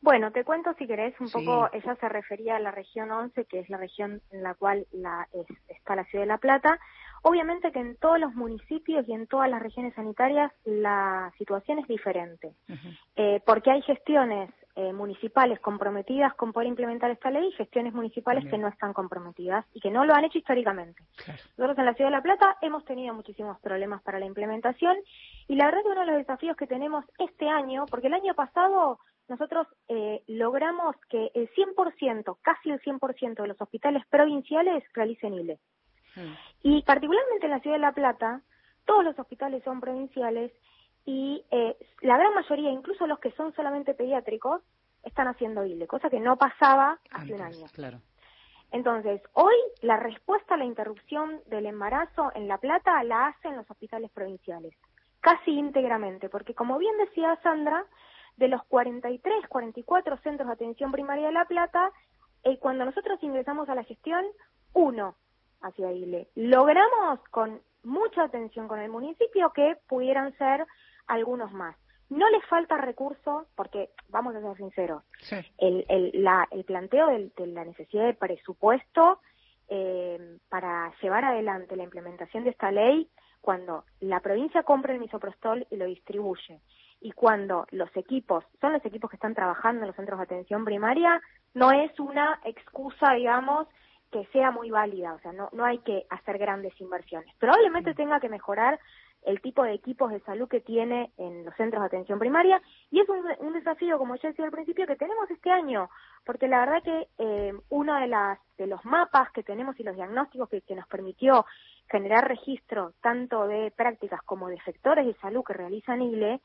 Bueno, 0.00 0.30
te 0.30 0.44
cuento 0.44 0.72
si 0.78 0.86
querés 0.86 1.18
un 1.20 1.30
poco, 1.30 1.68
ella 1.72 1.96
se 1.96 2.08
refería 2.08 2.56
a 2.56 2.60
la 2.60 2.70
región 2.70 3.10
11, 3.10 3.44
que 3.46 3.60
es 3.60 3.68
la 3.68 3.78
región 3.78 4.22
en 4.30 4.42
la 4.42 4.54
cual 4.54 4.86
la, 4.92 5.26
está 5.68 5.96
la 5.96 6.04
ciudad 6.04 6.24
de 6.24 6.28
La 6.28 6.38
Plata. 6.38 6.78
Obviamente 7.28 7.72
que 7.72 7.80
en 7.80 7.96
todos 7.96 8.20
los 8.20 8.36
municipios 8.36 9.04
y 9.08 9.12
en 9.12 9.26
todas 9.26 9.50
las 9.50 9.60
regiones 9.60 9.92
sanitarias 9.94 10.52
la 10.64 11.32
situación 11.38 11.80
es 11.80 11.88
diferente, 11.88 12.54
eh, 13.16 13.40
porque 13.44 13.72
hay 13.72 13.82
gestiones 13.82 14.48
eh, 14.76 14.92
municipales 14.92 15.58
comprometidas 15.58 16.34
con 16.34 16.52
poder 16.52 16.68
implementar 16.68 17.10
esta 17.10 17.32
ley 17.32 17.48
y 17.48 17.56
gestiones 17.56 17.94
municipales 17.94 18.48
que 18.48 18.58
no 18.58 18.68
están 18.68 18.92
comprometidas 18.92 19.66
y 19.74 19.80
que 19.80 19.90
no 19.90 20.04
lo 20.04 20.14
han 20.14 20.24
hecho 20.24 20.38
históricamente. 20.38 21.02
Nosotros 21.56 21.76
en 21.78 21.86
la 21.86 21.94
Ciudad 21.94 22.10
de 22.10 22.16
La 22.16 22.22
Plata 22.22 22.58
hemos 22.62 22.84
tenido 22.84 23.12
muchísimos 23.12 23.58
problemas 23.58 24.02
para 24.02 24.20
la 24.20 24.26
implementación 24.26 24.96
y 25.48 25.56
la 25.56 25.64
verdad 25.64 25.82
que 25.82 25.88
uno 25.88 26.02
de 26.02 26.06
los 26.06 26.18
desafíos 26.18 26.56
que 26.56 26.68
tenemos 26.68 27.04
este 27.18 27.48
año, 27.48 27.86
porque 27.90 28.06
el 28.06 28.14
año 28.14 28.34
pasado 28.34 29.00
nosotros 29.26 29.66
eh, 29.88 30.22
logramos 30.28 30.94
que 31.08 31.32
el 31.34 31.50
100%, 31.50 32.36
casi 32.40 32.70
el 32.70 32.80
100% 32.82 33.42
de 33.42 33.48
los 33.48 33.60
hospitales 33.60 34.04
provinciales 34.08 34.84
realicen 34.94 35.34
ILE. 35.34 35.58
Hmm. 36.16 36.34
Y 36.62 36.82
particularmente 36.82 37.46
en 37.46 37.52
la 37.52 37.60
Ciudad 37.60 37.76
de 37.76 37.80
La 37.80 37.92
Plata, 37.92 38.40
todos 38.84 39.04
los 39.04 39.18
hospitales 39.18 39.62
son 39.64 39.80
provinciales 39.80 40.52
y 41.04 41.44
eh, 41.50 41.76
la 42.00 42.16
gran 42.16 42.34
mayoría, 42.34 42.70
incluso 42.70 43.06
los 43.06 43.20
que 43.20 43.30
son 43.32 43.54
solamente 43.54 43.94
pediátricos, 43.94 44.62
están 45.04 45.28
haciendo 45.28 45.64
ILE, 45.64 45.86
cosa 45.86 46.10
que 46.10 46.18
no 46.18 46.36
pasaba 46.36 46.98
hace 47.12 47.32
un 47.32 47.40
año. 47.40 47.66
Claro. 47.72 48.00
Entonces, 48.72 49.22
hoy 49.34 49.54
la 49.82 49.96
respuesta 49.96 50.54
a 50.54 50.56
la 50.56 50.64
interrupción 50.64 51.40
del 51.46 51.66
embarazo 51.66 52.32
en 52.34 52.48
La 52.48 52.58
Plata 52.58 53.02
la 53.04 53.28
hacen 53.28 53.54
los 53.56 53.70
hospitales 53.70 54.10
provinciales, 54.10 54.74
casi 55.20 55.52
íntegramente, 55.52 56.28
porque 56.28 56.54
como 56.54 56.78
bien 56.78 56.96
decía 56.98 57.38
Sandra, 57.42 57.84
de 58.36 58.48
los 58.48 58.62
43, 58.64 59.46
44 59.48 60.18
centros 60.18 60.48
de 60.48 60.52
atención 60.52 60.92
primaria 60.92 61.28
de 61.28 61.32
La 61.32 61.46
Plata, 61.46 61.92
eh, 62.42 62.58
cuando 62.58 62.84
nosotros 62.84 63.22
ingresamos 63.22 63.68
a 63.68 63.74
la 63.74 63.84
gestión, 63.84 64.24
uno 64.74 65.14
hacia 65.62 65.92
ILE. 65.92 66.28
Logramos 66.34 67.20
con 67.30 67.60
mucha 67.84 68.24
atención 68.24 68.68
con 68.68 68.80
el 68.80 68.90
municipio 68.90 69.52
que 69.52 69.76
pudieran 69.88 70.36
ser 70.38 70.66
algunos 71.06 71.52
más. 71.52 71.76
No 72.08 72.28
les 72.30 72.44
falta 72.46 72.76
recursos, 72.76 73.46
porque 73.56 73.90
vamos 74.10 74.34
a 74.36 74.40
ser 74.40 74.56
sinceros, 74.56 75.02
el, 75.58 75.84
el, 75.88 76.10
la, 76.22 76.46
el 76.52 76.64
planteo 76.64 77.08
de 77.08 77.46
la 77.48 77.64
necesidad 77.64 78.04
de 78.04 78.14
presupuesto 78.14 79.20
eh, 79.68 80.38
para 80.48 80.92
llevar 81.02 81.24
adelante 81.24 81.74
la 81.74 81.82
implementación 81.82 82.44
de 82.44 82.50
esta 82.50 82.70
ley, 82.70 83.08
cuando 83.40 83.84
la 84.00 84.20
provincia 84.20 84.62
compra 84.62 84.92
el 84.92 85.00
misoprostol 85.00 85.66
y 85.70 85.76
lo 85.76 85.86
distribuye, 85.86 86.60
y 87.00 87.10
cuando 87.10 87.66
los 87.70 87.94
equipos, 87.96 88.44
son 88.60 88.72
los 88.72 88.84
equipos 88.84 89.10
que 89.10 89.16
están 89.16 89.34
trabajando 89.34 89.82
en 89.82 89.88
los 89.88 89.96
centros 89.96 90.18
de 90.18 90.24
atención 90.24 90.64
primaria, 90.64 91.20
no 91.54 91.72
es 91.72 91.98
una 91.98 92.40
excusa, 92.44 93.14
digamos, 93.14 93.66
que 94.10 94.24
sea 94.26 94.50
muy 94.50 94.70
válida, 94.70 95.14
o 95.14 95.18
sea, 95.20 95.32
no, 95.32 95.48
no 95.52 95.64
hay 95.64 95.78
que 95.78 96.06
hacer 96.10 96.38
grandes 96.38 96.78
inversiones. 96.80 97.34
Probablemente 97.38 97.94
tenga 97.94 98.20
que 98.20 98.28
mejorar 98.28 98.78
el 99.26 99.40
tipo 99.40 99.64
de 99.64 99.74
equipos 99.74 100.10
de 100.12 100.20
salud 100.20 100.48
que 100.48 100.60
tiene 100.60 101.10
en 101.18 101.44
los 101.44 101.54
centros 101.56 101.82
de 101.82 101.86
atención 101.86 102.18
primaria 102.18 102.62
y 102.90 103.00
es 103.00 103.08
un, 103.08 103.52
desafío, 103.52 103.98
como 103.98 104.14
ya 104.16 104.28
decía 104.28 104.44
al 104.44 104.52
principio, 104.52 104.86
que 104.86 104.94
tenemos 104.94 105.28
este 105.30 105.50
año, 105.50 105.90
porque 106.24 106.46
la 106.46 106.60
verdad 106.60 106.82
que 106.82 107.08
eh, 107.18 107.52
uno 107.68 107.94
de, 108.00 108.06
las, 108.06 108.38
de 108.56 108.68
los 108.68 108.84
mapas 108.84 109.32
que 109.32 109.42
tenemos 109.42 109.78
y 109.80 109.82
los 109.82 109.96
diagnósticos 109.96 110.48
que, 110.48 110.74
nos 110.76 110.86
permitió 110.86 111.44
generar 111.90 112.28
registro 112.28 112.92
tanto 113.02 113.48
de 113.48 113.72
prácticas 113.72 114.22
como 114.22 114.48
de 114.48 114.60
sectores 114.62 115.04
de 115.04 115.14
salud 115.14 115.42
que 115.44 115.54
realizan 115.54 116.02
ILE, 116.02 116.40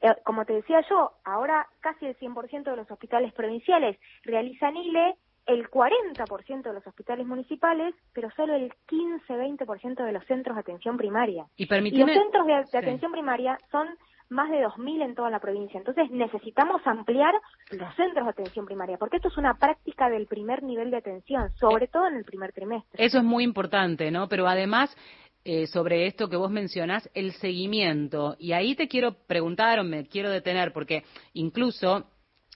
eh, 0.00 0.14
como 0.24 0.44
te 0.44 0.52
decía 0.52 0.82
yo, 0.88 1.12
ahora 1.24 1.66
casi 1.80 2.06
el 2.06 2.16
100% 2.18 2.70
de 2.70 2.76
los 2.76 2.90
hospitales 2.90 3.32
provinciales 3.32 3.98
realizan 4.22 4.76
ILE 4.76 5.16
el 5.46 5.70
40% 5.70 6.62
de 6.62 6.72
los 6.72 6.86
hospitales 6.86 7.26
municipales, 7.26 7.94
pero 8.12 8.30
solo 8.36 8.54
el 8.54 8.72
15-20% 8.88 10.04
de 10.04 10.12
los 10.12 10.24
centros 10.26 10.56
de 10.56 10.60
atención 10.60 10.96
primaria. 10.96 11.46
Y, 11.56 11.66
los 11.66 12.12
centros 12.12 12.46
de, 12.46 12.54
atención 12.78 13.12
primaria 13.12 13.58
son 13.70 13.88
más 14.28 14.50
de 14.50 14.64
2.000 14.64 15.04
en 15.04 15.14
toda 15.14 15.30
la 15.30 15.38
provincia. 15.38 15.78
Entonces 15.78 16.10
necesitamos 16.10 16.84
ampliar 16.84 17.32
los 17.70 17.94
centros 17.94 18.24
de 18.24 18.30
atención 18.30 18.66
primaria, 18.66 18.98
porque 18.98 19.16
esto 19.16 19.28
es 19.28 19.36
una 19.36 19.54
práctica 19.54 20.10
del 20.10 20.26
primer 20.26 20.64
nivel 20.64 20.90
de 20.90 20.96
atención, 20.96 21.50
sobre 21.54 21.86
todo 21.86 22.08
en 22.08 22.16
el 22.16 22.24
primer 22.24 22.52
trimestre. 22.52 23.04
Eso 23.04 23.18
es 23.18 23.24
muy 23.24 23.44
importante, 23.44 24.10
¿no? 24.10 24.28
Pero 24.28 24.46
además... 24.46 24.96
Eh, 25.48 25.68
sobre 25.68 26.08
esto 26.08 26.28
que 26.28 26.36
vos 26.36 26.50
mencionás, 26.50 27.08
el 27.14 27.30
seguimiento. 27.30 28.34
Y 28.36 28.50
ahí 28.50 28.74
te 28.74 28.88
quiero 28.88 29.12
preguntar 29.28 29.78
o 29.78 29.84
me 29.84 30.08
quiero 30.08 30.28
detener, 30.28 30.72
porque 30.72 31.04
incluso 31.34 32.04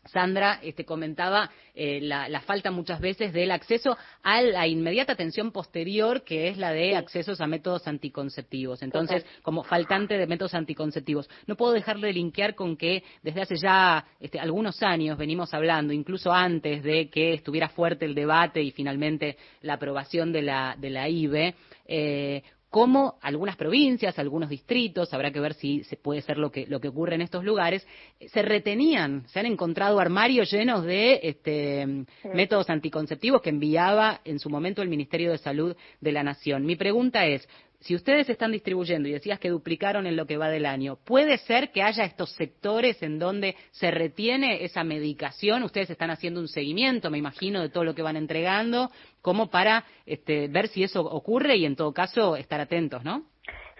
Sandra 0.07 0.61
este, 0.63 0.85
comentaba 0.85 1.51
eh, 1.75 2.01
la, 2.01 2.41
falta 2.41 2.71
muchas 2.71 3.01
veces 3.01 3.33
del 3.33 3.51
acceso 3.51 3.97
a 4.23 4.41
la 4.41 4.67
inmediata 4.67 5.13
atención 5.13 5.53
posterior, 5.53 6.25
que 6.25 6.49
es 6.49 6.57
la 6.57 6.73
de 6.73 6.97
accesos 6.97 7.41
a 7.41 7.47
métodos 7.47 7.87
anticonceptivos. 7.87 8.83
Entonces, 8.83 9.25
como 9.43 9.63
faltante 9.63 10.17
de 10.17 10.27
métodos 10.27 10.55
anticonceptivos. 10.55 11.29
No 11.47 11.57
puedo 11.57 11.73
dejar 11.73 11.99
de 11.99 12.13
linkear 12.13 12.55
con 12.55 12.77
que 12.77 13.05
desde 13.23 13.43
hace 13.43 13.57
ya 13.57 14.07
este, 14.19 14.41
algunos 14.41 14.83
años 14.83 15.19
venimos 15.19 15.53
hablando, 15.53 15.93
incluso 15.93 16.33
antes 16.33 16.83
de 16.83 17.11
que 17.11 17.35
estuviera 17.35 17.69
fuerte 17.69 18.07
el 18.07 18.15
debate 18.15 18.63
y 18.63 18.71
finalmente 18.71 19.37
la 19.63 19.75
aprobación 19.75 20.33
de 20.33 20.43
la, 20.43 20.77
de 20.79 20.91
la 20.91 21.09
IBE, 21.09 21.55
eh, 21.87 22.43
cómo 22.71 23.19
algunas 23.21 23.57
provincias, 23.57 24.19
algunos 24.19 24.49
distritos, 24.49 25.13
habrá 25.13 25.33
que 25.33 25.41
ver 25.41 25.55
si 25.55 25.83
se 25.85 25.97
puede 25.97 26.23
ser 26.23 26.39
lo 26.39 26.51
que, 26.53 26.67
lo 26.67 26.81
que 26.81 26.89
ocurre 26.89 27.17
en 27.17 27.23
estos 27.23 27.45
lugares, 27.45 27.87
se 28.29 28.43
retenían, 28.43 29.27
se 29.27 29.41
han 29.41 29.47
encontrado 29.47 29.99
armarios 29.99 30.51
llenos 30.51 30.85
de 30.85 31.21
este, 31.25 32.07
métodos 32.33 32.71
anticonceptivos 32.71 33.43
que 33.43 33.51
enviaba 33.51 34.21
en 34.25 34.39
su 34.39 34.49
momento 34.49 34.83
el 34.83 34.89
Ministerio 34.89 35.33
de 35.33 35.39
Salud 35.39 35.77
de 36.01 36.13
la 36.13 36.23
Nación. 36.23 36.65
Mi 36.65 36.77
pregunta 36.77 37.27
es, 37.27 37.47
si 37.81 37.95
ustedes 37.95 38.29
están 38.29 38.53
distribuyendo 38.53 39.09
y 39.09 39.13
decías 39.13 39.39
que 39.39 39.49
duplicaron 39.49 40.07
en 40.07 40.17
lo 40.17 40.27
que 40.27 40.37
va 40.37 40.49
del 40.49 40.67
año, 40.67 40.97
¿puede 41.05 41.39
ser 41.39 41.71
que 41.73 41.83
haya 41.83 42.05
estos 42.05 42.31
sectores 42.35 43.03
en 43.03 43.19
donde 43.19 43.57
se 43.71 43.91
retiene 43.91 44.65
esa 44.65 44.85
medicación? 44.85 45.63
Ustedes 45.63 45.91
están 45.91 46.11
haciendo 46.11 46.41
un 46.41 46.49
seguimiento, 46.49 47.11
me 47.11 47.19
imagino, 47.19 47.61
de 47.61 47.71
todo 47.71 47.85
lo 47.85 47.95
que 47.95 48.03
van 48.03 48.17
entregando, 48.17 48.91
como 49.23 49.51
para 49.51 49.85
este, 50.05 50.49
ver 50.49 50.69
si 50.69 50.83
eso 50.83 51.01
ocurre 51.01 51.57
y 51.57 51.65
en 51.65 51.75
todo 51.75 51.93
caso 51.93 52.37
estar 52.37 52.61
atentos, 52.61 53.03
¿no? 53.03 53.25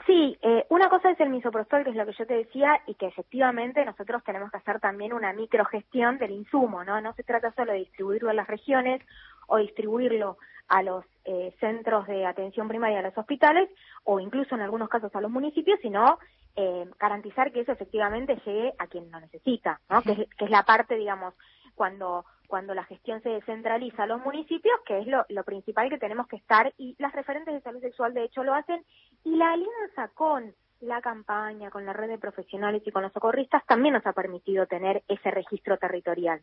Sí, 0.07 0.37
eh, 0.43 0.65
una 0.71 0.89
cosa 0.89 1.11
es 1.11 1.21
el 1.21 1.29
misoprostol, 1.29 1.85
que 1.85 1.91
es 1.91 1.97
lo 1.97 2.07
que 2.07 2.15
yo 2.19 2.27
te 2.27 2.35
decía, 2.35 2.81
y 2.87 2.95
que 2.95 3.07
efectivamente 3.07 3.85
nosotros 3.85 4.25
tenemos 4.25 4.51
que 4.51 4.57
hacer 4.57 4.81
también 4.81 5.13
una 5.13 5.33
microgestión 5.33 6.19
del 6.19 6.33
insumo, 6.33 6.83
¿no? 6.85 7.01
No 7.01 7.13
se 7.13 7.23
trata 7.23 7.53
solo 7.53 7.73
de 7.73 7.81
distribuirlo 7.81 8.31
en 8.31 8.37
las 8.37 8.49
regiones 8.49 9.03
o 9.51 9.59
distribuirlo 9.59 10.39
a 10.69 10.83
los 10.83 11.05
eh, 11.25 11.55
centros 11.59 12.07
de 12.07 12.25
atención 12.25 12.69
primaria, 12.69 13.01
a 13.01 13.03
los 13.03 13.19
hospitales 13.19 13.69
o 14.05 14.21
incluso 14.21 14.55
en 14.55 14.63
algunos 14.63 14.89
casos 14.89 15.15
a 15.15 15.21
los 15.21 15.31
municipios, 15.31 15.79
sino 15.83 16.19
eh, 16.57 16.87
garantizar 16.99 17.53
que 17.53 17.61
eso 17.61 17.73
efectivamente 17.73 18.41
llegue 18.47 18.73
a 18.79 18.87
quien 18.87 19.11
lo 19.11 19.21
necesita, 19.21 19.81
¿no? 19.91 20.03
que, 20.03 20.29
es, 20.39 20.51
la 20.51 20.63
parte, 20.63 20.97
digamos, 20.97 21.35
cuando 21.75 22.25
cuando 22.47 22.75
la 22.75 22.83
gestión 22.83 23.23
se 23.23 23.29
descentraliza 23.29 24.03
a 24.03 24.07
los 24.07 24.21
municipios, 24.23 24.75
que 24.85 24.99
es 24.99 25.07
lo, 25.07 25.25
lo 25.29 25.45
principal 25.45 25.89
que 25.89 25.99
tenemos 25.99 26.27
que 26.27 26.35
estar, 26.35 26.75
y 26.79 26.97
las 26.99 27.13
referentes 27.13 27.55
de 27.55 27.61
salud 27.61 27.81
sexual 27.81 28.13
de 28.13 28.25
hecho 28.25 28.43
lo 28.43 28.55
hacen, 28.55 28.85
y 29.23 29.37
la 29.37 29.53
alianza 29.53 30.09
con 30.15 30.53
la 30.81 31.01
campaña, 31.01 31.71
con 31.71 31.87
la 31.87 31.93
red 31.93 32.09
de 32.09 32.19
profesionales 32.19 32.83
y 32.85 32.91
con 32.91 33.03
los 33.03 33.13
socorristas 33.13 33.65
también 33.67 33.95
nos 33.95 34.07
ha 34.07 34.13
permitido 34.13 34.67
tener 34.67 35.03
ese 35.09 35.31
registro 35.31 35.77
territorial. 35.79 36.41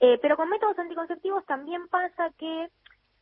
Eh, 0.00 0.18
pero 0.22 0.36
con 0.36 0.48
métodos 0.48 0.78
anticonceptivos 0.78 1.44
también 1.44 1.86
pasa 1.88 2.30
que 2.38 2.70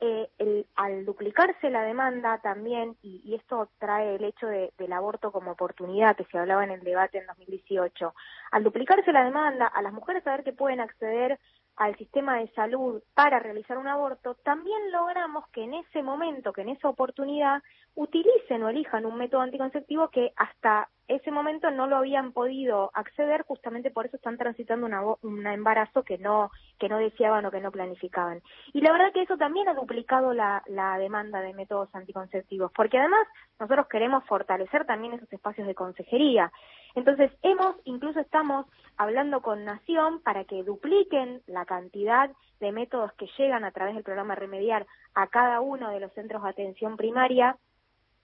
eh, 0.00 0.30
el, 0.38 0.64
al 0.76 1.04
duplicarse 1.04 1.70
la 1.70 1.82
demanda 1.82 2.38
también, 2.38 2.96
y, 3.02 3.34
esto 3.34 3.68
trae 3.80 4.14
el 4.14 4.24
hecho 4.24 4.46
del 4.46 4.92
aborto 4.92 5.32
como 5.32 5.50
oportunidad 5.50 6.16
que 6.16 6.24
se 6.26 6.38
hablaba 6.38 6.62
en 6.62 6.70
el 6.70 6.84
debate 6.84 7.18
en 7.18 7.26
2018, 7.26 8.14
al 8.52 8.62
duplicarse 8.62 9.12
la 9.12 9.24
demanda, 9.24 9.66
a 9.66 9.82
las 9.82 9.92
mujeres 9.92 10.22
saber 10.22 10.44
que 10.44 10.52
pueden 10.52 10.80
acceder 10.80 11.40
al 11.74 11.96
sistema 11.96 12.38
de 12.38 12.48
salud 12.52 13.02
para 13.14 13.40
realizar 13.40 13.76
un 13.76 13.88
aborto, 13.88 14.34
también 14.44 14.92
logramos 14.92 15.48
que 15.48 15.64
en 15.64 15.74
ese 15.74 16.02
momento, 16.02 16.52
que 16.52 16.62
en 16.62 16.70
esa 16.70 16.88
oportunidad, 16.88 17.62
utilicen 17.96 18.62
o 18.62 18.68
elijan 18.68 19.04
un 19.04 19.16
método 19.16 19.40
anticonceptivo 19.40 20.08
que 20.10 20.32
hasta 20.36 20.88
ese 21.08 21.30
momento 21.30 21.70
no 21.70 21.86
lo 21.86 21.96
habían 21.96 22.32
podido 22.32 22.90
acceder, 22.94 23.42
justamente 23.42 23.90
por 23.90 24.06
eso 24.06 24.16
están 24.16 24.36
transitando 24.36 25.18
un 25.22 25.46
embarazo 25.46 26.02
que 26.02 26.18
no, 26.18 26.50
que 26.78 26.88
no 26.88 26.98
deseaban 26.98 27.44
o 27.46 27.50
que 27.50 27.60
no 27.60 27.72
planificaban. 27.72 28.42
Y 28.72 28.80
la 28.82 28.92
verdad 28.92 29.12
que 29.12 29.22
eso 29.22 29.36
también 29.36 29.68
ha 29.68 29.74
duplicado 29.74 30.34
la 30.34 30.62
demanda 30.98 31.40
de 31.40 31.54
métodos 31.54 31.88
anticonceptivos, 31.94 32.70
porque 32.74 32.98
además 32.98 33.26
nosotros 33.58 33.88
queremos 33.88 34.24
fortalecer 34.26 34.84
también 34.84 35.14
esos 35.14 35.32
espacios 35.32 35.66
de 35.66 35.74
consejería. 35.74 36.52
Entonces, 36.94 37.30
hemos, 37.42 37.76
incluso 37.84 38.20
estamos 38.20 38.66
hablando 38.96 39.40
con 39.40 39.64
Nación 39.64 40.20
para 40.22 40.44
que 40.44 40.62
dupliquen 40.62 41.42
la 41.46 41.64
cantidad 41.64 42.30
de 42.60 42.72
métodos 42.72 43.12
que 43.14 43.28
llegan 43.38 43.64
a 43.64 43.70
través 43.70 43.94
del 43.94 44.04
programa 44.04 44.34
Remediar 44.34 44.86
a 45.14 45.28
cada 45.28 45.60
uno 45.60 45.90
de 45.90 46.00
los 46.00 46.12
centros 46.12 46.42
de 46.42 46.48
atención 46.50 46.96
primaria 46.96 47.56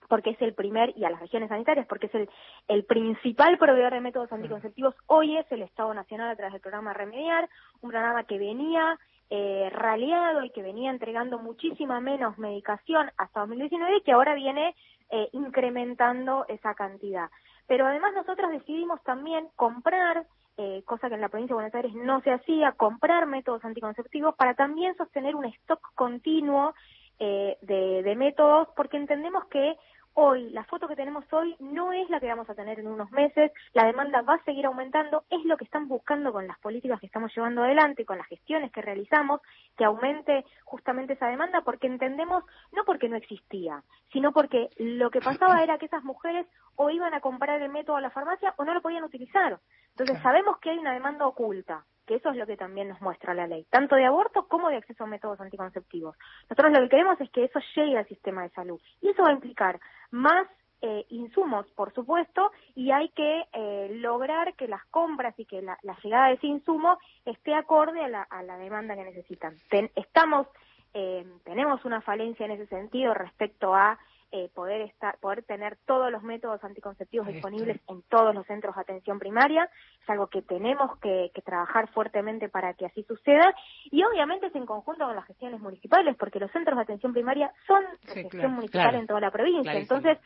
porque 0.07 0.31
es 0.31 0.41
el 0.41 0.53
primer, 0.53 0.93
y 0.97 1.05
a 1.05 1.09
las 1.09 1.19
regiones 1.19 1.49
sanitarias, 1.49 1.87
porque 1.87 2.07
es 2.07 2.15
el, 2.15 2.29
el 2.67 2.83
principal 2.85 3.57
proveedor 3.57 3.93
de 3.93 4.01
métodos 4.01 4.31
anticonceptivos, 4.31 4.95
hoy 5.07 5.37
es 5.37 5.51
el 5.51 5.61
Estado 5.61 5.93
Nacional 5.93 6.29
a 6.29 6.35
través 6.35 6.53
del 6.53 6.61
programa 6.61 6.93
Remediar, 6.93 7.49
un 7.81 7.89
programa 7.91 8.23
que 8.23 8.37
venía 8.37 8.99
eh, 9.29 9.69
raleado 9.71 10.43
y 10.43 10.51
que 10.51 10.61
venía 10.61 10.91
entregando 10.91 11.39
muchísima 11.39 11.99
menos 11.99 12.37
medicación 12.37 13.09
hasta 13.17 13.39
2019 13.41 13.97
y 13.97 14.01
que 14.01 14.11
ahora 14.11 14.35
viene 14.35 14.75
eh, 15.09 15.29
incrementando 15.33 16.45
esa 16.47 16.75
cantidad. 16.75 17.29
Pero 17.67 17.87
además 17.87 18.13
nosotros 18.13 18.51
decidimos 18.51 19.01
también 19.03 19.47
comprar 19.55 20.25
eh, 20.57 20.83
cosa 20.85 21.09
que 21.09 21.15
en 21.15 21.21
la 21.21 21.29
provincia 21.29 21.53
de 21.53 21.61
Buenos 21.61 21.75
Aires 21.75 21.93
no 21.95 22.21
se 22.21 22.31
hacía, 22.31 22.71
comprar 22.71 23.25
métodos 23.25 23.65
anticonceptivos 23.65 24.35
para 24.35 24.53
también 24.53 24.95
sostener 24.95 25.35
un 25.35 25.45
stock 25.45 25.81
continuo 25.95 26.73
eh, 27.19 27.57
de, 27.61 28.03
de 28.03 28.15
métodos, 28.15 28.69
porque 28.75 28.97
entendemos 28.97 29.45
que 29.47 29.75
hoy, 30.15 30.49
la 30.51 30.63
foto 30.63 30.87
que 30.87 30.95
tenemos 30.95 31.25
hoy 31.31 31.55
no 31.59 31.91
es 31.91 32.09
la 32.09 32.19
que 32.19 32.27
vamos 32.27 32.49
a 32.49 32.55
tener 32.55 32.79
en 32.79 32.87
unos 32.87 33.11
meses, 33.11 33.51
la 33.73 33.85
demanda 33.85 34.21
va 34.21 34.35
a 34.35 34.43
seguir 34.43 34.65
aumentando, 34.65 35.23
es 35.29 35.43
lo 35.45 35.57
que 35.57 35.65
están 35.65 35.87
buscando 35.87 36.31
con 36.31 36.47
las 36.47 36.57
políticas 36.59 36.99
que 36.99 37.05
estamos 37.05 37.33
llevando 37.35 37.63
adelante, 37.63 38.05
con 38.05 38.17
las 38.17 38.27
gestiones 38.27 38.71
que 38.71 38.81
realizamos, 38.81 39.41
que 39.77 39.85
aumente 39.85 40.45
justamente 40.63 41.13
esa 41.13 41.27
demanda, 41.27 41.61
porque 41.61 41.87
entendemos, 41.87 42.43
no 42.71 42.83
porque 42.85 43.09
no 43.09 43.17
existía, 43.17 43.83
sino 44.11 44.31
porque 44.31 44.69
lo 44.77 45.11
que 45.11 45.19
pasaba 45.19 45.61
era 45.61 45.77
que 45.77 45.85
esas 45.85 46.03
mujeres 46.03 46.47
o 46.75 46.89
iban 46.89 47.13
a 47.13 47.21
comprar 47.21 47.61
el 47.61 47.71
método 47.71 47.97
a 47.97 48.01
la 48.01 48.09
farmacia 48.09 48.53
o 48.57 48.65
no 48.65 48.73
lo 48.73 48.81
podían 48.81 49.03
utilizar. 49.03 49.59
Entonces 49.89 50.21
sabemos 50.21 50.59
que 50.59 50.71
hay 50.71 50.77
una 50.77 50.93
demanda 50.93 51.27
oculta, 51.27 51.85
que 52.05 52.15
eso 52.15 52.29
es 52.29 52.37
lo 52.37 52.45
que 52.45 52.57
también 52.57 52.89
nos 52.89 53.01
muestra 53.01 53.33
la 53.33 53.47
ley, 53.47 53.65
tanto 53.69 53.95
de 53.95 54.05
aborto 54.05 54.47
como 54.47 54.69
de 54.69 54.77
acceso 54.77 55.03
a 55.03 55.07
métodos 55.07 55.39
anticonceptivos. 55.41 56.15
Nosotros 56.49 56.71
lo 56.71 56.81
que 56.81 56.89
queremos 56.89 57.19
es 57.21 57.29
que 57.31 57.45
eso 57.45 57.59
llegue 57.75 57.97
al 57.97 58.07
sistema 58.07 58.43
de 58.43 58.49
salud 58.49 58.79
y 59.01 59.09
eso 59.09 59.23
va 59.23 59.29
a 59.29 59.33
implicar 59.33 59.79
más 60.11 60.47
eh, 60.81 61.05
insumos, 61.09 61.65
por 61.71 61.93
supuesto, 61.93 62.51
y 62.75 62.91
hay 62.91 63.09
que 63.09 63.45
eh, 63.53 63.89
lograr 63.95 64.53
que 64.53 64.67
las 64.67 64.85
compras 64.85 65.33
y 65.39 65.45
que 65.45 65.61
la, 65.61 65.77
llegada 66.03 66.27
de 66.27 66.33
ese 66.33 66.47
insumo 66.47 66.99
esté 67.25 67.55
acorde 67.55 68.03
a 68.03 68.43
la, 68.43 68.57
demanda 68.57 68.95
que 68.95 69.03
necesitan. 69.03 69.55
estamos, 69.95 70.47
eh, 70.93 71.25
tenemos 71.43 71.83
una 71.85 72.01
falencia 72.01 72.45
en 72.45 72.51
ese 72.51 72.67
sentido 72.67 73.13
respecto 73.13 73.73
a 73.73 73.97
eh, 74.35 74.49
poder 74.53 74.81
estar, 74.81 75.17
poder 75.19 75.43
tener 75.43 75.77
todos 75.85 76.11
los 76.11 76.21
métodos 76.21 76.61
anticonceptivos 76.61 77.27
disponibles 77.27 77.79
en 77.87 78.01
todos 78.09 78.35
los 78.35 78.45
centros 78.45 78.75
de 78.75 78.81
atención 78.81 79.17
primaria. 79.17 79.69
Es 80.03 80.09
algo 80.09 80.27
que 80.27 80.41
tenemos 80.41 80.97
que, 80.99 81.31
trabajar 81.45 81.87
fuertemente 81.93 82.49
para 82.49 82.73
que 82.73 82.85
así 82.85 83.03
suceda. 83.03 83.55
Y 83.91 84.03
obviamente 84.03 84.47
es 84.47 84.55
en 84.55 84.65
conjunto 84.65 85.05
con 85.05 85.15
las 85.15 85.25
gestiones 85.25 85.61
municipales, 85.61 86.17
porque 86.17 86.39
los 86.39 86.51
centros 86.51 86.75
de 86.75 86.83
atención 86.83 87.13
primaria 87.13 87.53
son 87.65 87.81
de 88.07 88.23
gestión 88.23 88.51
municipal 88.53 88.95
en 88.95 89.07
toda 89.07 89.21
la 89.21 89.31
provincia. 89.31 89.73
Entonces, 89.73 90.17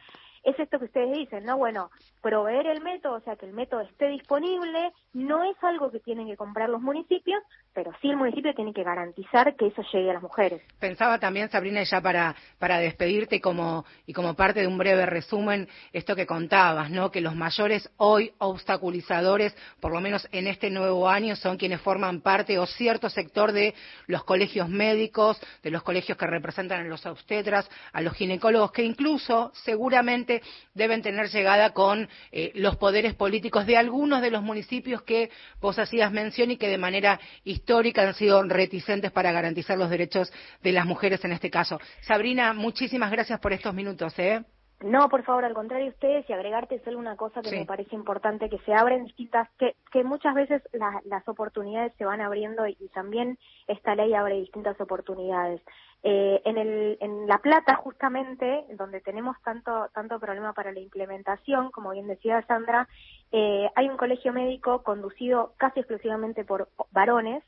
es 0.44 0.60
esto 0.60 0.80
que 0.80 0.86
ustedes 0.86 1.12
dicen, 1.18 1.44
¿no? 1.46 1.58
Bueno, 1.58 1.90
proveer 2.22 2.68
el 2.68 2.82
método, 2.82 3.16
o 3.16 3.22
sea, 3.22 3.36
que 3.36 3.46
el 3.46 3.54
método 3.54 3.82
esté 3.82 4.08
disponible, 4.10 4.92
no 5.14 5.44
es 5.44 5.56
algo 5.62 5.92
que 5.92 6.00
tienen 6.00 6.28
que 6.28 6.38
comprar 6.38 6.70
los 6.70 6.82
municipios, 6.82 7.42
pero 7.74 7.92
sí 8.02 8.10
el 8.10 8.18
municipio 8.18 8.54
tiene 8.54 8.74
que 8.74 8.84
garantizar 8.84 9.56
que 9.56 9.68
eso 9.68 9.82
llegue 9.94 10.10
a 10.10 10.14
las 10.14 10.24
mujeres. 10.24 10.62
Pensaba 10.80 11.20
también, 11.20 11.50
Sabrina, 11.50 11.84
ya 11.84 12.02
para, 12.02 12.36
para 12.58 12.80
despedirte 12.80 13.42
como, 13.42 13.86
y 14.06 14.14
como 14.14 14.34
parte 14.34 14.62
de 14.62 14.68
un 14.68 14.78
breve 14.78 15.06
resumen, 15.06 15.68
esto 15.94 16.16
que 16.16 16.26
contabas, 16.26 16.90
¿no? 16.90 17.12
Que 17.12 17.22
los 17.22 17.36
mayores 17.36 17.90
hoy 17.98 18.34
obstaculizadores, 18.38 19.56
por 19.80 19.92
lo 19.92 20.02
menos 20.02 20.28
en 20.32 20.48
este 20.48 20.70
nuevo 20.70 21.10
año, 21.10 21.36
son 21.36 21.58
quienes 21.58 21.82
forman 21.82 22.22
parte 22.22 22.60
o 22.60 22.66
cierto 22.66 23.10
sector 23.10 23.52
de 23.52 23.74
los 24.08 24.24
colegios 24.24 24.70
médicos, 24.70 25.40
de 25.64 25.72
los 25.72 25.84
colegios 25.84 26.18
que 26.18 26.28
representan 26.28 26.82
a 26.82 26.90
los 26.90 27.06
obstetras, 27.06 27.70
a 27.94 28.02
los 28.02 28.14
ginecólogos, 28.14 28.72
que 28.72 28.84
incluso 28.84 29.52
seguramente 29.64 30.39
deben 30.74 31.02
tener 31.02 31.30
llegada 31.30 31.72
con 31.72 32.10
eh, 32.32 32.52
los 32.56 32.78
poderes 32.78 33.14
políticos 33.16 33.66
de 33.66 33.78
algunos 33.78 34.22
de 34.22 34.32
los 34.32 34.42
municipios 34.42 35.02
que 35.04 35.30
vos 35.62 35.80
hacías 35.80 36.12
mención 36.12 36.52
y 36.52 36.58
que 36.58 36.68
de 36.68 36.78
manera 36.78 37.20
histórica 37.44 38.02
han 38.02 38.14
sido 38.14 38.42
reticentes 38.44 39.12
para 39.12 39.32
garantizar 39.32 39.78
los 39.78 39.90
derechos 39.90 40.32
de 40.62 40.72
las 40.72 40.86
mujeres 40.86 41.24
en 41.26 41.32
este 41.32 41.50
caso. 41.50 41.80
Sabrina, 42.02 42.54
muchísimas 42.54 43.12
gracias 43.12 43.40
por 43.40 43.54
estos 43.54 43.74
minutos. 43.74 44.14
¿eh? 44.18 44.44
No, 44.82 45.10
por 45.10 45.24
favor, 45.24 45.44
al 45.44 45.54
contrario 45.54 45.90
ustedes 45.90 46.30
y 46.30 46.34
agregarte 46.34 46.80
solo 46.86 47.00
una 47.00 47.18
cosa 47.18 47.42
que 47.42 47.52
me 47.52 47.66
parece 47.66 47.96
importante, 47.96 48.50
que 48.50 48.60
se 48.60 48.74
abren 48.74 49.04
distintas, 49.04 49.50
que, 49.58 49.76
que 49.92 50.06
muchas 50.06 50.34
veces 50.34 50.62
las 51.04 51.28
oportunidades 51.28 51.92
se 51.98 52.06
van 52.06 52.22
abriendo 52.22 52.66
y, 52.66 52.76
también 52.94 53.38
esta 53.68 53.94
ley 53.94 54.14
abre 54.14 54.36
distintas 54.36 54.80
oportunidades. 54.80 55.62
Eh, 56.02 56.42
en, 56.46 56.58
el, 56.58 56.98
en 57.02 57.28
La 57.28 57.40
Plata, 57.40 57.76
justamente, 57.76 58.64
donde 58.78 59.02
tenemos 59.02 59.36
tanto, 59.44 59.90
tanto 59.94 60.18
problema 60.18 60.54
para 60.54 60.72
la 60.72 60.80
implementación, 60.80 61.72
como 61.72 61.92
bien 61.92 62.08
decía 62.08 62.42
Sandra, 62.48 62.88
eh, 63.34 63.70
hay 63.76 63.90
un 63.90 63.98
colegio 63.98 64.32
médico 64.32 64.82
conducido 64.84 65.56
casi 65.58 65.82
exclusivamente 65.82 66.46
por 66.46 66.70
varones, 66.92 67.44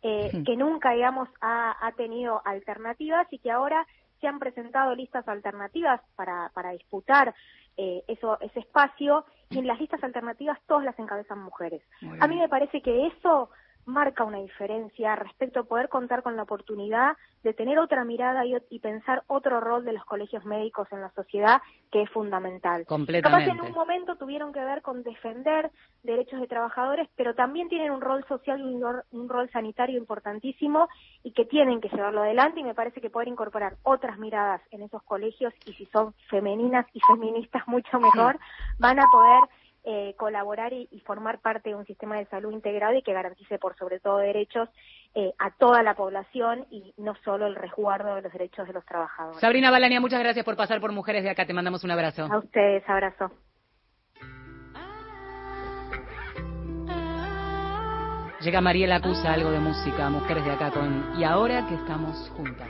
eh, 0.00 0.42
que 0.46 0.56
nunca, 0.56 0.92
digamos, 0.92 1.28
ha, 1.42 1.76
ha 1.86 1.92
tenido 1.92 2.40
alternativas 2.46 3.26
y 3.30 3.38
que 3.38 3.50
ahora 3.50 3.86
se 4.24 4.28
han 4.28 4.38
presentado 4.38 4.94
listas 4.94 5.28
alternativas 5.28 6.00
para, 6.16 6.50
para 6.54 6.70
disputar 6.70 7.34
eh, 7.76 8.02
eso, 8.08 8.40
ese 8.40 8.60
espacio 8.60 9.26
y 9.50 9.58
en 9.58 9.66
las 9.66 9.78
listas 9.78 10.02
alternativas 10.02 10.58
todas 10.66 10.82
las 10.82 10.98
encabezan 10.98 11.40
mujeres. 11.40 11.82
A 12.20 12.26
mí 12.26 12.38
me 12.38 12.48
parece 12.48 12.80
que 12.80 13.08
eso 13.08 13.50
marca 13.86 14.24
una 14.24 14.38
diferencia 14.38 15.16
respecto 15.16 15.60
a 15.60 15.64
poder 15.64 15.88
contar 15.88 16.22
con 16.22 16.36
la 16.36 16.42
oportunidad 16.42 17.16
de 17.42 17.52
tener 17.52 17.78
otra 17.78 18.04
mirada 18.04 18.44
y, 18.46 18.78
pensar 18.78 19.22
otro 19.26 19.60
rol 19.60 19.84
de 19.84 19.92
los 19.92 20.04
colegios 20.04 20.44
médicos 20.44 20.88
en 20.90 21.02
la 21.02 21.10
sociedad 21.12 21.60
que 21.92 22.02
es 22.02 22.10
fundamental. 22.10 22.86
Completamente. 22.86 23.46
Capaz 23.46 23.58
en 23.58 23.70
un 23.70 23.72
momento 23.72 24.16
tuvieron 24.16 24.52
que 24.52 24.64
ver 24.64 24.80
con 24.82 25.02
defender 25.02 25.70
derechos 26.02 26.40
de 26.40 26.46
trabajadores, 26.46 27.08
pero 27.16 27.34
también 27.34 27.68
tienen 27.68 27.92
un 27.92 28.00
rol 28.00 28.24
social 28.26 28.60
y 28.60 28.74
un 29.12 29.28
rol, 29.28 29.50
sanitario 29.52 29.98
importantísimo 29.98 30.88
y 31.22 31.32
que 31.32 31.44
tienen 31.44 31.80
que 31.80 31.88
llevarlo 31.88 32.22
adelante 32.22 32.60
y 32.60 32.64
me 32.64 32.74
parece 32.74 33.00
que 33.00 33.10
poder 33.10 33.28
incorporar 33.28 33.76
otras 33.82 34.18
miradas 34.18 34.62
en 34.70 34.82
esos 34.82 35.02
colegios 35.02 35.52
y 35.66 35.74
si 35.74 35.86
son 35.86 36.14
femeninas 36.30 36.86
y 36.94 37.00
feministas 37.06 37.68
mucho 37.68 38.00
mejor, 38.00 38.38
van 38.78 38.98
a 38.98 39.06
poder 39.12 39.44
eh, 39.84 40.14
colaborar 40.16 40.72
y, 40.72 40.88
formar 41.04 41.40
parte 41.40 41.68
de 41.68 41.74
un 41.74 41.84
sistema 41.84 42.16
de 42.16 42.24
salud 42.26 42.52
integrado 42.52 42.94
y 42.94 43.02
que 43.02 43.12
garantice 43.12 43.58
por 43.58 43.76
sobre 43.76 44.00
todo 44.00 44.16
derechos 44.18 44.68
eh, 45.14 45.32
a 45.38 45.50
toda 45.50 45.82
la 45.82 45.94
población 45.94 46.66
y 46.70 46.94
no 46.96 47.14
solo 47.24 47.46
el 47.46 47.54
resguardo 47.54 48.14
de 48.14 48.22
los 48.22 48.32
derechos 48.32 48.66
de 48.66 48.72
los 48.72 48.84
trabajadores. 48.86 49.40
Sabrina 49.40 49.70
Balania, 49.70 50.00
muchas 50.00 50.20
gracias 50.20 50.44
por 50.44 50.56
pasar 50.56 50.80
por 50.80 50.92
Mujeres 50.92 51.22
de 51.22 51.30
Acá. 51.30 51.44
Te 51.44 51.52
mandamos 51.52 51.84
un 51.84 51.90
abrazo. 51.90 52.24
A 52.24 52.38
ustedes, 52.38 52.82
abrazo. 52.88 53.30
Llega 58.40 58.60
Mariela 58.60 58.96
Acusa, 58.96 59.32
algo 59.32 59.50
de 59.50 59.58
música, 59.58 60.08
Mujeres 60.10 60.44
de 60.44 60.50
Acá 60.50 60.70
con 60.70 61.18
Y 61.18 61.24
ahora 61.24 61.66
que 61.66 61.74
estamos 61.74 62.30
juntas. 62.36 62.68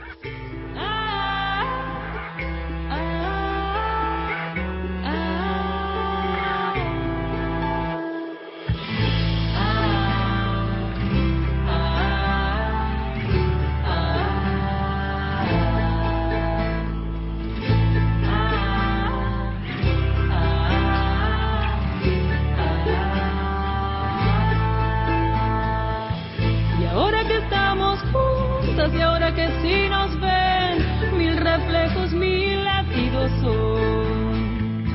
Y 28.93 29.01
ahora 29.01 29.33
que 29.33 29.47
si 29.61 29.89
nos 29.89 30.19
ven, 30.19 31.17
mil 31.17 31.37
reflejos, 31.37 32.11
mil 32.13 32.63
latidos 32.63 33.31
son. 33.41 34.85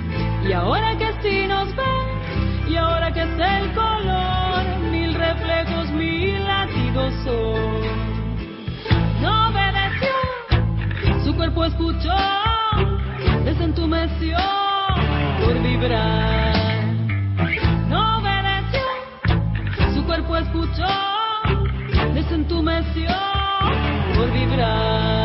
Y 0.46 0.52
ahora 0.52 0.96
que 0.96 1.12
si 1.22 1.46
nos 1.46 1.74
ven, 1.74 2.68
y 2.68 2.76
ahora 2.76 3.12
que 3.12 3.22
es 3.22 3.38
el 3.38 3.72
color, 3.72 4.64
mil 4.90 5.14
reflejos, 5.14 5.90
mil 5.90 6.44
latidos 6.44 7.14
son. 7.24 7.80
No 9.20 9.48
obedeció, 9.48 11.24
su 11.24 11.34
cuerpo 11.34 11.64
escuchó, 11.64 12.16
desentumeció 13.44 14.38
por 15.44 15.60
vibrar. 15.62 16.84
No 17.88 18.18
obedeció, 18.18 19.94
su 19.94 20.04
cuerpo 20.04 20.36
escuchó, 20.36 20.86
desentumeció 22.14 23.39
por 24.20 24.30
vibrar. 24.32 25.19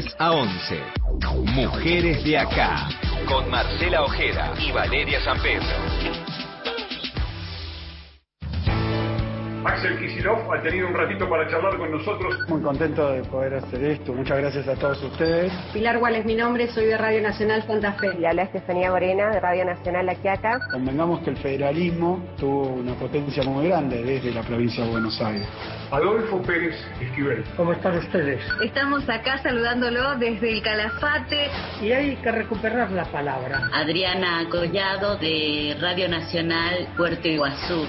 10 0.00 0.16
a 0.18 0.32
11. 0.32 0.82
Mujeres 1.52 2.24
de 2.24 2.38
acá. 2.38 2.88
Con 3.28 3.50
Marcela 3.50 4.02
Ojeda 4.02 4.54
y 4.58 4.72
Valeria 4.72 5.22
San 5.22 5.38
Pedro. 5.42 5.89
Kisilov 10.20 10.52
ha 10.52 10.60
tenido 10.60 10.86
un 10.86 10.94
ratito 10.94 11.26
para 11.30 11.48
charlar 11.48 11.78
con 11.78 11.90
nosotros. 11.90 12.36
Muy 12.48 12.60
contento 12.60 13.10
de 13.10 13.22
poder 13.24 13.54
hacer 13.54 13.82
esto. 13.82 14.12
Muchas 14.12 14.36
gracias 14.36 14.68
a 14.68 14.74
todos 14.74 15.02
ustedes. 15.02 15.50
Pilar 15.72 15.98
Gual 15.98 16.16
es 16.16 16.26
mi 16.26 16.34
nombre, 16.34 16.68
soy 16.68 16.84
de 16.84 16.98
Radio 16.98 17.22
Nacional 17.22 17.62
Santa 17.66 17.94
Fe. 17.94 18.08
Y 18.20 18.26
habla 18.26 18.42
Estefanía 18.42 18.90
Morena 18.90 19.30
de 19.30 19.40
Radio 19.40 19.64
Nacional 19.64 20.06
aquí 20.10 20.28
acá. 20.28 20.60
Convengamos 20.70 21.20
que 21.20 21.30
el 21.30 21.38
federalismo 21.38 22.22
tuvo 22.36 22.68
una 22.68 22.92
potencia 22.96 23.42
muy 23.44 23.68
grande 23.68 24.02
desde 24.02 24.30
la 24.32 24.42
provincia 24.42 24.84
de 24.84 24.90
Buenos 24.90 25.18
Aires. 25.22 25.48
Adolfo 25.90 26.42
Pérez 26.42 26.76
Esquivel. 27.00 27.42
¿Cómo 27.56 27.72
están 27.72 27.96
ustedes? 27.96 28.42
Estamos 28.62 29.08
acá 29.08 29.38
saludándolo 29.38 30.18
desde 30.18 30.52
el 30.52 30.62
Calafate. 30.62 31.48
Y 31.80 31.92
hay 31.92 32.16
que 32.16 32.30
recuperar 32.30 32.90
la 32.90 33.06
palabra. 33.06 33.70
Adriana 33.72 34.46
Collado 34.50 35.16
de 35.16 35.78
Radio 35.80 36.10
Nacional 36.10 36.88
Puerto 36.98 37.26
Iguazú. 37.26 37.86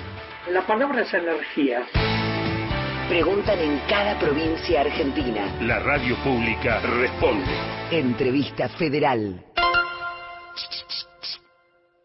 La 0.50 0.66
palabra 0.66 1.02
es 1.02 1.14
energía. 1.14 1.84
Preguntan 3.12 3.60
en 3.60 3.78
cada 3.90 4.18
provincia 4.18 4.80
argentina. 4.80 5.58
La 5.64 5.80
radio 5.80 6.16
pública 6.24 6.80
responde. 6.80 7.52
Entrevista 7.92 8.70
federal. 8.70 9.44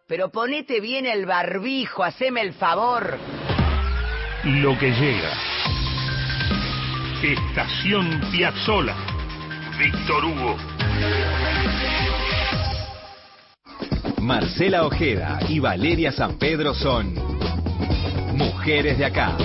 Pero 0.09 0.33
ponete 0.33 0.81
bien 0.81 1.07
el 1.07 1.25
barbijo, 1.25 2.03
haceme 2.03 2.41
el 2.41 2.55
favor. 2.55 3.19
Lo 4.47 4.77
que 4.77 4.91
llega. 4.91 5.31
Estación 7.23 8.21
Piazzola. 8.33 8.97
Víctor 9.79 10.25
Hugo. 10.25 10.57
Marcela 14.23 14.85
Ojeda 14.85 15.39
y 15.49 15.61
Valeria 15.61 16.11
San 16.11 16.37
Pedro 16.37 16.75
son 16.75 17.15
Mujeres 18.37 18.99
de 18.99 19.05
acá. 19.05 19.37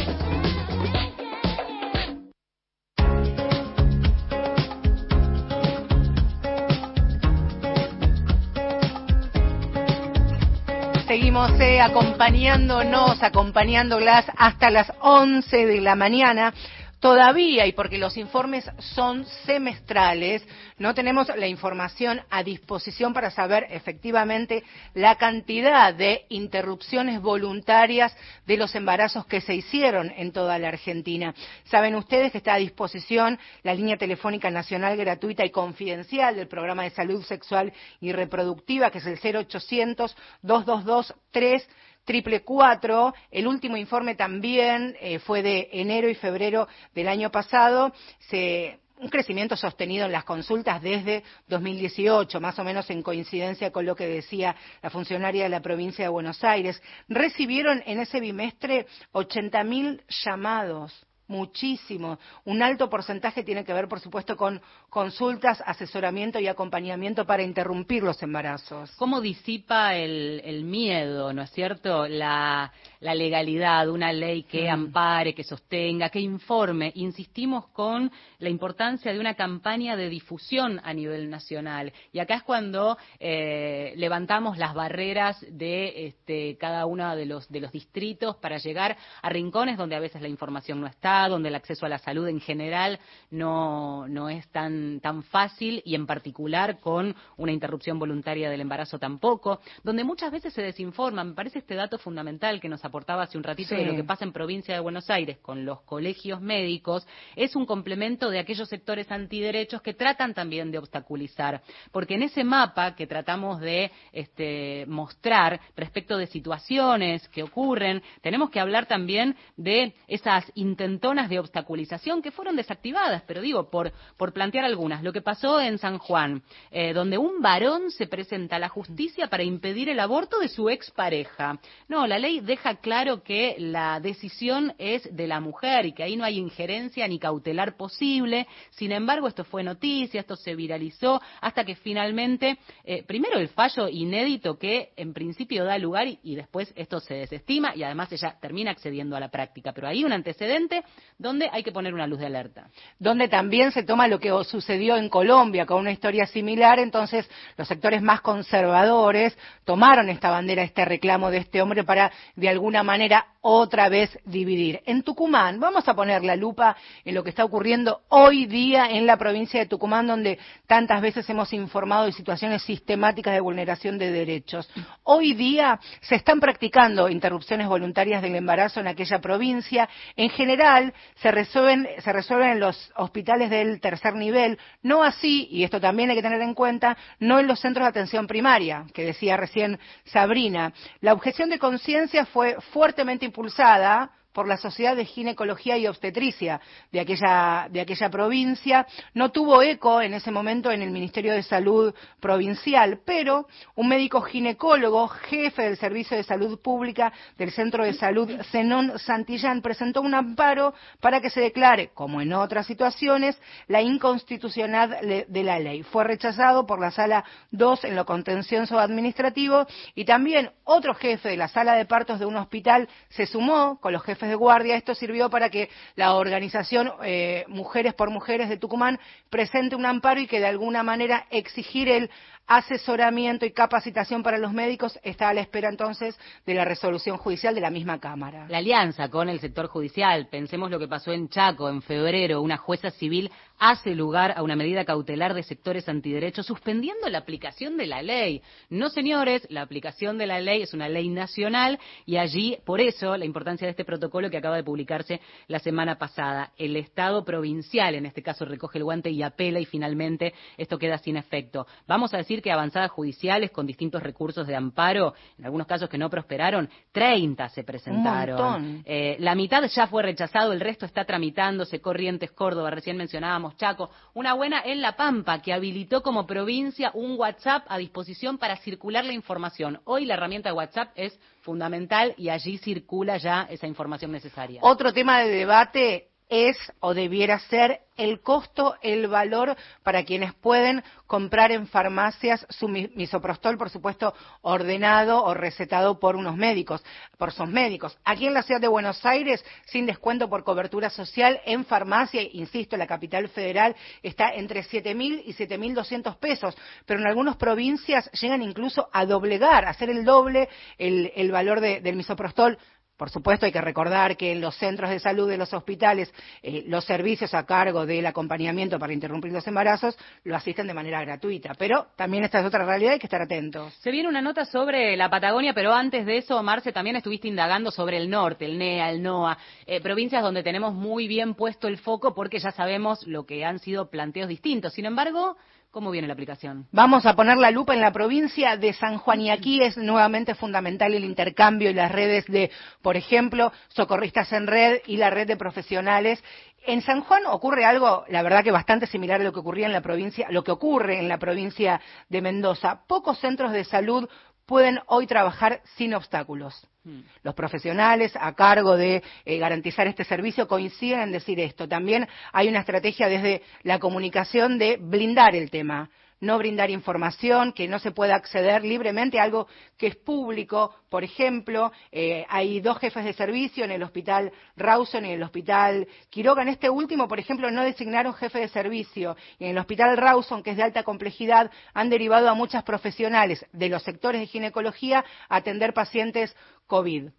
Acompañándonos, 11.62 13.21
acompañándolas 13.21 14.26
hasta 14.36 14.69
las 14.71 14.91
11 15.00 15.65
de 15.65 15.82
la 15.82 15.95
mañana. 15.95 16.54
Todavía, 17.02 17.66
y 17.66 17.72
porque 17.72 17.98
los 17.98 18.16
informes 18.16 18.64
son 18.78 19.26
semestrales, 19.48 20.48
no 20.78 20.94
tenemos 20.94 21.36
la 21.36 21.48
información 21.48 22.22
a 22.30 22.44
disposición 22.44 23.12
para 23.12 23.32
saber 23.32 23.66
efectivamente 23.72 24.64
la 24.94 25.16
cantidad 25.16 25.96
de 25.96 26.28
interrupciones 26.30 27.20
voluntarias 27.20 28.16
de 28.46 28.56
los 28.56 28.76
embarazos 28.76 29.26
que 29.26 29.42
se 29.42 29.56
hicieron 29.56 30.14
en 30.16 30.32
toda 30.32 30.60
la 30.60 30.68
Argentina. 30.68 31.34
Saben 31.64 31.96
ustedes 31.96 32.32
que 32.32 32.38
está 32.38 32.54
a 32.54 32.60
disposición 32.60 33.40
la 33.64 33.74
línea 33.74 33.98
telefónica 33.98 34.52
nacional 34.52 34.96
gratuita 34.96 35.44
y 35.44 35.50
confidencial 35.50 36.36
del 36.36 36.48
programa 36.48 36.84
de 36.84 36.92
salud 36.92 37.24
sexual 37.24 37.74
y 38.00 38.12
reproductiva, 38.12 38.92
que 38.92 39.00
es 39.00 39.08
el 39.08 39.18
0800 39.18 40.16
222 40.44 41.16
3 41.32 41.68
triple 42.06 42.44
cuatro. 42.44 43.14
El 43.30 43.48
último 43.48 43.78
informe 43.78 44.16
también 44.16 44.96
eh, 45.00 45.20
fue 45.20 45.42
de 45.42 45.70
enero 45.72 46.10
y 46.10 46.16
febrero 46.16 46.68
del 46.94 47.08
año 47.08 47.32
pasado. 47.32 47.94
Se 48.20 48.80
un 49.02 49.10
crecimiento 49.10 49.58
sostenido 49.58 50.06
en 50.06 50.12
las 50.12 50.26
consultas 50.26 50.80
desde 50.80 51.24
2018, 51.48 52.40
más 52.40 52.60
o 52.60 52.64
menos 52.64 52.88
en 52.92 53.02
coincidencia 53.02 53.72
con 53.72 53.84
lo 53.84 53.96
que 53.96 54.06
decía 54.06 54.56
la 54.84 54.92
funcionaria 54.92 55.44
de 55.44 55.50
la 55.50 55.60
provincia 55.60 56.06
de 56.06 56.10
Buenos 56.10 56.44
Aires. 56.44 56.80
Recibieron 57.10 57.82
en 57.88 58.00
ese 58.00 58.20
bimestre 58.20 58.86
80.000 59.12 60.04
llamados 60.24 61.08
muchísimo. 61.32 62.20
Un 62.44 62.62
alto 62.62 62.90
porcentaje 62.90 63.44
tiene 63.44 63.64
que 63.64 63.74
ver, 63.74 63.88
por 63.88 64.00
supuesto, 64.00 64.36
con 64.36 64.62
consultas, 64.91 65.63
asesoramiento 65.65 66.38
y 66.38 66.47
acompañamiento 66.47 67.25
para 67.25 67.43
interrumpir 67.43 68.04
los 68.04 68.21
embarazos. 68.21 68.91
¿Cómo 68.97 69.21
disipa 69.21 69.95
el, 69.95 70.65
miedo, 70.65 71.32
no 71.32 71.43
es 71.43 71.51
cierto? 71.51 72.10
La, 72.10 72.73
legalidad, 72.99 73.88
una 73.88 74.12
ley 74.12 74.43
que 74.43 74.67
mm. 74.67 74.73
ampare, 74.73 75.34
que 75.34 75.45
sostenga, 75.45 76.10
que 76.10 76.19
informe. 76.19 76.91
Insistimos 76.95 77.69
con 77.69 78.12
la 78.39 78.49
importancia 78.49 79.13
de 79.13 79.19
una 79.21 79.36
campaña 79.36 79.95
de 79.95 80.10
difusión 80.10 80.82
a 80.84 80.93
nivel 80.93 81.30
nacional. 81.30 81.93
Y 82.12 82.19
acá 82.19 82.36
es 82.36 82.43
cuando 82.43 82.97
eh, 83.17 83.93
levantamos 83.95 84.58
las 84.58 84.73
barreras 84.73 85.38
de 85.49 86.08
este, 86.08 86.58
cada 86.58 86.86
uno 86.86 87.15
de 87.15 87.25
los, 87.25 87.49
de 87.49 87.62
los 87.62 87.71
distritos 87.71 88.36
para 88.36 88.58
llegar 88.58 88.97
a 89.21 89.30
rincones 89.30 89.77
donde 89.77 89.95
a 89.95 90.01
veces 90.01 90.21
la 90.21 90.27
información 90.27 90.82
no 90.82 90.88
está 90.88 91.30
donde 91.30 91.47
el 91.47 91.56
acceso 91.56 91.86
a 91.86 91.89
la 91.89 91.97
salud 91.97 92.27
en 92.27 92.41
general 92.41 92.99
no, 93.30 94.06
no 94.10 94.30
es 94.30 94.45
tan, 94.49 94.81
tan 95.02 95.24
fácil 95.24 95.82
y 95.86 95.96
en 95.96 96.06
particular 96.06 96.80
con 96.80 97.15
una 97.38 97.52
interrupción 97.52 98.00
voluntaria 98.00 98.50
del 98.50 98.62
embarazo 98.62 99.00
tampoco, 99.00 99.60
donde 99.84 100.04
muchas 100.04 100.32
veces 100.32 100.54
se 100.54 100.62
desinforma. 100.62 101.24
Me 101.24 101.34
parece 101.34 101.60
este 101.60 101.76
dato 101.76 101.98
fundamental 101.98 102.60
que 102.60 102.70
nos 102.70 102.84
aportaba 102.86 103.24
hace 103.24 103.38
un 103.38 103.44
ratito 103.44 103.76
de 103.76 103.86
lo 103.86 103.96
que 103.96 104.04
pasa 104.04 104.26
en 104.26 104.32
provincia 104.32 104.74
de 104.74 104.80
Buenos 104.80 105.10
Aires 105.10 105.38
con 105.41 105.65
los 105.65 105.82
colegios 105.82 106.41
médicos, 106.41 107.08
es 107.36 107.56
un 107.56 107.65
complemento 107.65 108.30
de 108.30 108.39
aquellos 108.39 108.70
sectores 108.70 109.12
antiderechos 109.12 109.82
que 109.82 109.94
tratan 109.94 110.34
también 110.34 110.72
de 110.72 110.78
obstaculizar. 110.78 111.62
Porque 111.91 112.15
en 112.15 112.24
ese 112.24 112.44
mapa 112.44 112.96
que 112.96 113.08
tratamos 113.08 113.60
de 113.60 113.91
este, 114.12 114.86
mostrar 114.88 115.60
respecto 115.76 116.17
de 116.17 116.28
situaciones 116.28 117.28
que 117.30 117.44
ocurren, 117.44 118.02
tenemos 118.22 118.50
que 118.50 118.60
hablar 118.60 118.86
también 118.86 119.36
de 119.58 119.94
esas 120.08 120.52
intentonas 120.56 121.30
de 121.30 121.39
obstaculización 121.39 122.22
que 122.22 122.32
fueron 122.32 122.56
desactivadas, 122.56 123.24
pero 123.28 123.41
digo, 123.41 123.70
por, 123.70 123.91
por 124.17 124.34
plantear 124.34 124.65
algunas. 124.72 125.04
Lo 125.04 125.14
que 125.14 125.22
pasó 125.22 125.60
en 125.60 125.78
San 125.78 125.98
Juan, 125.98 126.42
eh, 126.72 126.94
donde 126.94 127.18
un 127.18 127.42
varón 127.42 127.92
se 127.92 128.08
presenta 128.08 128.56
a 128.56 128.60
la 128.60 128.70
justicia 128.70 129.28
para 129.28 129.44
impedir 129.44 129.90
el 129.90 130.00
aborto 130.00 130.40
de 130.40 130.48
su 130.48 130.70
expareja. 130.70 131.60
No, 131.88 132.08
la 132.08 132.18
ley 132.18 132.40
deja 132.40 132.78
claro 132.78 133.22
que 133.22 133.56
la 133.60 134.00
decisión 134.00 134.74
es 134.78 135.14
de 135.16 135.28
la 135.28 135.40
mujer 135.40 135.86
y 135.86 135.94
que 135.94 136.04
ahí 136.04 136.16
no 136.16 136.24
hay 136.24 136.38
injerencia 136.38 137.08
ni 137.08 137.20
cautelar 137.20 137.76
posible. 137.76 138.48
Sin 138.72 138.92
embargo, 138.92 139.28
esto 139.28 139.44
fue 139.44 139.64
noticia, 139.64 140.22
esto 140.22 140.36
se 140.36 140.56
viralizó, 140.56 141.22
hasta 141.42 141.66
que 141.66 141.76
finalmente, 141.76 142.58
eh, 142.84 143.04
primero 143.04 143.38
el 143.38 143.50
fallo 143.50 143.88
inédito 143.90 144.58
que 144.58 144.94
en 144.96 145.14
principio 145.14 145.66
da 145.66 145.78
lugar 145.78 146.08
y, 146.08 146.20
y 146.24 146.36
después 146.36 146.72
esto 146.76 147.00
se 147.00 147.16
desestima 147.16 147.76
y 147.76 147.84
además 147.84 148.12
ella 148.12 148.38
termina 148.42 148.72
accediendo 148.72 149.16
a 149.16 149.20
la 149.20 149.30
práctica. 149.30 149.74
Pero 149.74 149.88
hay 149.88 150.04
un 150.04 150.14
antecedente 150.14 150.84
donde 151.18 151.50
hay 151.52 151.64
que 151.64 151.72
poner 151.72 151.94
una 151.94 152.08
luz 152.08 152.20
de 152.20 152.28
alerta. 152.28 152.70
Donde 152.98 153.28
también 153.28 153.72
se 153.72 153.84
toma 153.84 154.08
lo 154.08 154.20
que 154.20 154.32
sucedió 154.62 154.95
en 154.95 155.10
Colombia 155.10 155.65
con 155.65 155.80
una 155.80 155.91
historia 155.91 156.28
similar, 156.28 156.78
entonces 156.78 157.28
los 157.58 157.67
sectores 157.67 158.04
más 158.04 158.21
conservadores 158.21 159.36
tomaron 159.65 160.08
esta 160.10 160.30
bandera, 160.30 160.62
este 160.62 160.86
reclamo 160.86 161.32
de 161.32 161.38
este 161.38 161.63
hombre 161.63 161.84
para 161.84 162.12
de 162.36 162.47
alguna 162.47 162.84
manera 162.84 163.26
otra 163.41 163.89
vez 163.89 164.15
dividir. 164.24 164.82
En 164.86 165.02
Tucumán, 165.02 165.60
vamos 165.60 165.88
a 165.88 165.95
poner 165.95 166.24
la 166.24 166.36
lupa 166.36 166.76
en 167.04 167.15
lo 167.15 167.24
que 167.24 167.32
está 167.32 167.43
ocurriendo 167.43 168.02
hoy 168.10 168.45
día 168.45 168.86
en 168.91 169.08
la 169.08 169.17
provincia 169.17 169.60
de 169.60 169.65
Tucumán, 169.65 170.06
donde 170.06 170.38
tantas 170.67 171.02
veces 171.02 171.28
hemos 171.28 171.52
informado 171.54 172.06
de 172.06 172.12
situaciones 172.12 172.62
sistemáticas 172.62 173.34
de 173.34 173.39
vulneración 173.39 173.97
de 173.97 174.12
derechos. 174.12 174.69
Hoy 175.04 175.34
día 175.34 175.80
se 176.02 176.15
están 176.15 176.39
practicando 176.39 177.10
interrupciones 177.10 177.67
voluntarias 177.67 178.21
del 178.21 178.36
embarazo 178.36 178.80
en 178.80 178.88
aquella 178.88 179.19
provincia. 179.19 179.89
En 180.15 180.30
general, 180.30 180.93
se 181.15 181.32
resuelven, 181.32 181.88
se 181.97 182.13
resuelven 182.13 182.52
en 182.52 182.60
los 182.60 182.91
hospitales 182.95 183.50
del 183.50 183.82
tercer 183.82 184.13
nivel, 184.13 184.51
no 184.84 185.04
así, 185.04 185.48
y 185.52 185.64
esto 185.64 185.80
también 185.80 186.10
hay 186.10 186.15
que 186.15 186.21
tener 186.21 186.42
en 186.42 186.54
cuenta, 186.54 186.98
no 187.19 187.40
en 187.40 187.48
los 187.48 187.60
centros 187.60 187.86
de 187.86 187.90
atención 187.90 188.28
primaria, 188.28 188.86
que 188.94 189.06
decía 189.06 189.38
recién 189.38 189.80
Sabrina. 190.06 190.73
La 191.02 191.13
objeción 191.13 191.50
de 191.50 191.60
conciencia 191.60 192.25
fue 192.25 192.58
fuertemente 192.71 193.25
impulsada 193.25 194.12
por 194.34 194.48
la 194.48 194.58
Sociedad 194.58 194.96
de 194.96 195.06
Ginecología 195.06 195.77
y 195.77 195.88
Obstetricia 195.88 196.62
de 196.92 197.00
aquella, 197.00 197.67
de 197.69 197.82
aquella 197.82 198.10
provincia. 198.10 198.88
No 199.13 199.32
tuvo 199.32 199.62
eco 199.62 200.02
en 200.02 200.13
ese 200.13 200.32
momento 200.32 200.71
en 200.71 200.82
el 200.82 200.92
Ministerio 200.92 201.34
de 201.34 201.44
Salud 201.44 201.94
provincial, 202.19 203.00
pero 203.06 203.48
un 203.75 203.88
médico 203.88 204.21
ginecólogo, 204.21 205.08
jefe 205.08 205.63
del 205.63 205.77
Servicio 205.77 206.17
de 206.17 206.23
Salud 206.23 206.60
Pública 206.62 207.12
del 207.38 207.52
Centro 207.52 207.84
de 207.84 207.94
Salud 207.94 208.29
Zenón 208.52 208.98
Santillán, 209.00 209.62
presentó 209.62 210.02
un 210.02 210.15
amparo 210.15 210.73
para 211.00 211.21
que 211.21 211.29
se 211.29 211.42
declare, 211.42 211.92
como 211.94 212.21
en 212.21 212.34
otras 212.34 212.67
situaciones, 212.67 213.40
la 213.67 213.82
inconstitucionalidad 213.82 215.02
de 215.02 215.44
la 215.44 215.60
ley. 215.60 215.84
Fue 215.84 216.04
rechazado 216.04 216.65
por 216.65 216.79
la 216.79 216.92
Sala 216.92 217.23
2 217.52 217.86
en 217.86 217.96
lo 217.96 218.06
contencioso 218.06 218.79
administrativo 218.79 219.65
y 219.96 220.06
también 220.06 220.52
otro 220.63 220.94
jefe 220.94 221.29
de 221.29 221.38
la 221.38 221.48
sala 221.48 221.75
de 221.75 221.86
partos 221.86 222.19
de 222.19 222.25
un 222.25 222.36
hospital 222.36 222.88
se 223.10 223.25
sumó 223.25 223.79
con 223.79 223.94
los 223.94 224.04
jefes 224.04 224.21
jefes 224.22 224.30
de 224.30 224.36
guardia. 224.36 224.76
Esto 224.76 224.94
sirvió 224.94 225.30
para 225.30 225.50
que 225.50 225.69
la 225.96 226.13
organización 226.13 226.92
eh, 227.04 227.44
Mujeres 227.48 227.94
por 227.94 228.10
Mujeres 228.10 228.50
de 228.50 228.58
Tucumán 228.58 229.00
presente 229.30 229.76
un 229.76 229.86
amparo 229.86 230.19
y 230.19 230.28
que 230.28 230.40
de 230.40 230.48
alguna 230.48 230.84
manera 230.84 231.26
exigir 231.32 231.90
el 231.90 232.10
asesoramiento 232.48 233.46
y 233.46 233.52
capacitación 233.52 234.24
para 234.24 234.38
los 234.38 234.52
médicos 234.52 235.00
está 235.04 235.30
a 235.30 235.34
la 235.34 235.42
espera 235.42 235.69
entonces 235.69 236.19
de 236.46 236.54
la 236.54 236.65
resolución 236.65 237.17
judicial 237.17 237.56
de 237.56 237.62
la 237.62 237.69
misma 237.69 238.00
Cámara. 238.00 238.46
La 238.50 238.58
alianza 238.58 239.10
con 239.10 239.30
el 239.30 239.40
sector 239.40 239.67
judicial, 239.67 240.28
pensemos 240.30 240.69
lo 240.69 240.78
que 240.78 240.88
pasó 240.88 241.13
en 241.13 241.30
Chaco 241.30 241.69
en 241.69 241.82
febrero, 241.82 242.42
una 242.42 242.58
jueza 242.58 242.92
civil 242.92 243.32
hace 243.62 243.94
lugar 243.94 244.34
a 244.36 244.42
una 244.42 244.56
medida 244.56 244.86
cautelar 244.86 245.36
de 245.36 245.44
sectores 245.44 245.88
antiderechos 245.88 246.48
suspendiendo 246.48 247.08
la 247.10 247.20
aplicación 247.20 247.78
de 247.78 247.86
la 247.86 248.02
ley. 248.02 248.42
No, 248.72 248.90
señores, 248.90 249.46
la 249.52 249.62
aplicación 249.62 250.18
de 250.18 250.26
la 250.26 250.42
ley 250.42 250.64
es 250.64 250.74
una 250.74 250.90
ley 250.90 251.10
nacional 251.10 251.80
y 252.08 252.18
allí, 252.18 252.58
por 252.66 252.82
eso, 252.82 253.16
la 253.16 253.24
importancia 253.24 253.68
de 253.68 253.72
este 253.72 253.86
protocolo 253.86 254.32
que 254.32 254.38
acaba 254.38 254.56
de 254.56 254.64
publicarse 254.64 255.22
la 255.48 255.60
semana 255.60 256.00
pasada. 256.00 256.54
El 256.58 256.76
Estado 256.76 257.24
provincial, 257.24 257.94
en 257.94 258.08
este 258.08 258.24
caso, 258.24 258.46
recoge 258.46 258.80
el 258.80 258.84
guante 258.84 259.12
y 259.12 259.22
apela 259.22 259.60
y 259.60 259.66
finalmente 259.66 260.34
esto 260.58 260.80
queda 260.80 260.98
sin 260.98 261.16
efecto. 261.16 261.68
Vamos 261.88 262.16
a 262.16 262.18
decir 262.18 262.42
que 262.42 262.52
avanzadas 262.52 262.90
judiciales 262.90 263.52
con 263.52 263.68
distintos 263.68 264.02
recursos 264.02 264.48
de 264.48 264.56
amparo, 264.56 265.14
en 265.38 265.46
algunos 265.46 265.68
casos 265.68 265.88
que 265.88 266.00
no 266.00 266.10
prosperaron, 266.10 266.68
30 266.94 267.48
se 267.50 267.64
presentaron. 267.64 268.82
Eh, 268.86 269.18
la 269.20 269.36
mitad 269.36 269.64
ya 269.66 269.86
fue 269.86 270.02
rechazado, 270.02 270.52
el 270.52 270.62
resto 270.62 270.88
está 270.88 271.06
tramitándose. 271.06 271.80
Corrientes, 271.80 272.32
Córdoba, 272.32 272.72
recién 272.72 272.98
mencionábamos 272.98 273.50
Chaco. 273.56 273.89
Una 274.13 274.33
buena 274.33 274.62
en 274.63 274.81
La 274.81 274.95
Pampa, 274.95 275.41
que 275.41 275.54
habilitó 275.54 276.02
como 276.02 276.27
provincia 276.27 276.91
un 276.93 277.19
WhatsApp 277.19 277.65
a 277.67 277.77
disposición 277.77 278.37
para 278.37 278.58
circular 278.58 279.06
la 279.06 279.13
información. 279.13 279.79
Hoy 279.85 280.06
la 280.06 280.15
herramienta 280.15 280.49
de 280.49 280.56
WhatsApp 280.56 280.91
es 280.95 281.19
fundamental 281.41 282.13
y 282.17 282.29
allí 282.29 282.58
circula 282.58 283.17
ya 283.17 283.47
esa 283.49 283.67
información 283.67 284.12
necesaria. 284.12 284.62
Otro 284.63 284.93
tema 284.93 285.19
de 285.19 285.29
debate 285.29 286.11
es 286.32 286.58
o 286.79 286.94
debiera 286.94 287.38
ser 287.40 287.82
el 287.98 288.21
costo, 288.21 288.75
el 288.82 289.08
valor 289.08 289.56
para 289.84 290.04
quienes 290.06 290.34
pueden 290.34 290.82
comprar 291.06 291.52
en 291.52 291.67
farmacias 291.67 292.48
su 292.50 292.69
misoprostol, 292.69 293.58
por 293.58 293.69
supuesto, 293.69 294.15
ordenado 294.42 295.23
o 295.23 295.34
recetado 295.34 296.00
por 296.00 296.15
unos 296.15 296.38
médicos, 296.38 296.84
por 297.17 297.34
sus 297.34 297.50
médicos. 297.50 298.00
Aquí 298.06 298.27
en 298.27 298.34
la 298.34 298.44
ciudad 298.44 298.62
de 298.62 298.69
Buenos 298.69 299.06
Aires, 299.06 299.44
sin 299.65 299.86
descuento 299.86 300.29
por 300.29 300.46
cobertura 300.46 300.90
social, 300.90 301.42
en 301.46 301.65
farmacia, 301.65 302.21
insisto, 302.21 302.77
la 302.77 302.88
capital 302.88 303.27
federal 303.27 303.75
está 304.02 304.34
entre 304.34 304.63
7.000 304.63 305.23
y 305.25 305.34
7.200 305.34 306.15
pesos, 306.17 306.58
pero 306.86 307.02
en 307.02 307.08
algunas 307.08 307.36
provincias 307.36 308.10
llegan 308.13 308.42
incluso 308.42 308.90
a 308.94 309.06
doblegar, 309.06 309.65
a 309.65 309.71
hacer 309.71 309.90
el 309.90 310.06
doble 310.06 310.48
el, 310.77 311.32
valor 311.32 311.60
del 311.60 311.96
misoprostol 311.98 312.58
por 313.02 313.10
supuesto, 313.10 313.47
hay 313.47 313.52
que 313.52 313.62
recordar 313.62 314.15
que 314.15 314.31
en 314.31 314.41
los 314.41 314.56
centros 314.58 314.91
de 314.91 314.99
salud 314.99 315.27
de 315.27 315.35
los 315.35 315.52
hospitales, 315.56 316.13
eh, 316.43 316.65
los 316.67 316.85
servicios 316.85 317.33
a 317.33 317.47
cargo 317.47 317.83
del 317.83 318.06
acompañamiento 318.06 318.77
para 318.77 318.93
interrumpir 318.93 319.31
los 319.31 319.47
embarazos 319.47 319.97
lo 320.23 320.35
asisten 320.35 320.67
de 320.67 320.75
manera 320.75 321.02
gratuita. 321.02 321.56
Pero 321.58 321.87
también 321.95 322.25
esta 322.25 322.41
es 322.41 322.45
otra 322.45 322.63
realidad, 322.63 322.93
hay 322.93 322.99
que 322.99 323.08
estar 323.08 323.23
atentos. 323.23 323.73
Se 323.79 323.89
viene 323.89 324.08
una 324.08 324.21
nota 324.21 324.45
sobre 324.45 324.95
la 324.95 325.10
Patagonia, 325.10 325.52
pero 325.56 325.73
antes 325.73 326.06
de 326.06 326.17
eso, 326.17 326.43
Marce, 326.43 326.71
también 326.71 326.95
estuviste 326.95 327.27
indagando 327.27 327.71
sobre 327.71 327.97
el 327.97 328.08
norte, 328.08 328.45
el 328.45 328.60
NEA, 328.60 328.91
el 328.91 329.02
NOA, 329.02 329.35
eh, 329.65 329.81
provincias 329.81 330.21
donde 330.21 330.43
tenemos 330.43 330.75
muy 330.75 331.08
bien 331.08 331.33
puesto 331.33 331.67
el 331.67 331.79
foco 331.79 332.13
porque 332.13 332.37
ya 332.37 332.52
sabemos 332.52 333.08
lo 333.08 333.25
que 333.25 333.43
han 333.43 333.58
sido 333.58 333.89
planteos 333.89 334.29
distintos. 334.29 334.73
Sin 334.73 334.85
embargo, 334.85 335.37
¿Cómo 335.72 335.90
viene 335.90 336.06
la 336.06 336.13
aplicación? 336.13 336.67
Vamos 336.74 337.06
a 337.06 337.15
poner 337.15 337.38
la 337.38 337.50
lupa 337.50 337.74
en 337.74 337.80
la 337.80 337.94
provincia 337.94 338.58
de 338.58 338.74
San 338.74 338.98
Juan 338.98 339.22
y 339.22 339.32
aquí 339.32 339.63
es 339.63 339.78
nuevamente 339.78 340.36
fundamental 340.36 340.94
el 340.94 341.06
intercambio 341.06 341.69
y 341.69 341.74
las 341.74 341.90
redes 341.90 342.26
de, 342.26 342.52
por 342.82 342.98
ejemplo, 342.98 343.54
socorristas 343.69 344.34
en 344.34 344.48
red 344.48 344.82
y 344.86 344.98
la 344.98 345.10
red 345.10 345.28
de 345.28 345.38
profesionales. 345.38 346.22
En 346.65 346.82
San 346.82 347.00
Juan 347.00 347.26
ocurre 347.26 347.63
algo, 347.63 348.04
la 348.10 348.22
verdad 348.22 348.44
que 348.44 348.52
bastante 348.52 348.86
similar 348.86 349.22
a 349.22 349.24
lo 349.24 349.32
que 349.32 349.40
ocurría 349.40 349.65
en 349.65 349.72
la 349.72 349.80
provincia, 349.80 350.28
lo 350.30 350.44
que 350.44 350.52
ocurre 350.52 351.00
en 351.00 351.08
la 351.08 351.19
provincia 351.19 351.80
de 352.10 352.22
Mendoza. 352.22 352.82
Pocos 352.86 353.19
centros 353.19 353.54
de 353.54 353.63
salud 353.63 354.10
pueden 354.46 354.79
hoy 354.87 355.08
trabajar 355.08 355.62
sin 355.75 355.94
obstáculos. 355.94 356.67
Hmm. 356.83 357.02
Los 357.23 357.35
profesionales 357.35 358.12
a 358.19 358.33
cargo 358.33 358.75
de 358.75 359.04
eh, 359.25 359.37
garantizar 359.37 359.87
este 359.87 360.04
servicio 360.04 360.48
coinciden 360.48 361.02
en 361.02 361.12
decir 361.12 361.39
esto. 361.39 361.67
También 361.67 362.08
hay 362.33 362.48
una 362.48 362.60
estrategia 362.60 363.08
desde 363.08 363.44
la 363.63 363.79
comunicación 363.79 364.58
de 364.58 364.77
blindar 364.77 365.35
el 365.35 365.52
tema 365.52 365.89
no 366.22 366.38
brindar 366.38 366.69
información, 366.69 367.52
que 367.52 367.67
no 367.67 367.80
se 367.80 367.92
pueda 367.92 368.15
acceder 368.15 368.63
libremente 368.63 369.19
a 369.19 369.24
algo 369.24 369.48
que 369.78 369.88
es 369.88 369.96
público. 369.96 370.74
Por 370.90 371.04
ejemplo, 371.04 371.72
eh, 371.92 372.26
hay 372.30 372.62
dos 372.62 372.78
jefes 372.80 373.04
de 373.04 373.13
servicio 373.13 373.65
en 373.65 373.72
el 373.72 373.84
hospital 373.84 374.32
Rawson 374.56 375.06
y 375.06 375.10
en 375.10 375.15
el 375.15 375.24
hospital 375.24 375.88
Quiroga. 376.10 376.44
En 376.44 376.50
este 376.50 376.69
último, 376.69 377.08
por 377.08 377.19
ejemplo, 377.19 377.52
no 377.52 377.63
designaron 377.63 378.13
jefe 378.13 378.40
de 378.40 378.48
servicio. 378.48 379.17
Y 379.40 379.46
en 379.46 379.52
el 379.52 379.58
hospital 379.58 379.98
Rawson, 379.98 380.44
que 380.44 380.52
es 380.52 380.58
de 380.58 380.63
alta 380.63 380.84
complejidad, 380.84 381.52
han 381.74 381.90
derivado 381.90 382.30
a 382.30 382.36
muchas 382.36 382.63
profesionales 382.63 383.46
de 383.52 383.69
los 383.69 383.84
sectores 383.84 384.22
de 384.22 384.28
ginecología 384.28 385.04
a 385.28 385.36
atender 385.38 385.74
pacientes 385.74 386.36
COVID 386.67 387.10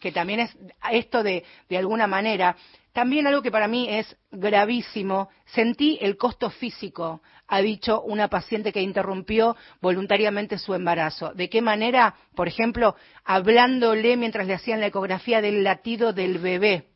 que 0.00 0.12
también 0.12 0.40
es 0.40 0.56
esto 0.90 1.22
de, 1.22 1.44
de 1.68 1.78
alguna 1.78 2.06
manera, 2.06 2.56
también 2.92 3.26
algo 3.26 3.42
que 3.42 3.52
para 3.52 3.68
mí 3.68 3.88
es 3.88 4.16
gravísimo, 4.32 5.28
sentí 5.46 5.98
el 6.00 6.16
costo 6.16 6.50
físico, 6.50 7.22
ha 7.46 7.60
dicho 7.60 8.02
una 8.02 8.28
paciente 8.28 8.72
que 8.72 8.82
interrumpió 8.82 9.56
voluntariamente 9.80 10.58
su 10.58 10.74
embarazo. 10.74 11.32
¿De 11.34 11.48
qué 11.48 11.62
manera? 11.62 12.14
Por 12.34 12.48
ejemplo, 12.48 12.96
hablándole 13.24 14.16
mientras 14.16 14.46
le 14.46 14.54
hacían 14.54 14.80
la 14.80 14.86
ecografía 14.86 15.40
del 15.40 15.62
latido 15.62 16.12
del 16.12 16.38
bebé 16.38 16.89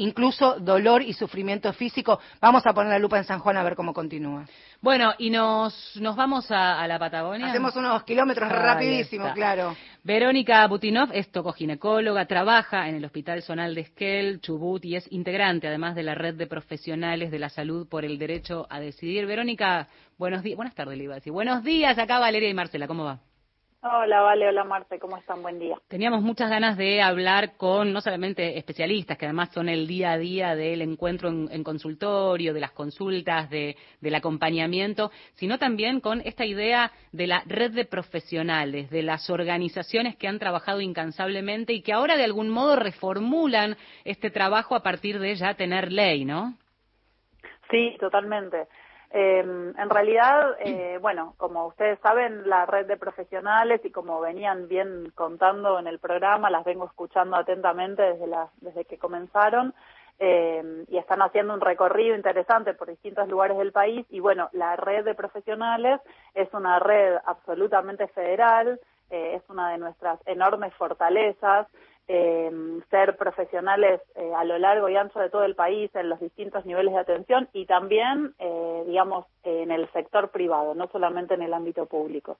incluso 0.00 0.58
dolor 0.58 1.02
y 1.02 1.12
sufrimiento 1.12 1.72
físico. 1.72 2.20
Vamos 2.40 2.66
a 2.66 2.72
poner 2.72 2.92
la 2.92 2.98
lupa 2.98 3.18
en 3.18 3.24
San 3.24 3.38
Juan 3.38 3.56
a 3.56 3.62
ver 3.62 3.76
cómo 3.76 3.92
continúa. 3.92 4.46
Bueno, 4.80 5.12
y 5.18 5.30
nos, 5.30 5.96
nos 5.96 6.16
vamos 6.16 6.50
a, 6.50 6.86
la 6.86 6.98
Patagonia. 6.98 7.48
Hacemos 7.48 7.76
unos 7.76 8.02
kilómetros 8.04 8.50
rapidísimos, 8.50 9.32
claro. 9.34 9.76
Verónica 10.02 10.66
Butinov 10.66 11.10
es 11.12 11.30
tocoginecóloga, 11.30 12.24
trabaja 12.24 12.88
en 12.88 12.94
el 12.94 13.04
Hospital 13.04 13.42
Zonal 13.42 13.74
de 13.74 13.82
Esquel, 13.82 14.40
Chubut, 14.40 14.82
y 14.84 14.96
es 14.96 15.06
integrante 15.12 15.68
además 15.68 15.94
de 15.94 16.02
la 16.02 16.14
red 16.14 16.34
de 16.34 16.46
profesionales 16.46 17.30
de 17.30 17.38
la 17.38 17.50
salud 17.50 17.86
por 17.86 18.06
el 18.06 18.18
derecho 18.18 18.66
a 18.70 18.80
decidir. 18.80 19.26
Verónica, 19.26 19.88
buenos 20.16 20.42
días, 20.42 20.56
buenas 20.56 20.74
tardes, 20.74 20.96
le 20.96 21.04
iba 21.04 21.14
a 21.14 21.16
decir. 21.16 21.32
Buenos 21.32 21.62
días, 21.62 21.98
acá 21.98 22.18
Valeria 22.18 22.48
y 22.48 22.54
Marcela, 22.54 22.86
¿cómo 22.86 23.04
va? 23.04 23.20
Hola, 23.82 24.20
Vale, 24.20 24.46
hola 24.46 24.62
Marte, 24.62 24.98
¿cómo 24.98 25.16
están? 25.16 25.40
Buen 25.42 25.58
día. 25.58 25.78
Teníamos 25.88 26.20
muchas 26.20 26.50
ganas 26.50 26.76
de 26.76 27.00
hablar 27.00 27.56
con 27.56 27.94
no 27.94 28.02
solamente 28.02 28.58
especialistas, 28.58 29.16
que 29.16 29.24
además 29.24 29.48
son 29.54 29.70
el 29.70 29.86
día 29.86 30.12
a 30.12 30.18
día 30.18 30.54
del 30.54 30.82
encuentro 30.82 31.30
en, 31.30 31.64
consultorio, 31.64 32.52
de 32.52 32.60
las 32.60 32.72
consultas, 32.72 33.48
de, 33.48 33.76
del 34.02 34.14
acompañamiento, 34.14 35.10
sino 35.32 35.58
también 35.58 36.00
con 36.00 36.20
esta 36.26 36.44
idea 36.44 36.92
de 37.12 37.26
la 37.26 37.42
red 37.46 37.70
de 37.70 37.86
profesionales, 37.86 38.90
de 38.90 39.02
las 39.02 39.30
organizaciones 39.30 40.14
que 40.16 40.28
han 40.28 40.38
trabajado 40.38 40.82
incansablemente 40.82 41.72
y 41.72 41.80
que 41.80 41.94
ahora 41.94 42.18
de 42.18 42.24
algún 42.24 42.50
modo 42.50 42.76
reformulan 42.76 43.78
este 44.04 44.30
trabajo 44.30 44.74
a 44.74 44.82
partir 44.82 45.18
de 45.18 45.34
ya 45.36 45.54
tener 45.54 45.90
ley, 45.90 46.26
¿no? 46.26 46.54
Sí, 47.70 47.96
totalmente. 47.98 48.66
Eh, 49.12 49.40
en 49.40 49.90
realidad, 49.90 50.56
eh, 50.60 50.98
bueno, 51.00 51.34
como 51.36 51.66
ustedes 51.66 51.98
saben, 52.00 52.48
la 52.48 52.64
red 52.66 52.86
de 52.86 52.96
profesionales 52.96 53.80
y 53.84 53.90
como 53.90 54.20
venían 54.20 54.68
bien 54.68 55.10
contando 55.16 55.80
en 55.80 55.88
el 55.88 55.98
programa, 55.98 56.48
las 56.48 56.64
vengo 56.64 56.86
escuchando 56.86 57.36
atentamente 57.36 58.02
desde, 58.02 58.28
la, 58.28 58.50
desde 58.60 58.84
que 58.84 58.98
comenzaron 58.98 59.74
eh, 60.20 60.84
y 60.88 60.98
están 60.98 61.22
haciendo 61.22 61.54
un 61.54 61.62
recorrido 61.62 62.14
interesante 62.14 62.74
por 62.74 62.88
distintos 62.88 63.26
lugares 63.28 63.56
del 63.56 63.72
país. 63.72 64.06
Y 64.10 64.20
bueno, 64.20 64.48
la 64.52 64.76
red 64.76 65.04
de 65.04 65.14
profesionales 65.14 66.00
es 66.34 66.52
una 66.52 66.78
red 66.78 67.16
absolutamente 67.24 68.06
federal, 68.08 68.78
eh, 69.08 69.36
es 69.36 69.42
una 69.48 69.70
de 69.70 69.78
nuestras 69.78 70.20
enormes 70.26 70.72
fortalezas 70.74 71.66
eh, 72.12 72.50
ser 72.90 73.16
profesionales 73.16 74.00
eh, 74.16 74.32
a 74.34 74.42
lo 74.42 74.58
largo 74.58 74.88
y 74.88 74.96
ancho 74.96 75.20
de 75.20 75.30
todo 75.30 75.44
el 75.44 75.54
país 75.54 75.94
en 75.94 76.08
los 76.08 76.18
distintos 76.18 76.66
niveles 76.66 76.92
de 76.92 76.98
atención 76.98 77.48
y 77.52 77.66
también, 77.66 78.34
eh, 78.40 78.82
digamos, 78.84 79.26
en 79.44 79.70
el 79.70 79.88
sector 79.92 80.30
privado, 80.30 80.74
no 80.74 80.88
solamente 80.88 81.34
en 81.34 81.42
el 81.42 81.54
ámbito 81.54 81.86
público. 81.86 82.36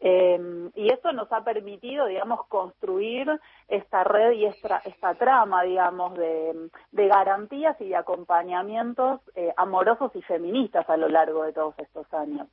Eh, 0.00 0.70
y 0.74 0.90
eso 0.90 1.12
nos 1.12 1.30
ha 1.32 1.44
permitido, 1.44 2.06
digamos, 2.06 2.46
construir 2.46 3.28
esta 3.68 4.04
red 4.04 4.32
y 4.32 4.46
esta, 4.46 4.78
esta 4.86 5.14
trama, 5.16 5.64
digamos, 5.64 6.14
de, 6.16 6.70
de 6.90 7.06
garantías 7.06 7.78
y 7.78 7.90
de 7.90 7.96
acompañamientos 7.96 9.20
eh, 9.34 9.52
amorosos 9.58 10.16
y 10.16 10.22
feministas 10.22 10.88
a 10.88 10.96
lo 10.96 11.10
largo 11.10 11.42
de 11.42 11.52
todos 11.52 11.78
estos 11.78 12.10
años. 12.14 12.48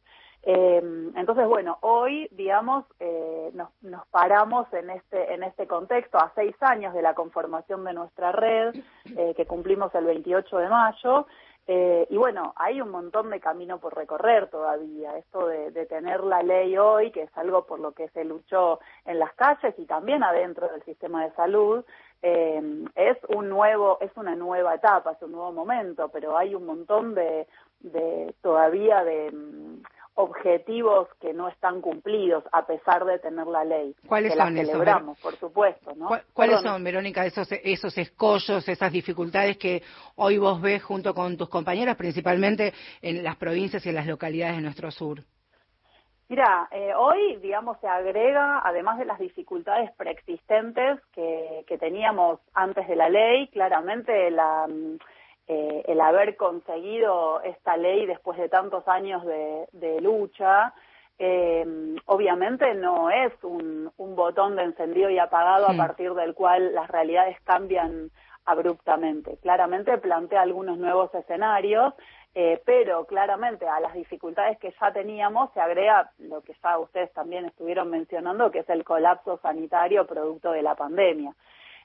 Eh, 0.49 0.81
entonces, 1.17 1.45
bueno, 1.45 1.77
hoy, 1.81 2.29
digamos, 2.31 2.85
eh, 3.01 3.51
nos, 3.53 3.69
nos, 3.81 4.07
paramos 4.07 4.71
en 4.71 4.89
este, 4.91 5.33
en 5.33 5.43
este 5.43 5.67
contexto 5.67 6.17
a 6.17 6.31
seis 6.35 6.55
años 6.61 6.93
de 6.93 7.01
la 7.01 7.15
conformación 7.15 7.83
de 7.83 7.91
nuestra 7.91 8.31
red, 8.31 8.73
eh, 9.17 9.33
que 9.35 9.45
cumplimos 9.45 9.93
el 9.93 10.05
28 10.05 10.57
de 10.57 10.69
mayo, 10.69 11.27
eh, 11.69 12.07
y 12.09 12.15
bueno, 12.15 12.53
hay 12.55 12.79
un 12.79 12.89
montón 12.91 13.29
de 13.29 13.41
camino 13.41 13.77
por 13.79 13.93
recorrer 13.93 14.49
todavía. 14.49 15.17
Esto 15.17 15.47
de, 15.47 15.85
tener 15.85 16.23
la 16.23 16.41
ley 16.41 16.77
hoy, 16.77 17.11
que 17.11 17.23
es 17.23 17.37
algo 17.37 17.65
por 17.65 17.79
lo 17.79 17.91
que 17.91 18.07
se 18.09 18.23
luchó 18.23 18.79
en 19.05 19.19
las 19.19 19.33
calles 19.33 19.75
y 19.77 19.85
también 19.85 20.23
adentro 20.23 20.69
del 20.69 20.81
sistema 20.83 21.25
de 21.25 21.31
salud, 21.33 21.83
eh, 22.21 22.85
es 22.95 23.17
un 23.35 23.49
nuevo, 23.49 23.97
es 23.99 24.11
una 24.15 24.35
nueva 24.35 24.75
etapa, 24.75 25.11
es 25.11 25.21
un 25.21 25.33
nuevo 25.33 25.51
momento, 25.51 26.07
pero 26.07 26.37
hay 26.37 26.55
un 26.55 26.65
montón 26.65 27.13
de, 27.13 27.47
de 27.81 28.33
todavía 28.41 29.03
de 29.03 29.33
objetivos 30.17 31.07
que 31.21 31.31
no 31.31 31.47
están 31.47 31.79
cumplidos 31.79 32.43
a 32.51 32.65
pesar 32.65 33.05
de 33.05 33.19
tener 33.19 33.45
la 33.45 33.63
ley. 33.63 33.95
¿Cuáles 34.07 34.31
que 34.33 34.37
son 34.37 34.55
la 34.55 34.61
esos, 34.61 34.71
celebramos, 34.71 35.17
por 35.19 35.35
supuesto, 35.37 35.93
¿no? 35.95 36.07
¿Cuál- 36.07 36.23
¿Cuáles 36.33 36.55
Perdón. 36.57 36.73
son, 36.73 36.83
Verónica, 36.83 37.23
esos, 37.25 37.47
esos 37.51 37.95
escollos, 37.97 38.67
esas 38.67 38.91
dificultades 38.91 39.57
que 39.57 39.83
hoy 40.15 40.39
vos 40.39 40.59
ves 40.59 40.83
junto 40.83 41.13
con 41.13 41.37
tus 41.37 41.49
compañeras, 41.49 41.95
principalmente 41.95 42.73
en 43.01 43.23
las 43.23 43.35
provincias 43.37 43.85
y 43.85 43.89
en 43.89 43.95
las 43.95 44.07
localidades 44.07 44.55
de 44.55 44.61
nuestro 44.63 44.89
sur? 44.89 45.19
Mira, 46.29 46.67
eh, 46.71 46.93
hoy, 46.95 47.37
digamos, 47.37 47.79
se 47.79 47.87
agrega, 47.87 48.59
además 48.65 48.97
de 48.97 49.05
las 49.05 49.19
dificultades 49.19 49.91
preexistentes 49.95 50.99
que, 51.13 51.63
que 51.67 51.77
teníamos 51.77 52.39
antes 52.53 52.85
de 52.87 52.95
la 52.97 53.07
ley, 53.07 53.47
claramente 53.49 54.29
la, 54.31 54.67
mm, 54.67 54.97
eh, 55.47 55.83
el 55.87 56.01
haber 56.01 56.35
conseguido 56.35 57.41
esta 57.41 57.77
ley 57.77 58.05
después 58.05 58.37
de 58.37 58.49
tantos 58.49 58.87
años 58.87 59.25
de, 59.25 59.67
de 59.71 60.01
lucha, 60.01 60.73
eh, 61.19 61.65
obviamente 62.05 62.73
no 62.75 63.09
es 63.09 63.33
un, 63.43 63.91
un 63.97 64.15
botón 64.15 64.55
de 64.55 64.63
encendido 64.63 65.09
y 65.09 65.19
apagado 65.19 65.67
Sí. 65.67 65.73
a 65.73 65.77
partir 65.77 66.13
del 66.13 66.33
cual 66.35 66.75
las 66.75 66.87
realidades 66.89 67.39
cambian 67.41 68.11
abruptamente. 68.45 69.37
Claramente 69.41 69.97
plantea 69.97 70.41
algunos 70.41 70.77
nuevos 70.77 71.13
escenarios, 71.15 71.93
eh, 72.35 72.61
pero 72.65 73.05
claramente 73.05 73.67
a 73.67 73.79
las 73.79 73.93
dificultades 73.93 74.57
que 74.59 74.73
ya 74.79 74.91
teníamos 74.93 75.51
se 75.53 75.59
agrega 75.59 76.11
lo 76.19 76.41
que 76.41 76.53
ya 76.63 76.77
ustedes 76.77 77.11
también 77.13 77.45
estuvieron 77.45 77.89
mencionando, 77.89 78.51
que 78.51 78.59
es 78.59 78.69
el 78.69 78.83
colapso 78.83 79.39
sanitario 79.41 80.05
producto 80.05 80.51
de 80.51 80.61
la 80.61 80.75
pandemia. 80.75 81.33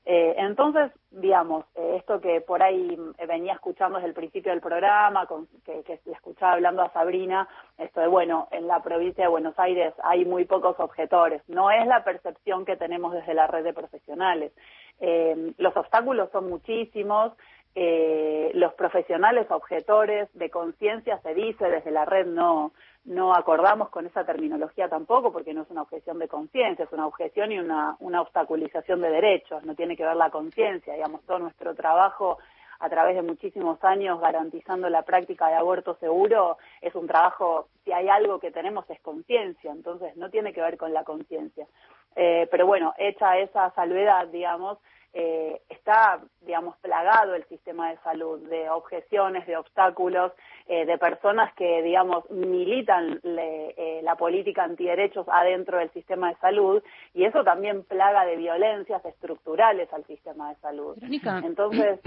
Eh, 0.05 0.35
entonces, 0.37 0.91
digamos, 1.11 1.65
eh, 1.77 1.95
esto 1.99 2.21
que 2.21 2.41
por 2.41 2.61
ahí 2.61 2.99
eh, 3.19 3.27
venía 3.27 3.53
escuchando 3.53 3.99
desde 3.99 4.09
el 4.09 4.15
principio 4.15 4.51
del 4.51 4.61
programa, 4.61 5.27
con- 5.27 5.47
que, 5.65 5.83
que 5.85 6.01
escuchaba 6.11 6.55
hablando 6.55 6.83
a 6.83 6.93
Sabrina, 6.93 7.49
esto 7.79 8.01
de, 8.01 8.09
bueno, 8.09 8.49
en 8.51 8.67
la 8.67 8.83
provincia 8.83 9.25
de 9.25 9.31
Buenos 9.31 9.57
Aires 9.59 9.95
hay 10.03 10.25
muy 10.25 10.45
pocos 10.45 10.75
objetores. 10.81 11.41
No 11.49 11.71
es 11.71 11.87
la 11.87 12.03
percepción 12.03 12.65
que 12.65 12.77
tenemos 12.77 13.13
desde 13.13 13.35
la 13.35 13.47
red 13.47 13.63
de 13.63 13.73
profesionales. 13.73 14.53
Eh, 14.99 15.53
los 15.59 15.77
obstáculos 15.77 16.31
son 16.33 16.49
muchísimos, 16.49 17.33
eh, 17.75 18.51
los 18.55 18.75
profesionales 18.75 19.51
objetores 19.51 20.29
de 20.35 20.51
conciencia 20.51 21.19
se 21.23 21.35
dice 21.35 21.71
desde 21.71 21.91
la 21.91 22.05
red 22.05 22.27
no 22.27 22.73
no 23.05 23.35
acordamos 23.35 23.89
con 23.89 24.07
esa 24.07 24.25
terminología 24.25 24.89
tampoco 24.89 25.33
porque 25.33 25.55
no 25.55 25.63
es 25.63 25.71
una 25.71 25.83
objeción 25.83 26.19
de 26.19 26.29
conciencia 26.29 26.85
es 26.85 26.93
una 26.93 27.07
objeción 27.07 27.51
y 27.51 27.59
una 27.59 27.97
una 28.01 28.21
obstaculización 28.21 29.01
de 29.01 29.11
derechos 29.11 29.65
no 29.65 29.75
tiene 29.75 29.97
que 29.97 30.05
ver 30.05 30.17
la 30.17 30.31
conciencia 30.31 30.93
digamos 30.95 31.23
todo 31.23 31.39
nuestro 31.39 31.75
trabajo 31.75 32.39
a 32.83 32.91
través 32.91 33.15
de 33.15 33.23
muchísimos 33.23 33.83
años 33.85 34.21
garantizando 34.21 34.91
la 34.91 35.03
práctica 35.03 35.49
de 35.49 35.55
aborto 35.55 35.97
seguro 36.01 36.59
es 36.81 36.95
un 36.95 37.07
trabajo 37.07 37.69
si 37.85 37.93
hay 37.93 38.09
algo 38.09 38.39
que 38.39 38.51
tenemos 38.51 38.85
es 38.91 39.01
conciencia 39.01 39.71
entonces 39.71 40.17
no 40.17 40.31
tiene 40.31 40.53
que 40.53 40.61
ver 40.61 40.77
con 40.77 40.93
la 40.93 41.05
conciencia. 41.05 41.67
Eh, 42.17 42.47
pero 42.51 42.67
bueno 42.67 42.93
hecha 42.99 43.39
esa 43.39 43.71
salvedad 43.71 44.27
digamos 44.27 44.79
eh, 45.15 45.61
está, 45.69 46.21
digamos, 46.41 46.77
plagado 46.79 47.35
el 47.35 47.45
sistema 47.45 47.91
de 47.91 47.99
salud 47.99 48.41
de 48.49 48.69
objeciones, 48.71 49.47
de 49.47 49.57
obstáculos, 49.57 50.33
eh, 50.67 50.87
de 50.87 50.97
personas 50.99 51.53
que, 51.55 51.83
digamos, 51.83 52.29
militan 52.31 53.21
le- 53.23 53.75
eh, 53.77 54.01
la 54.03 54.17
política 54.17 54.65
antiderechos 54.65 55.27
adentro 55.29 55.79
del 55.79 55.91
sistema 55.93 56.31
de 56.31 56.37
salud 56.37 56.83
y 57.15 57.25
eso 57.25 57.45
también 57.45 57.85
plaga 57.85 58.25
de 58.25 58.37
violencias 58.37 59.05
estructurales 59.05 59.93
al 59.93 60.05
sistema 60.07 60.51
de 60.51 60.57
salud. 60.61 60.95
Verónica, 60.97 61.43
Entonces, 61.45 62.01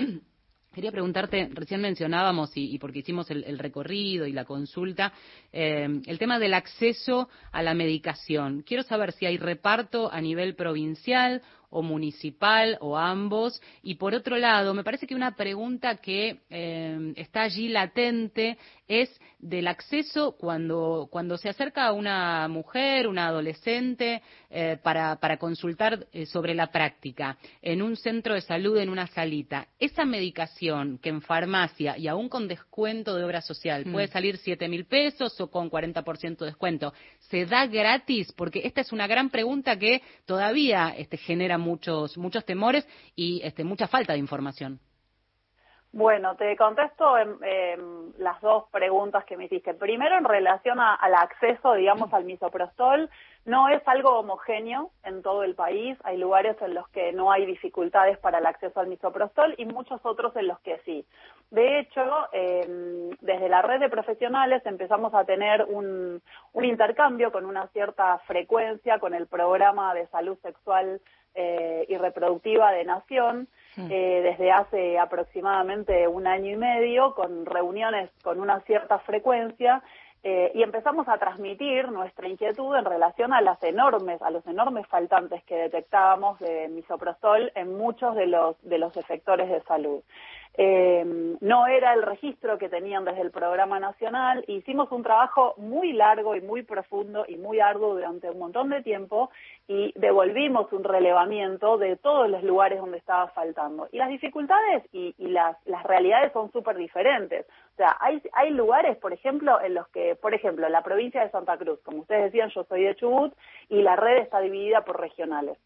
Quería 0.76 0.92
preguntarte, 0.92 1.48
recién 1.54 1.80
mencionábamos, 1.80 2.58
y, 2.58 2.76
y 2.76 2.80
porque 2.80 3.00
hicimos 3.00 3.32
el, 3.32 3.46
el 3.46 3.60
recorrido 3.60 4.28
y 4.28 4.34
la 4.34 4.44
consulta, 4.44 5.14
eh, 5.54 5.88
el 6.06 6.20
tema 6.20 6.38
del 6.38 6.54
acceso 6.54 7.30
a 7.54 7.64
la 7.64 7.74
medicación. 7.74 8.62
Quiero 8.68 8.84
saber 8.84 9.14
si 9.14 9.26
hay 9.26 9.38
reparto 9.38 10.12
a 10.12 10.20
nivel 10.20 10.54
provincial 10.56 11.42
o 11.76 11.82
municipal 11.82 12.78
o 12.80 12.98
ambos. 12.98 13.62
Y 13.84 13.96
por 13.96 14.16
otro 14.16 14.38
lado, 14.38 14.74
me 14.74 14.84
parece 14.84 15.06
que 15.06 15.14
una 15.14 15.36
pregunta 15.36 15.98
que 15.98 16.40
eh, 16.50 17.14
está 17.18 17.42
allí 17.42 17.68
latente 17.68 18.58
es 18.88 19.10
del 19.40 19.68
acceso 19.68 20.36
cuando, 20.38 21.08
cuando 21.12 21.38
se 21.38 21.50
acerca 21.50 21.86
a 21.86 21.94
una 21.94 22.48
mujer, 22.48 23.08
una 23.08 23.28
adolescente, 23.28 24.22
eh, 24.50 24.78
para, 24.82 25.18
para 25.18 25.38
consultar 25.38 26.08
eh, 26.12 26.26
sobre 26.26 26.54
la 26.54 26.68
práctica 26.68 27.38
en 27.62 27.82
un 27.82 27.96
centro 27.96 28.34
de 28.34 28.42
salud, 28.42 28.78
en 28.78 28.90
una 28.90 29.08
salita. 29.08 29.68
Esa 29.80 30.06
medicación 30.06 30.98
que 31.00 31.10
en 31.10 31.22
farmacia 31.22 31.98
y 31.98 32.08
aún 32.08 32.30
con 32.30 32.48
descuento 32.48 33.16
de 33.16 33.24
obra 33.24 33.42
social 33.42 33.86
Mm. 33.86 33.92
puede 33.92 34.08
salir 34.08 34.38
7 34.38 34.68
mil 34.68 34.86
pesos 34.86 35.40
o 35.40 35.50
con 35.50 35.70
40% 35.70 36.40
de 36.40 36.46
descuento, 36.46 36.94
¿se 37.20 37.46
da 37.46 37.66
gratis? 37.68 38.32
Porque 38.34 38.62
esta 38.64 38.82
es 38.82 38.92
una 38.92 39.08
gran 39.08 39.30
pregunta 39.30 39.78
que 39.78 40.02
todavía 40.26 40.94
este, 40.98 41.18
genera 41.18 41.58
muchos, 41.58 42.18
muchos 42.18 42.46
temores 42.46 42.88
y 43.16 43.42
este, 43.44 43.64
mucha 43.64 43.88
falta 43.88 44.14
de 44.14 44.20
información. 44.20 44.80
Bueno, 45.98 46.36
te 46.36 46.58
contesto 46.58 47.18
en, 47.18 47.38
en 47.42 48.14
las 48.18 48.42
dos 48.42 48.66
preguntas 48.70 49.24
que 49.24 49.38
me 49.38 49.46
hiciste. 49.46 49.74
Primero, 49.74 50.18
en 50.18 50.26
relación 50.26 50.78
a- 50.82 50.94
al 50.96 51.16
acceso, 51.16 51.74
digamos, 51.74 52.14
al 52.14 52.26
misoprostol, 52.26 53.10
no 53.46 53.70
es 53.70 53.82
algo 53.88 54.20
homogéneo 54.20 54.92
en 55.06 55.22
todo 55.22 55.44
el 55.44 55.56
país. 55.56 55.98
Hay 56.04 56.18
lugares 56.18 56.58
en 56.62 56.74
los 56.74 56.86
que 56.90 57.14
no 57.14 57.32
hay 57.32 57.46
dificultades 57.46 58.18
para 58.18 58.40
el 58.40 58.46
acceso 58.46 58.82
al 58.82 58.88
misoprostol 58.88 59.56
y 59.58 59.64
muchos 59.64 60.02
otros 60.06 60.36
en 60.36 60.48
los 60.48 60.60
que 60.60 60.80
sí. 60.84 61.06
De 61.52 61.80
hecho, 61.80 62.04
eh, 62.34 63.12
desde 63.22 63.50
la 63.50 63.62
red 63.62 63.80
de 63.80 63.90
profesionales 63.90 64.66
empezamos 64.66 65.14
a 65.14 65.26
tener 65.26 65.64
un, 65.66 66.22
un 66.54 66.66
intercambio 66.66 67.32
con 67.32 67.46
una 67.46 67.68
cierta 67.68 68.18
frecuencia 68.20 69.00
con 69.00 69.14
el 69.14 69.28
programa 69.28 69.94
de 69.94 70.08
salud 70.08 70.38
sexual 70.42 71.00
eh, 71.38 71.86
y 71.90 71.98
reproductiva 71.98 72.72
de 72.72 72.86
Nación 72.86 73.50
eh, 73.78 74.22
desde 74.24 74.54
hace 74.54 74.98
aproximadamente 74.98 76.08
un 76.08 76.28
año 76.28 76.54
y 76.54 76.56
medio, 76.56 77.14
con 77.14 77.46
reuniones 77.46 78.10
con 78.24 78.40
una 78.40 78.62
cierta 78.62 79.00
frecuencia, 79.00 79.84
eh, 80.24 80.54
y 80.56 80.64
empezamos 80.64 81.10
a 81.10 81.18
transmitir 81.18 81.92
nuestra 81.92 82.30
inquietud 82.30 82.74
en 82.78 82.86
relación 82.86 83.34
a 83.34 83.42
las 83.42 83.62
enormes, 83.64 84.22
a 84.22 84.32
los 84.32 84.48
enormes 84.48 84.88
faltantes 84.88 85.44
que 85.44 85.56
detectábamos 85.56 86.40
de 86.40 86.70
misoprostol 86.70 87.52
en 87.54 87.78
muchos 87.78 88.16
de 88.16 88.28
los 88.28 88.56
de 88.64 88.78
los 88.78 88.96
efectores 88.96 89.50
de 89.50 89.62
salud. 89.64 90.02
Eh, 90.58 91.36
no 91.42 91.68
era 91.68 91.94
el 91.94 92.02
registro 92.02 92.58
que 92.58 92.70
tenían 92.70 93.04
desde 93.04 93.22
el 93.22 93.32
programa 93.32 93.80
nacional. 93.80 94.46
Hicimos 94.48 94.90
un 94.92 95.04
trabajo 95.04 95.54
muy 95.58 95.92
largo 95.92 96.36
y 96.36 96.42
muy 96.42 96.64
profundo 96.64 97.26
y 97.28 97.36
muy 97.36 97.60
arduo 97.60 97.96
durante 97.96 98.30
un 98.30 98.40
montón 98.40 98.70
de 98.70 98.82
tiempo 98.82 99.30
y 99.68 99.92
devolvimos 100.00 100.72
un 100.72 100.86
relevamiento 100.86 101.78
de 101.78 101.98
todos 101.98 102.30
los 102.30 102.42
lugares 102.44 102.80
donde 102.80 102.98
estaba 102.98 103.28
faltando. 103.30 103.90
Y 103.92 103.98
las 103.98 104.10
dificultades 104.10 104.84
y, 104.94 105.14
las, 105.18 105.58
realidades 105.84 106.32
son 106.32 106.52
súper 106.54 106.78
diferentes. 106.78 107.46
O 107.74 107.76
sea, 107.76 107.98
hay, 108.00 108.22
hay 108.32 108.52
lugares, 108.52 108.96
por 108.98 109.12
ejemplo, 109.12 109.60
en 109.62 109.74
los 109.74 109.88
que, 109.90 110.16
por 110.16 110.34
ejemplo, 110.34 110.70
la 110.70 110.84
provincia 110.84 111.22
de 111.22 111.32
Santa 111.32 111.58
Cruz, 111.58 111.80
como 111.84 112.00
ustedes 112.00 112.26
decían, 112.26 112.50
yo 112.50 112.64
soy 112.64 112.84
de 112.84 112.96
Chubut 112.96 113.34
y 113.68 113.82
la 113.82 113.98
red 113.98 114.20
está 114.20 114.40
dividida 114.40 114.86
por 114.86 115.02
regionales. 115.02 115.58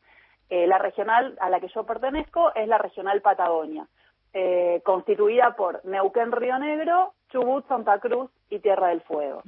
Eh, 0.49 0.65
la 0.65 0.79
regional 0.79 1.37
a 1.41 1.49
la 1.51 1.59
que 1.59 1.67
yo 1.67 1.85
pertenezco 1.85 2.51
es 2.55 2.67
la 2.67 2.79
regional 2.79 3.21
Patagonia, 3.21 3.87
eh, 4.33 4.81
constituida 4.83 5.55
por 5.55 5.83
Neuquén, 5.85 6.31
Río 6.31 6.59
Negro, 6.59 7.13
Chubut, 7.29 7.67
Santa 7.67 7.99
Cruz 7.99 8.29
y 8.49 8.59
Tierra 8.59 8.89
del 8.89 9.01
Fuego. 9.01 9.41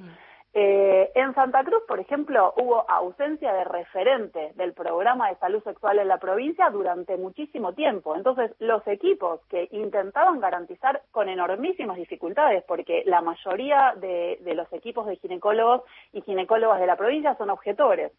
Eh, 0.54 1.10
en 1.16 1.34
Santa 1.34 1.64
Cruz, 1.64 1.82
por 1.88 2.02
ejemplo, 2.02 2.54
hubo 2.58 2.90
ausencia 2.90 3.54
de 3.54 3.64
referente 3.64 4.52
del 4.56 4.74
programa 4.74 5.30
de 5.30 5.38
salud 5.38 5.64
sexual 5.64 6.00
en 6.00 6.10
la 6.10 6.18
provincia 6.18 6.70
durante 6.70 7.16
muchísimo 7.16 7.74
tiempo. 7.74 8.18
Entonces, 8.18 8.52
los 8.60 8.86
equipos 8.88 9.40
que 9.48 9.70
intentaban 9.72 10.42
garantizar 10.42 11.04
con 11.12 11.30
enormísimas 11.30 11.96
dificultades, 11.96 12.66
porque 12.68 13.04
la 13.06 13.22
mayoría 13.22 13.94
de, 13.96 14.40
de 14.42 14.56
los 14.56 14.72
equipos 14.74 15.08
de 15.08 15.16
ginecólogos 15.16 15.84
y 16.12 16.22
ginecólogas 16.22 16.82
de 16.82 16.88
la 16.88 16.98
provincia 16.98 17.36
son 17.36 17.50
objetores. 17.50 18.12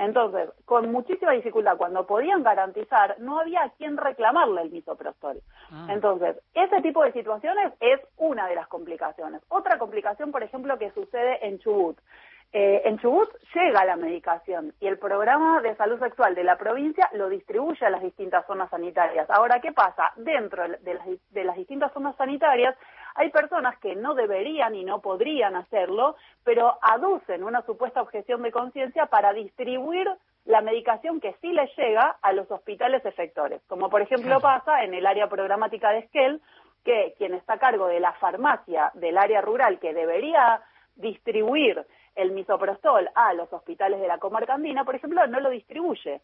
Entonces, 0.00 0.48
con 0.64 0.90
muchísima 0.90 1.32
dificultad, 1.32 1.76
cuando 1.76 2.06
podían 2.06 2.42
garantizar, 2.42 3.16
no 3.18 3.38
había 3.38 3.64
a 3.64 3.68
quien 3.68 3.98
reclamarle 3.98 4.62
el 4.62 4.70
misoprostol. 4.70 5.42
Entonces, 5.90 6.36
ese 6.54 6.80
tipo 6.80 7.04
de 7.04 7.12
situaciones 7.12 7.74
es 7.80 8.00
una 8.16 8.48
de 8.48 8.54
las 8.54 8.66
complicaciones. 8.66 9.42
Otra 9.48 9.78
complicación, 9.78 10.32
por 10.32 10.42
ejemplo, 10.42 10.78
que 10.78 10.90
sucede 10.92 11.46
en 11.46 11.58
Chubut. 11.58 11.98
Eh, 12.50 12.80
en 12.86 12.98
Chubut 12.98 13.28
llega 13.54 13.84
la 13.84 13.96
medicación 13.96 14.72
y 14.80 14.86
el 14.86 14.98
programa 14.98 15.60
de 15.60 15.76
salud 15.76 16.00
sexual 16.00 16.34
de 16.34 16.44
la 16.44 16.56
provincia 16.56 17.08
lo 17.12 17.28
distribuye 17.28 17.84
a 17.84 17.90
las 17.90 18.02
distintas 18.02 18.46
zonas 18.46 18.70
sanitarias. 18.70 19.28
Ahora, 19.28 19.60
¿qué 19.60 19.72
pasa? 19.72 20.14
Dentro 20.16 20.66
de 20.66 20.94
las, 20.94 21.06
de 21.30 21.44
las 21.44 21.56
distintas 21.56 21.92
zonas 21.92 22.16
sanitarias 22.16 22.74
hay 23.20 23.28
personas 23.28 23.78
que 23.80 23.94
no 23.96 24.14
deberían 24.14 24.74
y 24.74 24.82
no 24.82 25.02
podrían 25.02 25.54
hacerlo, 25.54 26.16
pero 26.42 26.78
aducen 26.80 27.44
una 27.44 27.60
supuesta 27.66 28.00
objeción 28.00 28.40
de 28.40 28.50
conciencia 28.50 29.06
para 29.06 29.34
distribuir 29.34 30.08
la 30.46 30.62
medicación 30.62 31.20
que 31.20 31.36
sí 31.42 31.52
le 31.52 31.70
llega 31.76 32.16
a 32.22 32.32
los 32.32 32.50
hospitales 32.50 33.04
efectores, 33.04 33.60
como 33.66 33.90
por 33.90 34.00
ejemplo 34.00 34.40
pasa 34.40 34.84
en 34.84 34.94
el 34.94 35.06
área 35.06 35.28
programática 35.28 35.90
de 35.90 35.98
Esquel, 35.98 36.40
que 36.82 37.14
quien 37.18 37.34
está 37.34 37.54
a 37.54 37.58
cargo 37.58 37.88
de 37.88 38.00
la 38.00 38.14
farmacia 38.14 38.90
del 38.94 39.18
área 39.18 39.42
rural 39.42 39.78
que 39.80 39.92
debería 39.92 40.62
distribuir 40.96 41.84
el 42.14 42.32
misoprostol 42.32 43.10
a 43.14 43.34
los 43.34 43.52
hospitales 43.52 44.00
de 44.00 44.08
la 44.08 44.16
comarca 44.16 44.54
andina, 44.54 44.86
por 44.86 44.94
ejemplo, 44.94 45.26
no 45.26 45.40
lo 45.40 45.50
distribuye. 45.50 46.22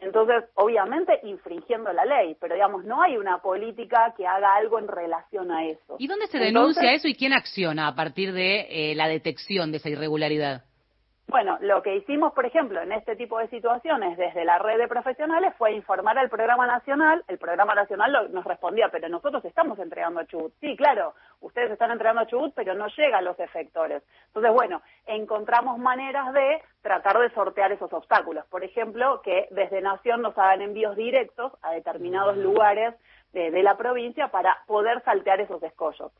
Entonces, 0.00 0.44
obviamente, 0.54 1.18
infringiendo 1.24 1.92
la 1.92 2.04
ley, 2.04 2.36
pero 2.40 2.54
digamos, 2.54 2.84
no 2.84 3.02
hay 3.02 3.16
una 3.16 3.38
política 3.38 4.14
que 4.16 4.26
haga 4.26 4.54
algo 4.54 4.78
en 4.78 4.88
relación 4.88 5.50
a 5.50 5.66
eso. 5.66 5.96
¿Y 5.98 6.06
dónde 6.06 6.26
se 6.28 6.38
denuncia 6.38 6.92
eso 6.92 7.08
y 7.08 7.14
quién 7.14 7.32
acciona 7.32 7.88
a 7.88 7.94
partir 7.94 8.32
de 8.32 8.66
eh, 8.70 8.94
la 8.94 9.08
detección 9.08 9.70
de 9.70 9.78
esa 9.78 9.88
irregularidad? 9.88 10.64
Bueno, 11.30 11.58
lo 11.60 11.82
que 11.82 11.94
hicimos, 11.94 12.32
por 12.32 12.46
ejemplo, 12.46 12.80
en 12.80 12.90
este 12.90 13.14
tipo 13.14 13.38
de 13.38 13.48
situaciones 13.48 14.16
desde 14.16 14.46
la 14.46 14.58
red 14.58 14.78
de 14.78 14.88
profesionales 14.88 15.52
fue 15.58 15.72
informar 15.72 16.18
al 16.18 16.30
programa 16.30 16.66
nacional. 16.66 17.22
El 17.28 17.36
programa 17.36 17.74
nacional 17.74 18.30
nos 18.32 18.46
respondía, 18.46 18.88
pero 18.88 19.10
nosotros 19.10 19.44
estamos 19.44 19.78
entregando 19.78 20.20
a 20.20 20.26
Chubut. 20.26 20.54
Sí, 20.58 20.74
claro, 20.74 21.12
ustedes 21.40 21.70
están 21.70 21.90
entregando 21.90 22.22
a 22.22 22.26
Chubut, 22.26 22.54
pero 22.54 22.72
no 22.72 22.86
llega 22.96 23.18
a 23.18 23.22
los 23.22 23.38
efectores. 23.40 24.02
Entonces, 24.28 24.52
bueno, 24.54 24.80
encontramos 25.04 25.78
maneras 25.78 26.32
de 26.32 26.62
tratar 26.80 27.18
de 27.18 27.28
sortear 27.34 27.72
esos 27.72 27.92
obstáculos. 27.92 28.46
Por 28.46 28.64
ejemplo, 28.64 29.20
que 29.20 29.48
desde 29.50 29.82
Nación 29.82 30.22
nos 30.22 30.36
hagan 30.38 30.62
envíos 30.62 30.96
directos 30.96 31.52
a 31.60 31.72
determinados 31.72 32.38
lugares 32.38 32.94
de, 33.32 33.62
la 33.62 33.76
provincia 33.76 34.28
para 34.28 34.56
poder 34.66 35.02
saltear 35.04 35.40
esos 35.40 35.62
escollos. 35.62 36.10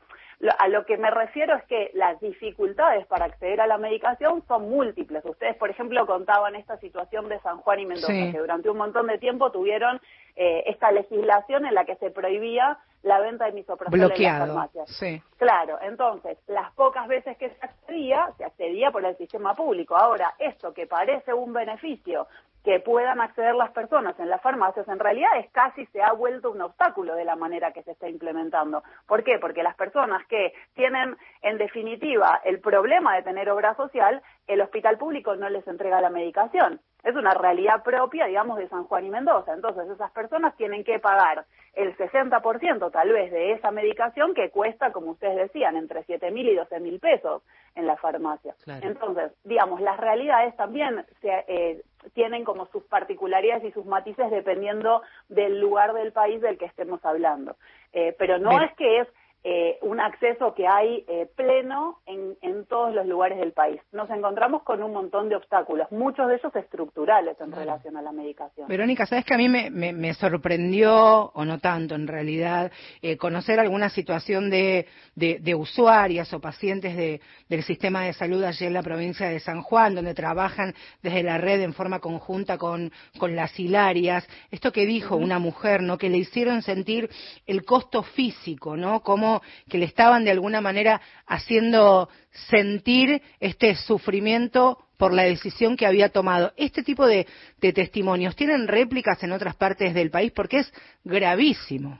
A 0.57 0.67
lo 0.69 0.85
que 0.85 0.97
me 0.97 1.11
refiero 1.11 1.55
es 1.55 1.63
que 1.65 1.91
las 1.93 2.19
dificultades 2.21 3.05
para 3.07 3.25
acceder 3.25 3.59
a 3.59 3.67
la 3.67 3.77
medicación 3.77 4.41
son 4.47 4.69
múltiples. 4.69 5.23
Ustedes, 5.25 5.57
por 5.57 5.69
ejemplo, 5.69 6.05
contaban 6.05 6.55
esta 6.55 6.77
situación 6.77 7.27
de 7.27 7.39
San 7.39 7.57
Juan 7.57 7.79
y 7.81 7.85
Mendoza, 7.85 8.31
que 8.31 8.37
durante 8.37 8.69
un 8.69 8.77
montón 8.77 9.07
de 9.07 9.17
tiempo 9.17 9.51
tuvieron 9.51 9.99
eh, 10.37 10.63
esta 10.67 10.91
legislación 10.91 11.65
en 11.65 11.73
la 11.73 11.83
que 11.83 11.95
se 11.95 12.09
prohibía 12.09 12.77
la 13.03 13.19
venta 13.19 13.45
de 13.45 13.51
misoprostol 13.51 14.13
en 14.13 14.23
las 14.23 14.39
farmacias. 14.39 14.89
Sí. 14.89 15.21
Claro, 15.37 15.77
entonces, 15.81 16.37
las 16.47 16.71
pocas 16.73 17.07
veces 17.07 17.37
que 17.37 17.49
se 17.49 17.57
accedía, 17.61 18.29
se 18.37 18.45
accedía 18.45 18.91
por 18.91 19.03
el 19.03 19.17
sistema 19.17 19.53
público. 19.55 19.97
Ahora, 19.97 20.35
esto 20.39 20.73
que 20.73 20.87
parece 20.87 21.33
un 21.33 21.51
beneficio 21.51 22.27
que 22.69 22.79
puedan 22.79 23.19
acceder 23.19 23.55
las 23.55 23.71
personas 23.71 24.13
en 24.19 24.29
las 24.29 24.43
farmacias, 24.43 24.87
en 24.87 24.99
realidad 24.99 25.31
es 25.39 25.49
casi 25.49 25.87
se 25.87 26.03
ha 26.03 26.13
vuelto 26.13 26.51
un 26.51 26.61
obstáculo 26.61 27.15
de 27.15 27.25
la 27.25 27.35
manera 27.35 27.71
que 27.71 27.81
se 27.81 27.93
está 27.93 28.07
implementando. 28.07 28.83
¿Por 29.07 29.23
qué? 29.23 29.39
Porque 29.39 29.63
las 29.63 29.75
personas 29.75 30.23
que 30.27 30.53
tienen, 30.75 31.17
en 31.41 31.57
definitiva, 31.57 32.39
el 32.45 32.59
problema 32.59 33.15
de 33.15 33.23
tener 33.23 33.49
obra 33.49 33.73
social, 33.73 34.21
el 34.45 34.61
hospital 34.61 34.99
público 34.99 35.35
no 35.35 35.49
les 35.49 35.67
entrega 35.67 35.99
la 35.99 36.11
medicación. 36.11 36.79
Es 37.03 37.15
una 37.15 37.33
realidad 37.33 37.81
propia, 37.81 38.27
digamos, 38.27 38.59
de 38.59 38.69
San 38.69 38.83
Juan 38.83 39.05
y 39.05 39.09
Mendoza. 39.09 39.51
Entonces, 39.51 39.89
esas 39.89 40.11
personas 40.11 40.55
tienen 40.55 40.83
que 40.83 40.99
pagar 40.99 41.45
el 41.73 41.97
60% 41.97 42.91
tal 42.91 43.11
vez 43.11 43.31
de 43.31 43.53
esa 43.53 43.71
medicación 43.71 44.35
que 44.35 44.51
cuesta, 44.51 44.91
como 44.91 45.11
ustedes 45.11 45.37
decían, 45.37 45.75
entre 45.75 46.03
7 46.03 46.29
mil 46.29 46.47
y 46.47 46.55
12 46.55 46.79
mil 46.81 46.99
pesos 46.99 47.41
en 47.73 47.87
la 47.87 47.95
farmacia. 47.97 48.53
Entonces, 48.81 49.31
digamos, 49.43 49.81
las 49.81 49.97
realidades 49.97 50.55
también 50.55 51.05
se, 51.21 51.45
eh, 51.47 51.81
tienen 52.13 52.43
como 52.43 52.65
sus 52.67 52.83
particularidades 52.83 53.63
y 53.63 53.71
sus 53.71 53.85
matices 53.85 54.31
dependiendo 54.31 55.01
del 55.27 55.59
lugar 55.59 55.93
del 55.93 56.11
país 56.11 56.41
del 56.41 56.57
que 56.57 56.65
estemos 56.65 57.03
hablando. 57.03 57.55
Eh, 57.93 58.15
pero 58.17 58.37
no 58.37 58.61
es 58.61 58.73
que 58.75 58.99
es 58.99 59.07
eh, 59.41 59.77
un 59.83 60.01
acceso 60.01 60.53
que 60.53 60.67
hay 60.67 61.05
eh, 61.07 61.29
pleno 61.33 61.99
en, 62.05 62.37
en, 62.41 62.65
todos 62.65 62.93
los 62.93 63.05
lugares 63.05 63.39
del 63.39 63.53
país. 63.53 63.79
Nos 63.93 64.09
encontramos 64.09 64.63
con 64.63 64.83
un 64.83 64.91
montón 64.91 65.29
de 65.29 65.37
obstáculos, 65.37 65.89
muchos 65.91 66.27
de 66.27 66.35
ellos 66.35 66.53
estructurales 66.53 67.39
en 67.39 67.53
relación 67.53 67.95
a 67.95 68.01
la 68.01 68.11
medicación. 68.11 68.67
Verónica, 68.67 69.05
sabes 69.05 69.23
que 69.23 69.33
a 69.33 69.37
mí 69.37 69.47
me, 69.47 69.69
me, 69.69 70.13
sorprendió, 70.13 71.31
o 71.33 71.45
no 71.45 71.57
tanto 71.59 71.95
en 71.95 72.07
realidad, 72.07 72.69
eh, 73.01 73.15
conocer 73.15 73.61
alguna 73.61 73.89
situación 73.89 74.49
de, 74.49 74.87
de, 75.15 75.39
de 75.39 75.55
usuarias 75.55 76.33
o 76.33 76.41
pacientes 76.41 76.97
de, 76.97 77.21
del 77.47 77.63
sistema 77.63 78.03
de 78.03 78.11
salud 78.11 78.43
allí 78.43 78.65
en 78.65 78.73
la 78.73 78.83
provincia 78.83 79.29
de 79.29 79.39
San 79.39 79.61
Juan, 79.61 79.95
donde 79.95 80.13
trabajan 80.13 80.75
desde 81.01 81.23
la 81.23 81.37
red 81.37 81.61
en 81.61 81.73
forma 81.73 81.99
conjunta 81.99 82.57
con, 82.57 82.91
con 83.17 83.37
las 83.37 83.57
hilarias. 83.57 84.27
Esto 84.51 84.73
que 84.73 84.85
dijo 84.85 85.15
una 85.15 85.39
mujer, 85.39 85.81
¿no? 85.81 85.97
Que 85.97 86.09
le 86.09 86.17
hicieron 86.17 86.61
sentir 86.61 87.09
el 87.47 87.63
costo 87.63 88.03
físico, 88.03 88.75
¿no? 88.75 89.01
Como 89.01 89.28
que 89.69 89.77
le 89.77 89.85
estaban 89.85 90.23
de 90.23 90.31
alguna 90.31 90.61
manera 90.61 91.01
haciendo 91.27 92.09
sentir 92.49 93.21
este 93.39 93.75
sufrimiento 93.75 94.77
por 94.97 95.13
la 95.13 95.23
decisión 95.23 95.77
que 95.77 95.85
había 95.85 96.09
tomado. 96.09 96.51
Este 96.57 96.83
tipo 96.83 97.07
de, 97.07 97.25
de 97.57 97.73
testimonios 97.73 98.35
tienen 98.35 98.67
réplicas 98.67 99.23
en 99.23 99.31
otras 99.31 99.55
partes 99.55 99.93
del 99.93 100.11
país 100.11 100.31
porque 100.31 100.59
es 100.59 100.73
gravísimo. 101.03 101.99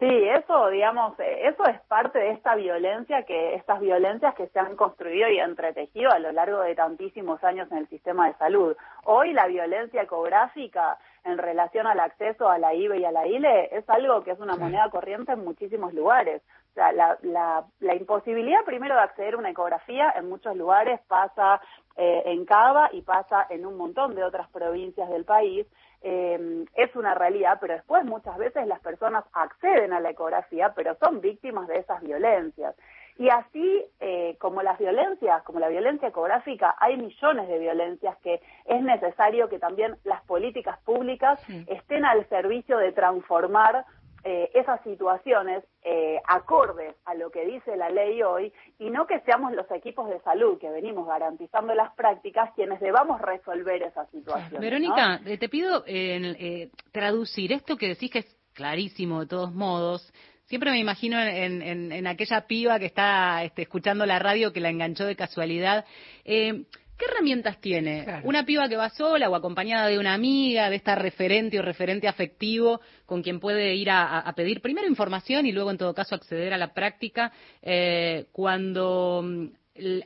Sí, 0.00 0.08
eso, 0.08 0.68
digamos, 0.70 1.20
eh, 1.20 1.48
eso 1.48 1.62
es 1.66 1.78
parte 1.82 2.18
de 2.18 2.30
esta 2.30 2.54
violencia 2.54 3.22
que, 3.24 3.54
estas 3.54 3.80
violencias 3.80 4.34
que 4.34 4.46
se 4.46 4.58
han 4.58 4.74
construido 4.74 5.28
y 5.28 5.38
entretejido 5.38 6.10
a 6.10 6.18
lo 6.18 6.32
largo 6.32 6.62
de 6.62 6.74
tantísimos 6.74 7.44
años 7.44 7.70
en 7.70 7.78
el 7.78 7.88
sistema 7.88 8.26
de 8.28 8.34
salud. 8.38 8.74
Hoy 9.04 9.34
la 9.34 9.46
violencia 9.46 10.00
ecográfica 10.00 10.96
en 11.24 11.38
relación 11.38 11.86
al 11.86 12.00
acceso 12.00 12.48
a 12.48 12.58
la 12.58 12.74
IBE 12.74 12.98
y 12.98 13.04
a 13.04 13.12
la 13.12 13.26
ILE 13.26 13.68
es 13.72 13.88
algo 13.88 14.22
que 14.22 14.32
es 14.32 14.40
una 14.40 14.56
moneda 14.56 14.88
corriente 14.90 15.32
en 15.32 15.44
muchísimos 15.44 15.92
lugares. 15.94 16.42
O 16.70 16.74
sea, 16.74 16.92
la, 16.92 17.18
la, 17.22 17.64
la 17.80 17.94
imposibilidad 17.94 18.64
primero 18.64 18.94
de 18.94 19.02
acceder 19.02 19.34
a 19.34 19.38
una 19.38 19.50
ecografía 19.50 20.12
en 20.16 20.28
muchos 20.28 20.56
lugares 20.56 21.00
pasa 21.08 21.60
eh, 21.96 22.22
en 22.26 22.44
Cava 22.44 22.90
y 22.92 23.02
pasa 23.02 23.46
en 23.50 23.66
un 23.66 23.76
montón 23.76 24.14
de 24.14 24.24
otras 24.24 24.48
provincias 24.50 25.08
del 25.10 25.24
país 25.24 25.66
eh, 26.02 26.64
es 26.74 26.96
una 26.96 27.14
realidad, 27.14 27.58
pero 27.60 27.74
después 27.74 28.04
muchas 28.04 28.38
veces 28.38 28.66
las 28.66 28.80
personas 28.80 29.24
acceden 29.32 29.92
a 29.92 30.00
la 30.00 30.10
ecografía, 30.10 30.72
pero 30.74 30.96
son 30.96 31.20
víctimas 31.20 31.68
de 31.68 31.78
esas 31.78 32.00
violencias. 32.02 32.74
Y 33.20 33.28
así 33.28 33.84
eh, 34.00 34.34
como 34.38 34.62
las 34.62 34.78
violencias, 34.78 35.42
como 35.42 35.60
la 35.60 35.68
violencia 35.68 36.08
ecográfica, 36.08 36.74
hay 36.80 36.96
millones 36.96 37.48
de 37.48 37.58
violencias 37.58 38.16
que 38.22 38.40
es 38.64 38.82
necesario 38.82 39.50
que 39.50 39.58
también 39.58 39.94
las 40.04 40.24
políticas 40.24 40.80
públicas 40.86 41.38
estén 41.66 42.06
al 42.06 42.26
servicio 42.30 42.78
de 42.78 42.92
transformar 42.92 43.84
eh, 44.24 44.50
esas 44.54 44.82
situaciones 44.84 45.62
eh, 45.82 46.18
acordes 46.26 46.94
a 47.04 47.14
lo 47.14 47.30
que 47.30 47.44
dice 47.44 47.76
la 47.76 47.90
ley 47.90 48.22
hoy 48.22 48.54
y 48.78 48.88
no 48.88 49.06
que 49.06 49.20
seamos 49.20 49.52
los 49.52 49.70
equipos 49.70 50.08
de 50.08 50.18
salud 50.20 50.58
que 50.58 50.70
venimos 50.70 51.06
garantizando 51.06 51.74
las 51.74 51.94
prácticas 51.94 52.54
quienes 52.54 52.80
debamos 52.80 53.20
resolver 53.20 53.82
esas 53.82 54.08
situaciones. 54.10 54.62
Verónica, 54.62 55.20
eh, 55.26 55.36
te 55.36 55.50
pido 55.50 55.84
eh, 55.86 56.70
traducir 56.90 57.52
esto 57.52 57.76
que 57.76 57.88
decís 57.88 58.10
que 58.10 58.20
es 58.20 58.38
clarísimo 58.54 59.20
de 59.20 59.26
todos 59.26 59.52
modos. 59.54 60.10
Siempre 60.50 60.72
me 60.72 60.80
imagino 60.80 61.22
en, 61.22 61.62
en, 61.62 61.92
en 61.92 62.06
aquella 62.08 62.48
piba 62.48 62.80
que 62.80 62.86
está 62.86 63.44
este, 63.44 63.62
escuchando 63.62 64.04
la 64.04 64.18
radio 64.18 64.52
que 64.52 64.58
la 64.58 64.68
enganchó 64.68 65.04
de 65.04 65.14
casualidad. 65.14 65.84
Eh, 66.24 66.64
¿Qué 66.98 67.04
herramientas 67.04 67.60
tiene? 67.60 68.04
Una 68.24 68.44
piba 68.44 68.68
que 68.68 68.74
va 68.74 68.90
sola 68.90 69.30
o 69.30 69.36
acompañada 69.36 69.86
de 69.86 70.00
una 70.00 70.12
amiga, 70.12 70.68
de 70.68 70.74
esta 70.74 70.96
referente 70.96 71.56
o 71.60 71.62
referente 71.62 72.08
afectivo 72.08 72.80
con 73.06 73.22
quien 73.22 73.38
puede 73.38 73.76
ir 73.76 73.90
a, 73.92 74.30
pedir 74.34 74.60
primero 74.60 74.88
información 74.88 75.46
y 75.46 75.52
luego, 75.52 75.70
en 75.70 75.78
todo 75.78 75.94
caso, 75.94 76.16
acceder 76.16 76.52
a 76.52 76.58
la 76.58 76.74
práctica 76.74 77.30
eh, 77.62 78.26
cuando 78.32 79.22
mm, 79.24 79.46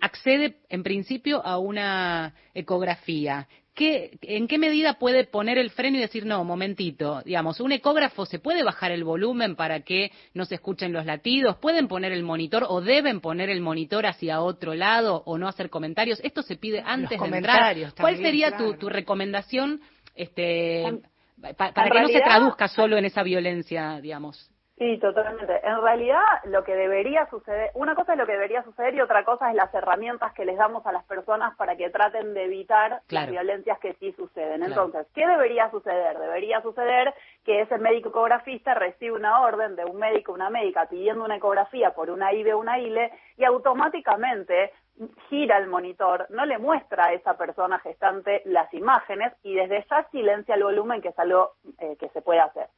accede, 0.03 0.59
en 0.69 0.83
principio, 0.83 1.43
a 1.43 1.57
una 1.57 2.35
ecografía. 2.53 3.49
¿En 3.77 4.47
qué 4.47 4.59
medida 4.59 4.95
puede 5.01 5.25
poner 5.25 5.59
el 5.59 5.71
freno 5.71 5.99
y 5.99 6.01
decir, 6.01 6.27
no, 6.27 6.45
momentito, 6.45 7.23
digamos, 7.25 7.59
un 7.61 7.73
ecógrafo 7.73 8.25
se 8.25 8.39
puede 8.39 8.63
bajar 8.63 8.93
el 8.93 9.03
volumen 9.03 9.57
para 9.57 9.81
que 9.81 10.13
no 10.33 10.45
se 10.45 10.55
escuchen 10.55 10.93
los 10.93 11.07
latidos? 11.07 11.57
¿Pueden 11.57 11.89
poner 11.89 12.13
el 12.13 12.23
monitor 12.23 12.67
o 12.69 12.81
deben 12.81 13.21
poner 13.21 13.51
el 13.51 13.61
monitor 13.61 14.07
hacia 14.07 14.41
otro 14.41 14.75
lado 14.75 15.25
o 15.27 15.39
no 15.39 15.49
hacer 15.49 15.71
comentarios? 15.71 16.21
Esto 16.23 16.43
se 16.43 16.57
pide 16.57 16.83
antes 16.87 17.19
de 17.19 17.27
entrar. 17.27 17.77
¿Cuál 17.99 18.17
sería 18.19 18.57
tu, 18.57 18.75
tu, 18.75 18.89
recomendación 18.89 19.81
este, 20.15 21.01
para 21.57 21.91
que 21.91 22.01
no 22.01 22.09
se 22.09 22.21
traduzca 22.21 22.69
solo 22.69 22.97
en 22.97 23.07
esa 23.07 23.25
violencia, 23.25 24.01
digamos? 24.01 24.54
Sí, 24.77 24.99
totalmente. 24.99 25.61
En 25.63 25.81
realidad, 25.81 26.25
lo 26.47 26.65
que 26.65 26.75
debería 26.75 27.27
suceder, 27.31 27.71
una 27.75 27.95
cosa 27.95 28.15
es 28.15 28.19
lo 28.19 28.27
que 28.27 28.33
debería 28.33 28.65
suceder 28.65 28.93
y 28.95 29.01
otra 29.01 29.25
cosa 29.25 29.49
es 29.51 29.55
las 29.55 29.73
herramientas 29.73 30.33
que 30.33 30.45
les 30.45 30.57
damos 30.57 30.85
a 30.85 30.91
las 30.91 31.05
personas 31.05 31.55
para 31.57 31.77
que 31.77 31.91
traten 31.91 32.35
de 32.35 32.47
evitar 32.47 33.01
las 33.09 33.31
violencias 33.31 33.79
que 33.79 33.95
sí 33.95 34.13
suceden. 34.15 34.65
Entonces, 34.65 35.07
¿qué 35.15 35.29
debería 35.29 35.71
suceder? 35.71 36.19
Debería 36.19 36.61
suceder 36.61 37.15
que 37.45 37.61
ese 37.61 37.79
médico 37.79 38.09
ecografista 38.09 38.75
recibe 38.75 39.13
una 39.13 39.43
orden 39.43 39.77
de 39.77 39.85
un 39.85 39.97
médico 39.97 40.33
o 40.33 40.35
una 40.35 40.51
médica 40.51 40.87
pidiendo 40.87 41.25
una 41.25 41.37
ecografía 41.37 41.95
por 41.95 42.11
una 42.11 42.33
IBE 42.33 42.55
o 42.55 42.59
una 42.59 42.81
ILE 42.81 43.13
y 43.37 43.45
automáticamente 43.45 44.73
gira 45.29 45.59
el 45.59 45.69
monitor, 45.69 46.27
no 46.31 46.47
le 46.47 46.59
muestra 46.59 47.07
a 47.07 47.13
esa 47.13 47.37
persona 47.37 47.79
gestante 47.79 48.43
las 48.45 48.73
imágenes 48.75 49.33
y 49.43 49.55
desde 49.55 49.85
ya 49.89 50.09
silencia 50.11 50.55
el 50.55 50.65
volumen, 50.65 51.01
que 51.01 51.09
es 51.09 51.19
algo 51.19 51.53
eh, 51.79 51.97
que 51.99 52.09
se 52.11 52.23
puede 52.23 52.41
hacer. 52.41 52.69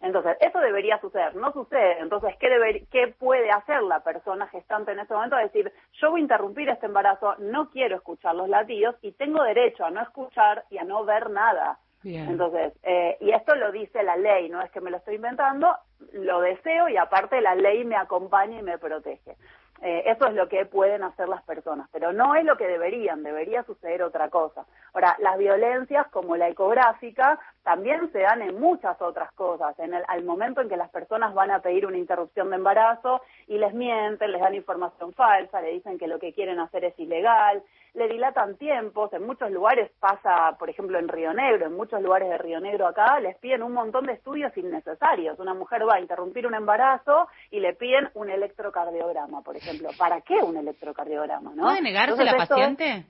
Entonces, 0.00 0.36
eso 0.40 0.60
debería 0.60 1.00
suceder, 1.00 1.34
no 1.34 1.52
sucede. 1.52 1.98
Entonces, 1.98 2.36
¿qué, 2.38 2.48
deber, 2.48 2.86
¿qué 2.88 3.08
puede 3.08 3.50
hacer 3.50 3.82
la 3.82 4.00
persona 4.00 4.46
gestante 4.46 4.92
en 4.92 5.00
ese 5.00 5.12
momento? 5.12 5.36
Decir, 5.36 5.72
yo 6.00 6.10
voy 6.10 6.20
a 6.20 6.22
interrumpir 6.22 6.68
este 6.68 6.86
embarazo, 6.86 7.34
no 7.38 7.70
quiero 7.70 7.96
escuchar 7.96 8.34
los 8.36 8.48
latidos 8.48 8.94
y 9.02 9.12
tengo 9.12 9.42
derecho 9.42 9.84
a 9.84 9.90
no 9.90 10.00
escuchar 10.00 10.64
y 10.70 10.78
a 10.78 10.84
no 10.84 11.04
ver 11.04 11.30
nada. 11.30 11.78
Entonces, 12.04 12.72
eh, 12.84 13.16
y 13.20 13.32
esto 13.32 13.56
lo 13.56 13.72
dice 13.72 14.02
la 14.02 14.16
ley, 14.16 14.48
no 14.48 14.62
es 14.62 14.70
que 14.70 14.80
me 14.80 14.90
lo 14.90 14.98
estoy 14.98 15.16
inventando, 15.16 15.74
lo 16.12 16.40
deseo 16.40 16.88
y 16.88 16.96
aparte 16.96 17.40
la 17.40 17.54
ley 17.54 17.84
me 17.84 17.96
acompaña 17.96 18.58
y 18.58 18.62
me 18.62 18.78
protege. 18.78 19.36
Eh, 19.80 20.02
eso 20.06 20.26
es 20.26 20.34
lo 20.34 20.48
que 20.48 20.66
pueden 20.66 21.04
hacer 21.04 21.28
las 21.28 21.42
personas, 21.44 21.88
pero 21.92 22.12
no 22.12 22.34
es 22.34 22.44
lo 22.44 22.56
que 22.56 22.66
deberían, 22.66 23.22
debería 23.22 23.62
suceder 23.62 24.02
otra 24.02 24.28
cosa. 24.28 24.66
Ahora, 24.92 25.16
las 25.20 25.38
violencias 25.38 26.08
como 26.08 26.36
la 26.36 26.48
ecográfica 26.48 27.38
también 27.62 28.10
se 28.10 28.20
dan 28.20 28.42
en 28.42 28.58
muchas 28.58 29.00
otras 29.00 29.30
cosas, 29.32 29.78
en 29.78 29.94
el, 29.94 30.02
al 30.08 30.24
momento 30.24 30.60
en 30.60 30.68
que 30.68 30.76
las 30.76 30.90
personas 30.90 31.32
van 31.32 31.52
a 31.52 31.60
pedir 31.60 31.86
una 31.86 31.96
interrupción 31.96 32.50
de 32.50 32.56
embarazo 32.56 33.22
y 33.46 33.58
les 33.58 33.72
mienten, 33.72 34.32
les 34.32 34.40
dan 34.40 34.54
información 34.54 35.12
falsa, 35.12 35.60
le 35.60 35.72
dicen 35.72 35.96
que 35.96 36.08
lo 36.08 36.18
que 36.18 36.32
quieren 36.32 36.58
hacer 36.58 36.84
es 36.84 36.98
ilegal, 36.98 37.62
le 37.94 38.08
dilatan 38.08 38.56
tiempos, 38.56 39.12
en 39.12 39.26
muchos 39.26 39.50
lugares 39.50 39.90
pasa, 40.00 40.56
por 40.58 40.70
ejemplo, 40.70 40.98
en 40.98 41.08
Río 41.08 41.32
Negro, 41.32 41.66
en 41.66 41.76
muchos 41.76 42.02
lugares 42.02 42.28
de 42.28 42.38
Río 42.38 42.60
Negro 42.60 42.86
acá, 42.86 43.18
les 43.20 43.36
piden 43.38 43.62
un 43.62 43.72
montón 43.72 44.06
de 44.06 44.12
estudios 44.12 44.56
innecesarios. 44.56 45.38
Una 45.38 45.54
mujer 45.54 45.86
va 45.88 45.96
a 45.96 46.00
interrumpir 46.00 46.46
un 46.46 46.54
embarazo 46.54 47.28
y 47.50 47.60
le 47.60 47.74
piden 47.74 48.10
un 48.14 48.30
electrocardiograma, 48.30 49.42
por 49.42 49.56
ejemplo. 49.56 49.67
¿Para 49.96 50.20
qué 50.20 50.34
un 50.34 50.56
electrocardiograma? 50.56 51.54
¿no? 51.54 51.64
¿Puede 51.64 51.82
negarse 51.82 52.24
la 52.24 52.36
paciente? 52.36 53.06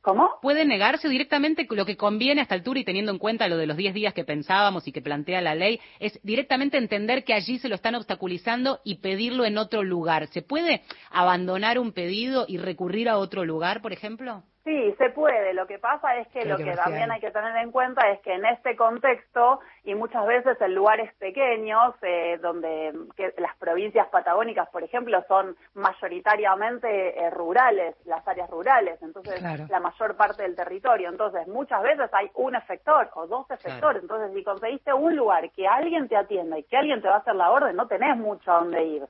¿Cómo? 0.00 0.30
Puede 0.40 0.64
negarse 0.64 1.08
directamente 1.08 1.66
lo 1.68 1.84
que 1.84 1.96
conviene 1.96 2.40
a 2.40 2.44
esta 2.44 2.54
altura 2.54 2.80
y 2.80 2.84
teniendo 2.84 3.10
en 3.10 3.18
cuenta 3.18 3.48
lo 3.48 3.56
de 3.56 3.66
los 3.66 3.76
10 3.76 3.94
días 3.94 4.14
que 4.14 4.24
pensábamos 4.24 4.86
y 4.86 4.92
que 4.92 5.02
plantea 5.02 5.40
la 5.40 5.54
ley, 5.54 5.80
es 5.98 6.20
directamente 6.22 6.78
entender 6.78 7.24
que 7.24 7.34
allí 7.34 7.58
se 7.58 7.68
lo 7.68 7.74
están 7.74 7.96
obstaculizando 7.96 8.80
y 8.84 8.96
pedirlo 8.96 9.44
en 9.44 9.58
otro 9.58 9.82
lugar. 9.82 10.28
¿Se 10.28 10.40
puede 10.40 10.82
abandonar 11.10 11.78
un 11.78 11.92
pedido 11.92 12.46
y 12.48 12.58
recurrir 12.58 13.08
a 13.08 13.18
otro 13.18 13.44
lugar, 13.44 13.82
por 13.82 13.92
ejemplo? 13.92 14.44
Sí, 14.68 14.94
se 14.98 15.08
puede. 15.08 15.54
Lo 15.54 15.66
que 15.66 15.78
pasa 15.78 16.14
es 16.18 16.28
que 16.28 16.44
lo 16.44 16.58
que 16.58 16.72
también 16.72 17.10
hay 17.10 17.20
que 17.20 17.30
tener 17.30 17.56
en 17.56 17.70
cuenta 17.70 18.06
es 18.10 18.20
que 18.20 18.34
en 18.34 18.44
este 18.44 18.76
contexto 18.76 19.60
y 19.82 19.94
muchas 19.94 20.26
veces 20.26 20.60
en 20.60 20.74
lugares 20.74 21.10
pequeños, 21.14 21.94
eh, 22.02 22.38
donde 22.42 22.92
las 23.38 23.56
provincias 23.56 24.08
patagónicas, 24.08 24.68
por 24.68 24.82
ejemplo, 24.82 25.24
son 25.26 25.56
mayoritariamente 25.72 27.18
eh, 27.18 27.30
rurales, 27.30 27.96
las 28.04 28.28
áreas 28.28 28.50
rurales, 28.50 29.00
entonces 29.00 29.40
la 29.70 29.80
mayor 29.80 30.14
parte 30.18 30.42
del 30.42 30.54
territorio. 30.54 31.08
Entonces, 31.08 31.48
muchas 31.48 31.82
veces 31.82 32.10
hay 32.12 32.30
un 32.34 32.54
efector 32.54 33.08
o 33.14 33.26
dos 33.26 33.50
efectores. 33.50 34.02
Entonces, 34.02 34.34
si 34.34 34.44
conseguiste 34.44 34.92
un 34.92 35.16
lugar 35.16 35.50
que 35.52 35.66
alguien 35.66 36.08
te 36.08 36.16
atienda 36.18 36.58
y 36.58 36.64
que 36.64 36.76
alguien 36.76 37.00
te 37.00 37.08
va 37.08 37.14
a 37.14 37.18
hacer 37.20 37.36
la 37.36 37.50
orden, 37.50 37.74
no 37.74 37.86
tenés 37.86 38.18
mucho 38.18 38.52
a 38.52 38.58
dónde 38.58 38.84
ir. 38.84 39.08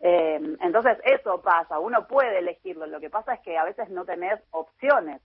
Eh, 0.00 0.40
entonces 0.60 0.98
eso 1.04 1.40
pasa, 1.42 1.78
uno 1.78 2.06
puede 2.06 2.38
elegirlo, 2.38 2.86
lo 2.86 3.00
que 3.00 3.10
pasa 3.10 3.34
es 3.34 3.40
que 3.40 3.58
a 3.58 3.64
veces 3.64 3.88
no 3.90 4.04
tenés 4.04 4.40
opciones. 4.50 5.20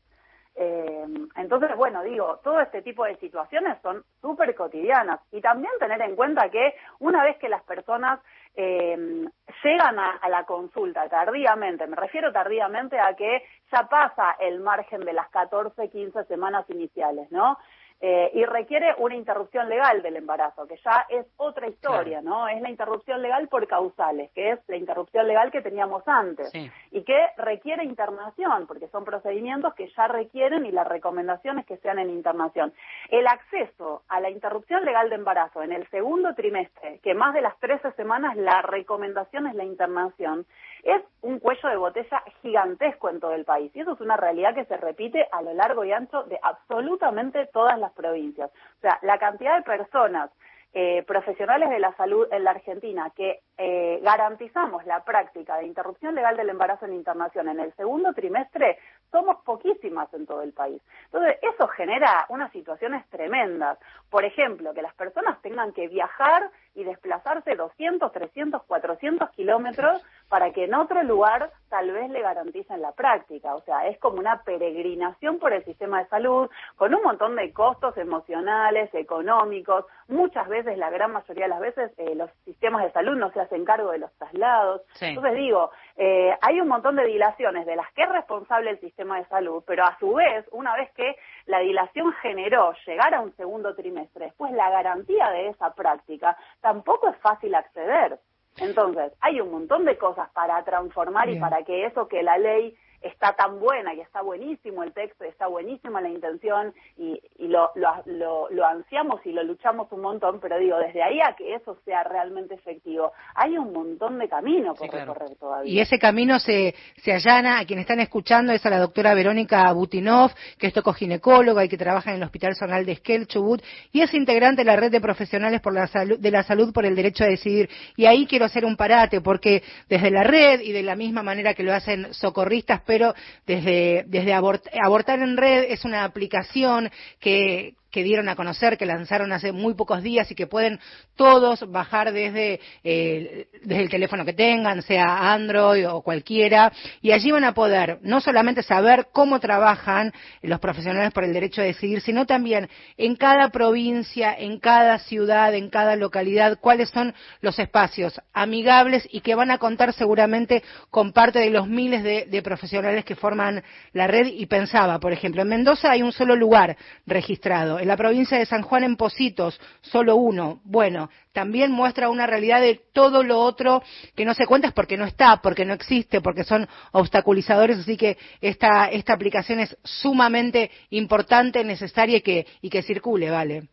Eh, 0.55 1.05
entonces, 1.35 1.75
bueno, 1.75 2.03
digo, 2.03 2.39
todo 2.43 2.59
este 2.61 2.83
tipo 2.83 3.05
de 3.05 3.15
situaciones 3.17 3.77
son 3.81 4.03
súper 4.21 4.53
cotidianas 4.53 5.19
y 5.31 5.41
también 5.41 5.71
tener 5.79 5.99
en 6.01 6.15
cuenta 6.15 6.49
que 6.49 6.75
una 6.99 7.23
vez 7.23 7.37
que 7.37 7.49
las 7.49 7.63
personas 7.63 8.19
eh, 8.55 9.25
llegan 9.63 9.99
a, 9.99 10.29
la 10.29 10.45
consulta 10.45 11.09
tardíamente, 11.09 11.87
me 11.87 11.95
refiero 11.95 12.31
tardíamente 12.31 12.99
a 12.99 13.15
que 13.15 13.43
ya 13.71 13.87
pasa 13.89 14.35
el 14.39 14.59
margen 14.59 15.01
de 15.01 15.13
las 15.13 15.27
14, 15.29 15.89
15 15.89 16.25
semanas 16.25 16.69
iniciales, 16.69 17.31
¿no? 17.31 17.57
Eh, 18.05 18.31
y 18.33 18.43
requiere 18.43 18.93
una 18.97 19.15
interrupción 19.15 19.69
legal 19.69 20.01
del 20.01 20.17
embarazo, 20.17 20.67
que 20.67 20.75
ya 20.83 21.05
es 21.07 21.25
otra 21.37 21.69
historia, 21.69 22.21
¿no? 22.21 22.49
Es 22.49 22.61
la 22.61 22.69
interrupción 22.69 23.21
legal 23.21 23.47
por 23.47 23.65
causales, 23.65 24.29
que 24.31 24.51
es 24.51 24.59
la 24.67 24.75
interrupción 24.75 25.25
legal 25.25 25.51
que 25.51 25.61
teníamos 25.61 26.05
antes, 26.05 26.51
y 26.91 27.01
que 27.03 27.27
requiere 27.37 27.85
internación, 27.85 28.67
porque 28.67 28.89
son 28.89 29.05
procedimientos 29.05 29.73
que 29.75 29.87
ya 29.95 30.09
requieren 30.09 30.65
y 30.65 30.73
la 30.73 30.83
recomendación 30.83 31.59
es 31.59 31.65
que 31.65 31.77
sean 31.77 31.97
en 31.97 32.09
internación. 32.09 32.73
El 33.07 33.25
acceso 33.25 34.01
a 34.09 34.19
la 34.19 34.29
interrupción 34.29 34.83
legal 34.83 35.09
de 35.09 35.15
embarazo 35.15 35.63
en 35.63 35.71
el 35.71 35.89
segundo 35.89 36.35
trimestre, 36.35 36.99
que 37.01 37.13
más 37.13 37.33
de 37.33 37.39
las 37.39 37.57
13 37.59 37.93
semanas 37.93 38.35
la 38.35 38.61
recomendación 38.63 39.47
es 39.47 39.55
la 39.55 39.63
internación, 39.63 40.45
es 40.83 41.01
un 41.21 41.39
cuello 41.39 41.69
de 41.69 41.77
botella 41.77 42.23
gigantesco 42.41 43.09
en 43.09 43.19
todo 43.19 43.33
el 43.33 43.45
país. 43.45 43.71
Y 43.73 43.79
eso 43.79 43.93
es 43.93 44.01
una 44.01 44.17
realidad 44.17 44.53
que 44.53 44.65
se 44.65 44.77
repite 44.77 45.27
a 45.31 45.41
lo 45.41 45.53
largo 45.53 45.83
y 45.85 45.91
ancho 45.91 46.23
de 46.23 46.37
absolutamente 46.41 47.47
todas 47.47 47.79
las 47.79 47.93
provincias. 47.93 48.51
O 48.77 48.81
sea, 48.81 48.99
la 49.01 49.17
cantidad 49.17 49.55
de 49.57 49.63
personas 49.63 50.29
eh, 50.75 51.03
profesionales 51.03 51.69
de 51.69 51.77
la 51.77 51.95
salud 51.95 52.27
en 52.31 52.43
la 52.43 52.49
Argentina 52.49 53.11
que 53.15 53.41
eh, 53.59 53.99
garantizamos 54.01 54.83
la 54.87 55.03
práctica 55.05 55.57
de 55.57 55.67
interrupción 55.67 56.15
legal 56.15 56.35
del 56.35 56.49
embarazo 56.49 56.85
en 56.85 56.93
internación 56.93 57.47
en 57.47 57.59
el 57.59 57.71
segundo 57.75 58.11
trimestre, 58.13 58.79
somos 59.11 59.37
poquísimas 59.43 60.11
en 60.15 60.25
todo 60.25 60.41
el 60.41 60.51
país. 60.51 60.81
Entonces, 61.05 61.37
eso 61.43 61.67
genera 61.67 62.25
unas 62.29 62.51
situaciones 62.51 63.07
tremendas. 63.09 63.77
Por 64.09 64.25
ejemplo, 64.25 64.73
que 64.73 64.81
las 64.81 64.95
personas 64.95 65.39
tengan 65.43 65.73
que 65.73 65.87
viajar 65.87 66.49
y 66.75 66.83
desplazarse 66.83 67.55
200, 67.55 68.11
300, 68.11 68.63
400 68.63 69.29
kilómetros 69.31 70.03
para 70.29 70.51
que 70.51 70.63
en 70.63 70.73
otro 70.73 71.03
lugar 71.03 71.51
tal 71.69 71.91
vez 71.91 72.09
le 72.09 72.21
garanticen 72.21 72.81
la 72.81 72.91
práctica. 72.91 73.55
O 73.55 73.61
sea, 73.61 73.87
es 73.87 73.99
como 73.99 74.19
una 74.19 74.43
peregrinación 74.43 75.39
por 75.39 75.53
el 75.53 75.63
sistema 75.63 75.99
de 75.99 76.09
salud 76.09 76.49
con 76.75 76.93
un 76.93 77.03
montón 77.03 77.35
de 77.35 77.51
costos 77.53 77.95
emocionales, 77.97 78.93
económicos. 78.93 79.85
Muchas 80.07 80.47
veces, 80.47 80.77
la 80.77 80.89
gran 80.89 81.11
mayoría 81.11 81.45
de 81.45 81.49
las 81.49 81.59
veces, 81.59 81.91
eh, 81.97 82.15
los 82.15 82.29
sistemas 82.45 82.83
de 82.83 82.91
salud 82.91 83.15
no 83.15 83.31
se 83.31 83.41
hacen 83.41 83.65
cargo 83.65 83.91
de 83.91 83.99
los 83.99 84.11
traslados. 84.13 84.81
Entonces 84.99 85.35
digo, 85.35 85.71
eh, 85.97 86.35
hay 86.41 86.59
un 86.59 86.67
montón 86.67 86.95
de 86.95 87.05
dilaciones 87.05 87.65
de 87.65 87.75
las 87.75 87.91
que 87.93 88.03
es 88.03 88.09
responsable 88.09 88.71
el 88.71 88.79
sistema 88.79 89.19
de 89.19 89.25
salud, 89.25 89.63
pero 89.65 89.83
a 89.85 89.97
su 89.99 90.13
vez, 90.13 90.45
una 90.51 90.75
vez 90.75 90.91
que 90.93 91.15
la 91.45 91.59
dilación 91.59 92.11
generó 92.21 92.73
llegar 92.85 93.13
a 93.13 93.21
un 93.21 93.35
segundo 93.35 93.75
trimestre, 93.75 94.25
después 94.25 94.51
la 94.53 94.69
garantía 94.69 95.29
de 95.29 95.49
esa 95.49 95.73
práctica, 95.73 96.37
tampoco 96.61 97.09
es 97.09 97.17
fácil 97.17 97.53
acceder. 97.55 98.19
Entonces, 98.57 99.11
hay 99.19 99.41
un 99.41 99.51
montón 99.51 99.83
de 99.83 99.97
cosas 99.97 100.29
para 100.29 100.63
transformar 100.63 101.29
y 101.29 101.39
para 101.39 101.63
que 101.63 101.85
eso 101.85 102.07
que 102.07 102.21
la 102.21 102.37
ley 102.37 102.75
está 103.03 103.33
tan 103.33 103.59
buena 103.59 103.93
y 103.93 103.99
está 103.99 104.21
buenísimo 104.21 104.83
el 104.83 104.93
texto, 104.93 105.25
está 105.25 105.47
buenísima 105.47 106.01
la 106.01 106.09
intención 106.09 106.73
y, 106.97 107.19
y 107.37 107.47
lo, 107.47 107.69
lo, 107.75 108.49
lo, 108.49 108.65
ansiamos 108.65 109.25
y 109.25 109.31
lo 109.31 109.43
luchamos 109.43 109.91
un 109.91 110.01
montón, 110.01 110.39
pero 110.39 110.57
digo, 110.57 110.77
desde 110.77 111.03
ahí 111.03 111.19
a 111.19 111.35
que 111.35 111.53
eso 111.53 111.77
sea 111.85 112.03
realmente 112.03 112.55
efectivo, 112.55 113.11
hay 113.35 113.57
un 113.57 113.73
montón 113.73 114.17
de 114.19 114.29
camino 114.29 114.73
por 114.73 114.89
recorrer 114.89 115.35
todavía. 115.35 115.71
Y 115.71 115.79
ese 115.79 115.99
camino 115.99 116.39
se, 116.39 116.73
se 116.97 117.11
allana, 117.11 117.59
a 117.59 117.65
quien 117.65 117.79
están 117.79 117.99
escuchando 117.99 118.53
es 118.53 118.65
a 118.65 118.69
la 118.69 118.79
doctora 118.79 119.13
Verónica 119.13 119.71
Butinov, 119.73 120.31
que 120.57 120.67
es 120.67 120.73
tocoginecóloga 120.73 121.65
y 121.65 121.69
que 121.69 121.77
trabaja 121.77 122.11
en 122.11 122.17
el 122.17 122.23
Hospital 122.23 122.55
Zonal 122.55 122.85
de 122.85 122.93
Esquel, 122.93 123.27
Chubut, 123.27 123.61
y 123.91 124.01
es 124.01 124.13
integrante 124.13 124.61
de 124.61 124.65
la 124.65 124.75
red 124.75 124.91
de 124.91 125.01
profesionales 125.01 125.61
por 125.61 125.73
la 125.73 125.87
salud, 125.87 126.17
de 126.19 126.31
la 126.31 126.43
salud 126.43 126.71
por 126.73 126.85
el 126.85 126.95
derecho 126.95 127.25
a 127.25 127.27
decidir. 127.27 127.69
Y 127.97 128.05
ahí 128.05 128.25
quiero 128.25 128.45
hacer 128.45 128.63
un 128.63 128.77
parate, 128.77 129.21
porque 129.21 129.61
desde 129.89 130.09
la 130.09 130.23
red 130.23 130.61
y 130.61 130.71
de 130.71 130.83
la 130.83 130.95
misma 130.95 131.21
manera 131.21 131.53
que 131.53 131.63
lo 131.63 131.73
hacen 131.73 132.13
socorristas, 132.13 132.81
pero 132.93 133.15
desde, 133.47 134.03
desde 134.05 134.33
Abortar 134.35 135.17
en 135.17 135.35
Red 135.35 135.63
es 135.71 135.83
una 135.83 136.03
aplicación 136.03 136.91
que, 137.19 137.73
que 137.93 138.03
dieron 138.03 138.27
a 138.27 138.35
conocer, 138.35 138.75
que 138.75 138.87
lanzaron 138.87 139.31
hace 139.31 139.51
muy 139.51 139.75
pocos 139.75 140.01
días 140.01 140.29
y 140.31 140.35
que 140.35 140.47
pueden 140.47 140.79
todos 141.15 141.69
bajar 141.71 142.11
desde, 142.11 142.59
eh, 142.83 143.45
desde 143.63 143.83
el 143.83 143.89
teléfono 143.89 144.25
que 144.25 144.33
tengan, 144.33 144.81
sea 144.81 145.31
Android 145.31 145.87
o 145.87 146.01
cualquiera, 146.01 146.73
y 147.03 147.11
allí 147.11 147.29
van 147.29 147.43
a 147.43 147.53
poder 147.53 147.99
no 148.01 148.19
solamente 148.19 148.63
saber 148.63 149.09
cómo 149.11 149.39
trabajan 149.39 150.11
los 150.41 150.59
profesionales 150.59 151.13
por 151.13 151.23
el 151.23 151.33
derecho 151.33 151.61
a 151.61 151.65
decidir, 151.65 152.01
sino 152.01 152.25
también 152.25 152.67
en 152.97 153.15
cada 153.15 153.49
provincia, 153.49 154.33
en 154.35 154.59
cada 154.59 154.97
ciudad, 154.97 155.53
en 155.53 155.69
cada 155.69 155.95
localidad, 155.95 156.57
cuáles 156.59 156.89
son 156.89 157.13
los 157.41 157.59
espacios 157.59 158.19
amigables 158.33 159.07
y 159.11 159.21
que 159.21 159.35
van 159.35 159.51
a 159.51 159.59
contar 159.59 159.93
seguramente 159.93 160.63
con 160.89 161.13
parte 161.13 161.37
de 161.37 161.51
los 161.51 161.67
miles 161.67 162.01
de, 162.01 162.25
de 162.25 162.41
profesionales 162.41 163.05
que 163.05 163.15
forman 163.15 163.61
la 163.91 164.07
red. 164.07 164.25
Y 164.25 164.47
pensaba, 164.47 164.99
por 164.99 165.13
ejemplo, 165.13 165.43
en 165.43 165.49
Mendoza 165.49 165.91
hay 165.91 166.01
un 166.01 166.11
solo 166.11 166.35
lugar 166.35 166.75
registrado 167.05 167.82
en 167.83 167.89
la 167.89 167.97
provincia 167.97 168.37
de 168.37 168.45
San 168.45 168.61
Juan 168.61 168.83
en 168.85 168.95
Positos, 168.95 169.59
solo 169.81 170.15
uno. 170.15 170.61
Bueno, 170.63 171.09
también 171.33 171.71
muestra 171.71 172.09
una 172.09 172.25
realidad 172.25 172.61
de 172.61 172.79
todo 172.93 173.23
lo 173.23 173.39
otro 173.39 173.83
que 174.15 174.23
no 174.23 174.33
se 174.33 174.45
cuenta 174.45 174.69
es 174.69 174.73
porque 174.73 174.95
no 174.95 175.05
está, 175.05 175.41
porque 175.41 175.65
no 175.65 175.73
existe, 175.73 176.21
porque 176.21 176.45
son 176.45 176.67
obstaculizadores, 176.93 177.79
así 177.79 177.97
que 177.97 178.17
esta, 178.39 178.87
esta 178.87 179.13
aplicación 179.13 179.59
es 179.59 179.77
sumamente 179.83 180.71
importante, 180.91 181.63
necesaria 181.65 182.17
y 182.17 182.21
que, 182.21 182.47
y 182.61 182.69
que 182.69 182.83
circule, 182.83 183.29
¿vale? 183.29 183.67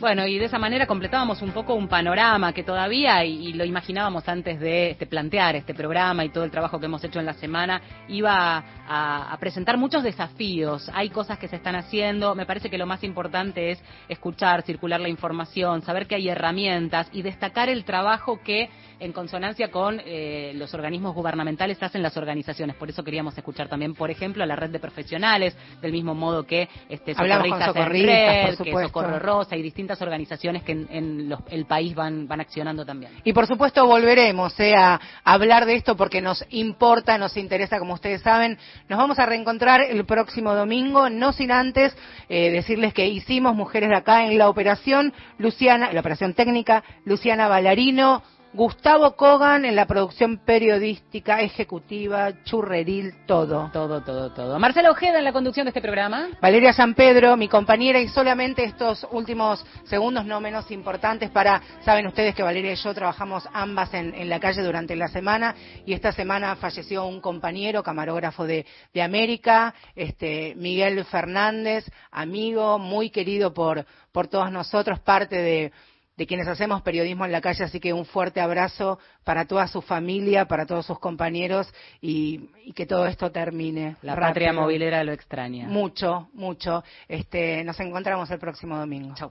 Bueno, 0.00 0.24
y 0.28 0.38
de 0.38 0.44
esa 0.44 0.60
manera 0.60 0.86
completábamos 0.86 1.42
un 1.42 1.50
poco 1.50 1.74
un 1.74 1.88
panorama 1.88 2.52
que 2.52 2.62
todavía, 2.62 3.24
y, 3.24 3.52
lo 3.54 3.64
imaginábamos 3.64 4.28
antes 4.28 4.60
de 4.60 4.90
este, 4.90 5.06
plantear 5.06 5.56
este 5.56 5.74
programa 5.74 6.24
y 6.24 6.28
todo 6.28 6.44
el 6.44 6.52
trabajo 6.52 6.78
que 6.78 6.86
hemos 6.86 7.02
hecho 7.02 7.18
en 7.18 7.26
la 7.26 7.32
semana, 7.32 7.82
iba 8.06 8.62
a, 8.86 9.36
presentar 9.40 9.76
muchos 9.76 10.04
desafíos. 10.04 10.88
Hay 10.94 11.10
cosas 11.10 11.38
que 11.38 11.48
se 11.48 11.56
están 11.56 11.74
haciendo. 11.74 12.36
Me 12.36 12.46
parece 12.46 12.70
que 12.70 12.78
lo 12.78 12.86
más 12.86 13.02
importante 13.02 13.72
es 13.72 13.82
escuchar, 14.08 14.62
circular 14.62 15.00
la 15.00 15.08
información, 15.08 15.82
saber 15.82 16.06
que 16.06 16.14
hay 16.14 16.28
herramientas 16.28 17.08
y 17.12 17.22
destacar 17.22 17.68
el 17.68 17.84
trabajo 17.84 18.40
que, 18.40 18.70
en 19.00 19.12
consonancia 19.12 19.70
con 19.70 20.00
eh, 20.04 20.52
los 20.54 20.74
organismos 20.74 21.14
gubernamentales, 21.14 21.82
hacen 21.82 22.02
las 22.02 22.16
organizaciones. 22.16 22.76
Por 22.76 22.90
eso 22.90 23.04
queríamos 23.04 23.36
escuchar 23.36 23.68
también, 23.68 23.94
por 23.94 24.10
ejemplo, 24.10 24.42
a 24.42 24.46
la 24.46 24.56
red 24.56 24.70
de 24.70 24.78
profesionales, 24.78 25.56
del 25.80 25.92
mismo 25.92 26.14
modo 26.14 26.44
que 26.44 26.68
este, 26.88 27.14
Socorristas, 27.14 28.56
que 28.56 28.72
Socorro 28.72 29.18
Rosa 29.18 29.56
y 29.56 29.62
distintas 29.62 30.00
organizaciones 30.02 30.62
que 30.62 30.72
en, 30.72 31.34
el 31.50 31.66
país 31.66 31.94
van, 31.94 32.26
van 32.26 32.40
accionando 32.40 32.84
también. 32.84 33.12
Y 33.24 33.32
por 33.32 33.46
supuesto 33.46 33.86
volveremos 33.86 34.58
eh, 34.60 34.74
a, 34.76 35.00
hablar 35.24 35.66
de 35.66 35.74
esto 35.74 35.96
porque 35.96 36.20
nos 36.20 36.44
importa, 36.50 37.18
nos 37.18 37.36
interesa, 37.36 37.78
como 37.78 37.94
ustedes 37.94 38.22
saben. 38.22 38.58
Nos 38.88 38.98
vamos 38.98 39.18
a 39.18 39.26
reencontrar 39.26 39.80
el 39.82 40.04
próximo 40.04 40.54
domingo, 40.54 41.08
no 41.10 41.32
sin 41.32 41.52
antes 41.52 41.96
eh, 42.28 42.50
decirles 42.50 42.94
que 42.94 43.06
hicimos 43.06 43.54
Mujeres 43.54 43.88
de 43.88 43.96
Acá 43.96 44.26
en 44.26 44.38
la 44.38 44.48
operación 44.48 45.12
Luciana, 45.38 45.92
la 45.92 46.00
operación 46.00 46.34
técnica, 46.34 46.82
Luciana 47.04 47.48
Ballarino, 47.48 48.22
Gustavo 48.54 49.14
Kogan 49.14 49.66
en 49.66 49.76
la 49.76 49.86
producción 49.86 50.38
periodística, 50.38 51.42
ejecutiva, 51.42 52.42
churreril, 52.44 53.12
todo. 53.26 53.70
Todo, 53.74 54.02
todo, 54.02 54.32
todo. 54.32 54.58
Marcela 54.58 54.90
Ojeda 54.90 55.18
en 55.18 55.24
la 55.24 55.34
conducción 55.34 55.66
de 55.66 55.68
este 55.68 55.82
programa. 55.82 56.28
Valeria 56.40 56.72
San 56.72 56.94
Pedro, 56.94 57.36
mi 57.36 57.46
compañera, 57.46 58.00
y 58.00 58.08
solamente 58.08 58.64
estos 58.64 59.06
últimos 59.10 59.64
segundos 59.84 60.24
no 60.24 60.40
menos 60.40 60.70
importantes 60.70 61.30
para, 61.30 61.60
saben 61.84 62.06
ustedes 62.06 62.34
que 62.34 62.42
Valeria 62.42 62.72
y 62.72 62.76
yo 62.76 62.94
trabajamos 62.94 63.46
ambas 63.52 63.92
en, 63.92 64.28
la 64.28 64.40
calle 64.40 64.62
durante 64.62 64.96
la 64.96 65.08
semana, 65.08 65.54
y 65.84 65.92
esta 65.92 66.12
semana 66.12 66.56
falleció 66.56 67.04
un 67.04 67.20
compañero, 67.20 67.82
camarógrafo 67.82 68.46
de, 68.46 68.64
de 68.94 69.02
América, 69.02 69.74
este, 69.94 70.54
Miguel 70.56 71.04
Fernández, 71.04 71.84
amigo, 72.10 72.78
muy 72.78 73.10
querido 73.10 73.52
por, 73.52 73.84
por 74.10 74.26
todos 74.26 74.50
nosotros, 74.50 75.00
parte 75.00 75.36
de 75.36 75.72
de 76.18 76.26
quienes 76.26 76.48
hacemos 76.48 76.82
periodismo 76.82 77.24
en 77.24 77.30
la 77.30 77.40
calle, 77.40 77.62
así 77.62 77.78
que 77.78 77.92
un 77.92 78.04
fuerte 78.04 78.40
abrazo 78.40 78.98
para 79.22 79.44
toda 79.46 79.68
su 79.68 79.80
familia, 79.80 80.46
para 80.46 80.66
todos 80.66 80.84
sus 80.84 80.98
compañeros 80.98 81.72
y, 82.00 82.50
que 82.74 82.86
todo 82.86 83.06
esto 83.06 83.30
termine. 83.30 83.96
La 84.02 84.16
rápido. 84.16 84.28
patria 84.28 84.52
movilera 84.52 85.04
lo 85.04 85.12
extraña. 85.12 85.68
Mucho, 85.68 86.28
mucho. 86.34 86.82
Este, 87.06 87.62
nos 87.62 87.78
encontramos 87.78 88.28
el 88.32 88.40
próximo 88.40 88.76
domingo. 88.76 89.14
Chau. 89.14 89.30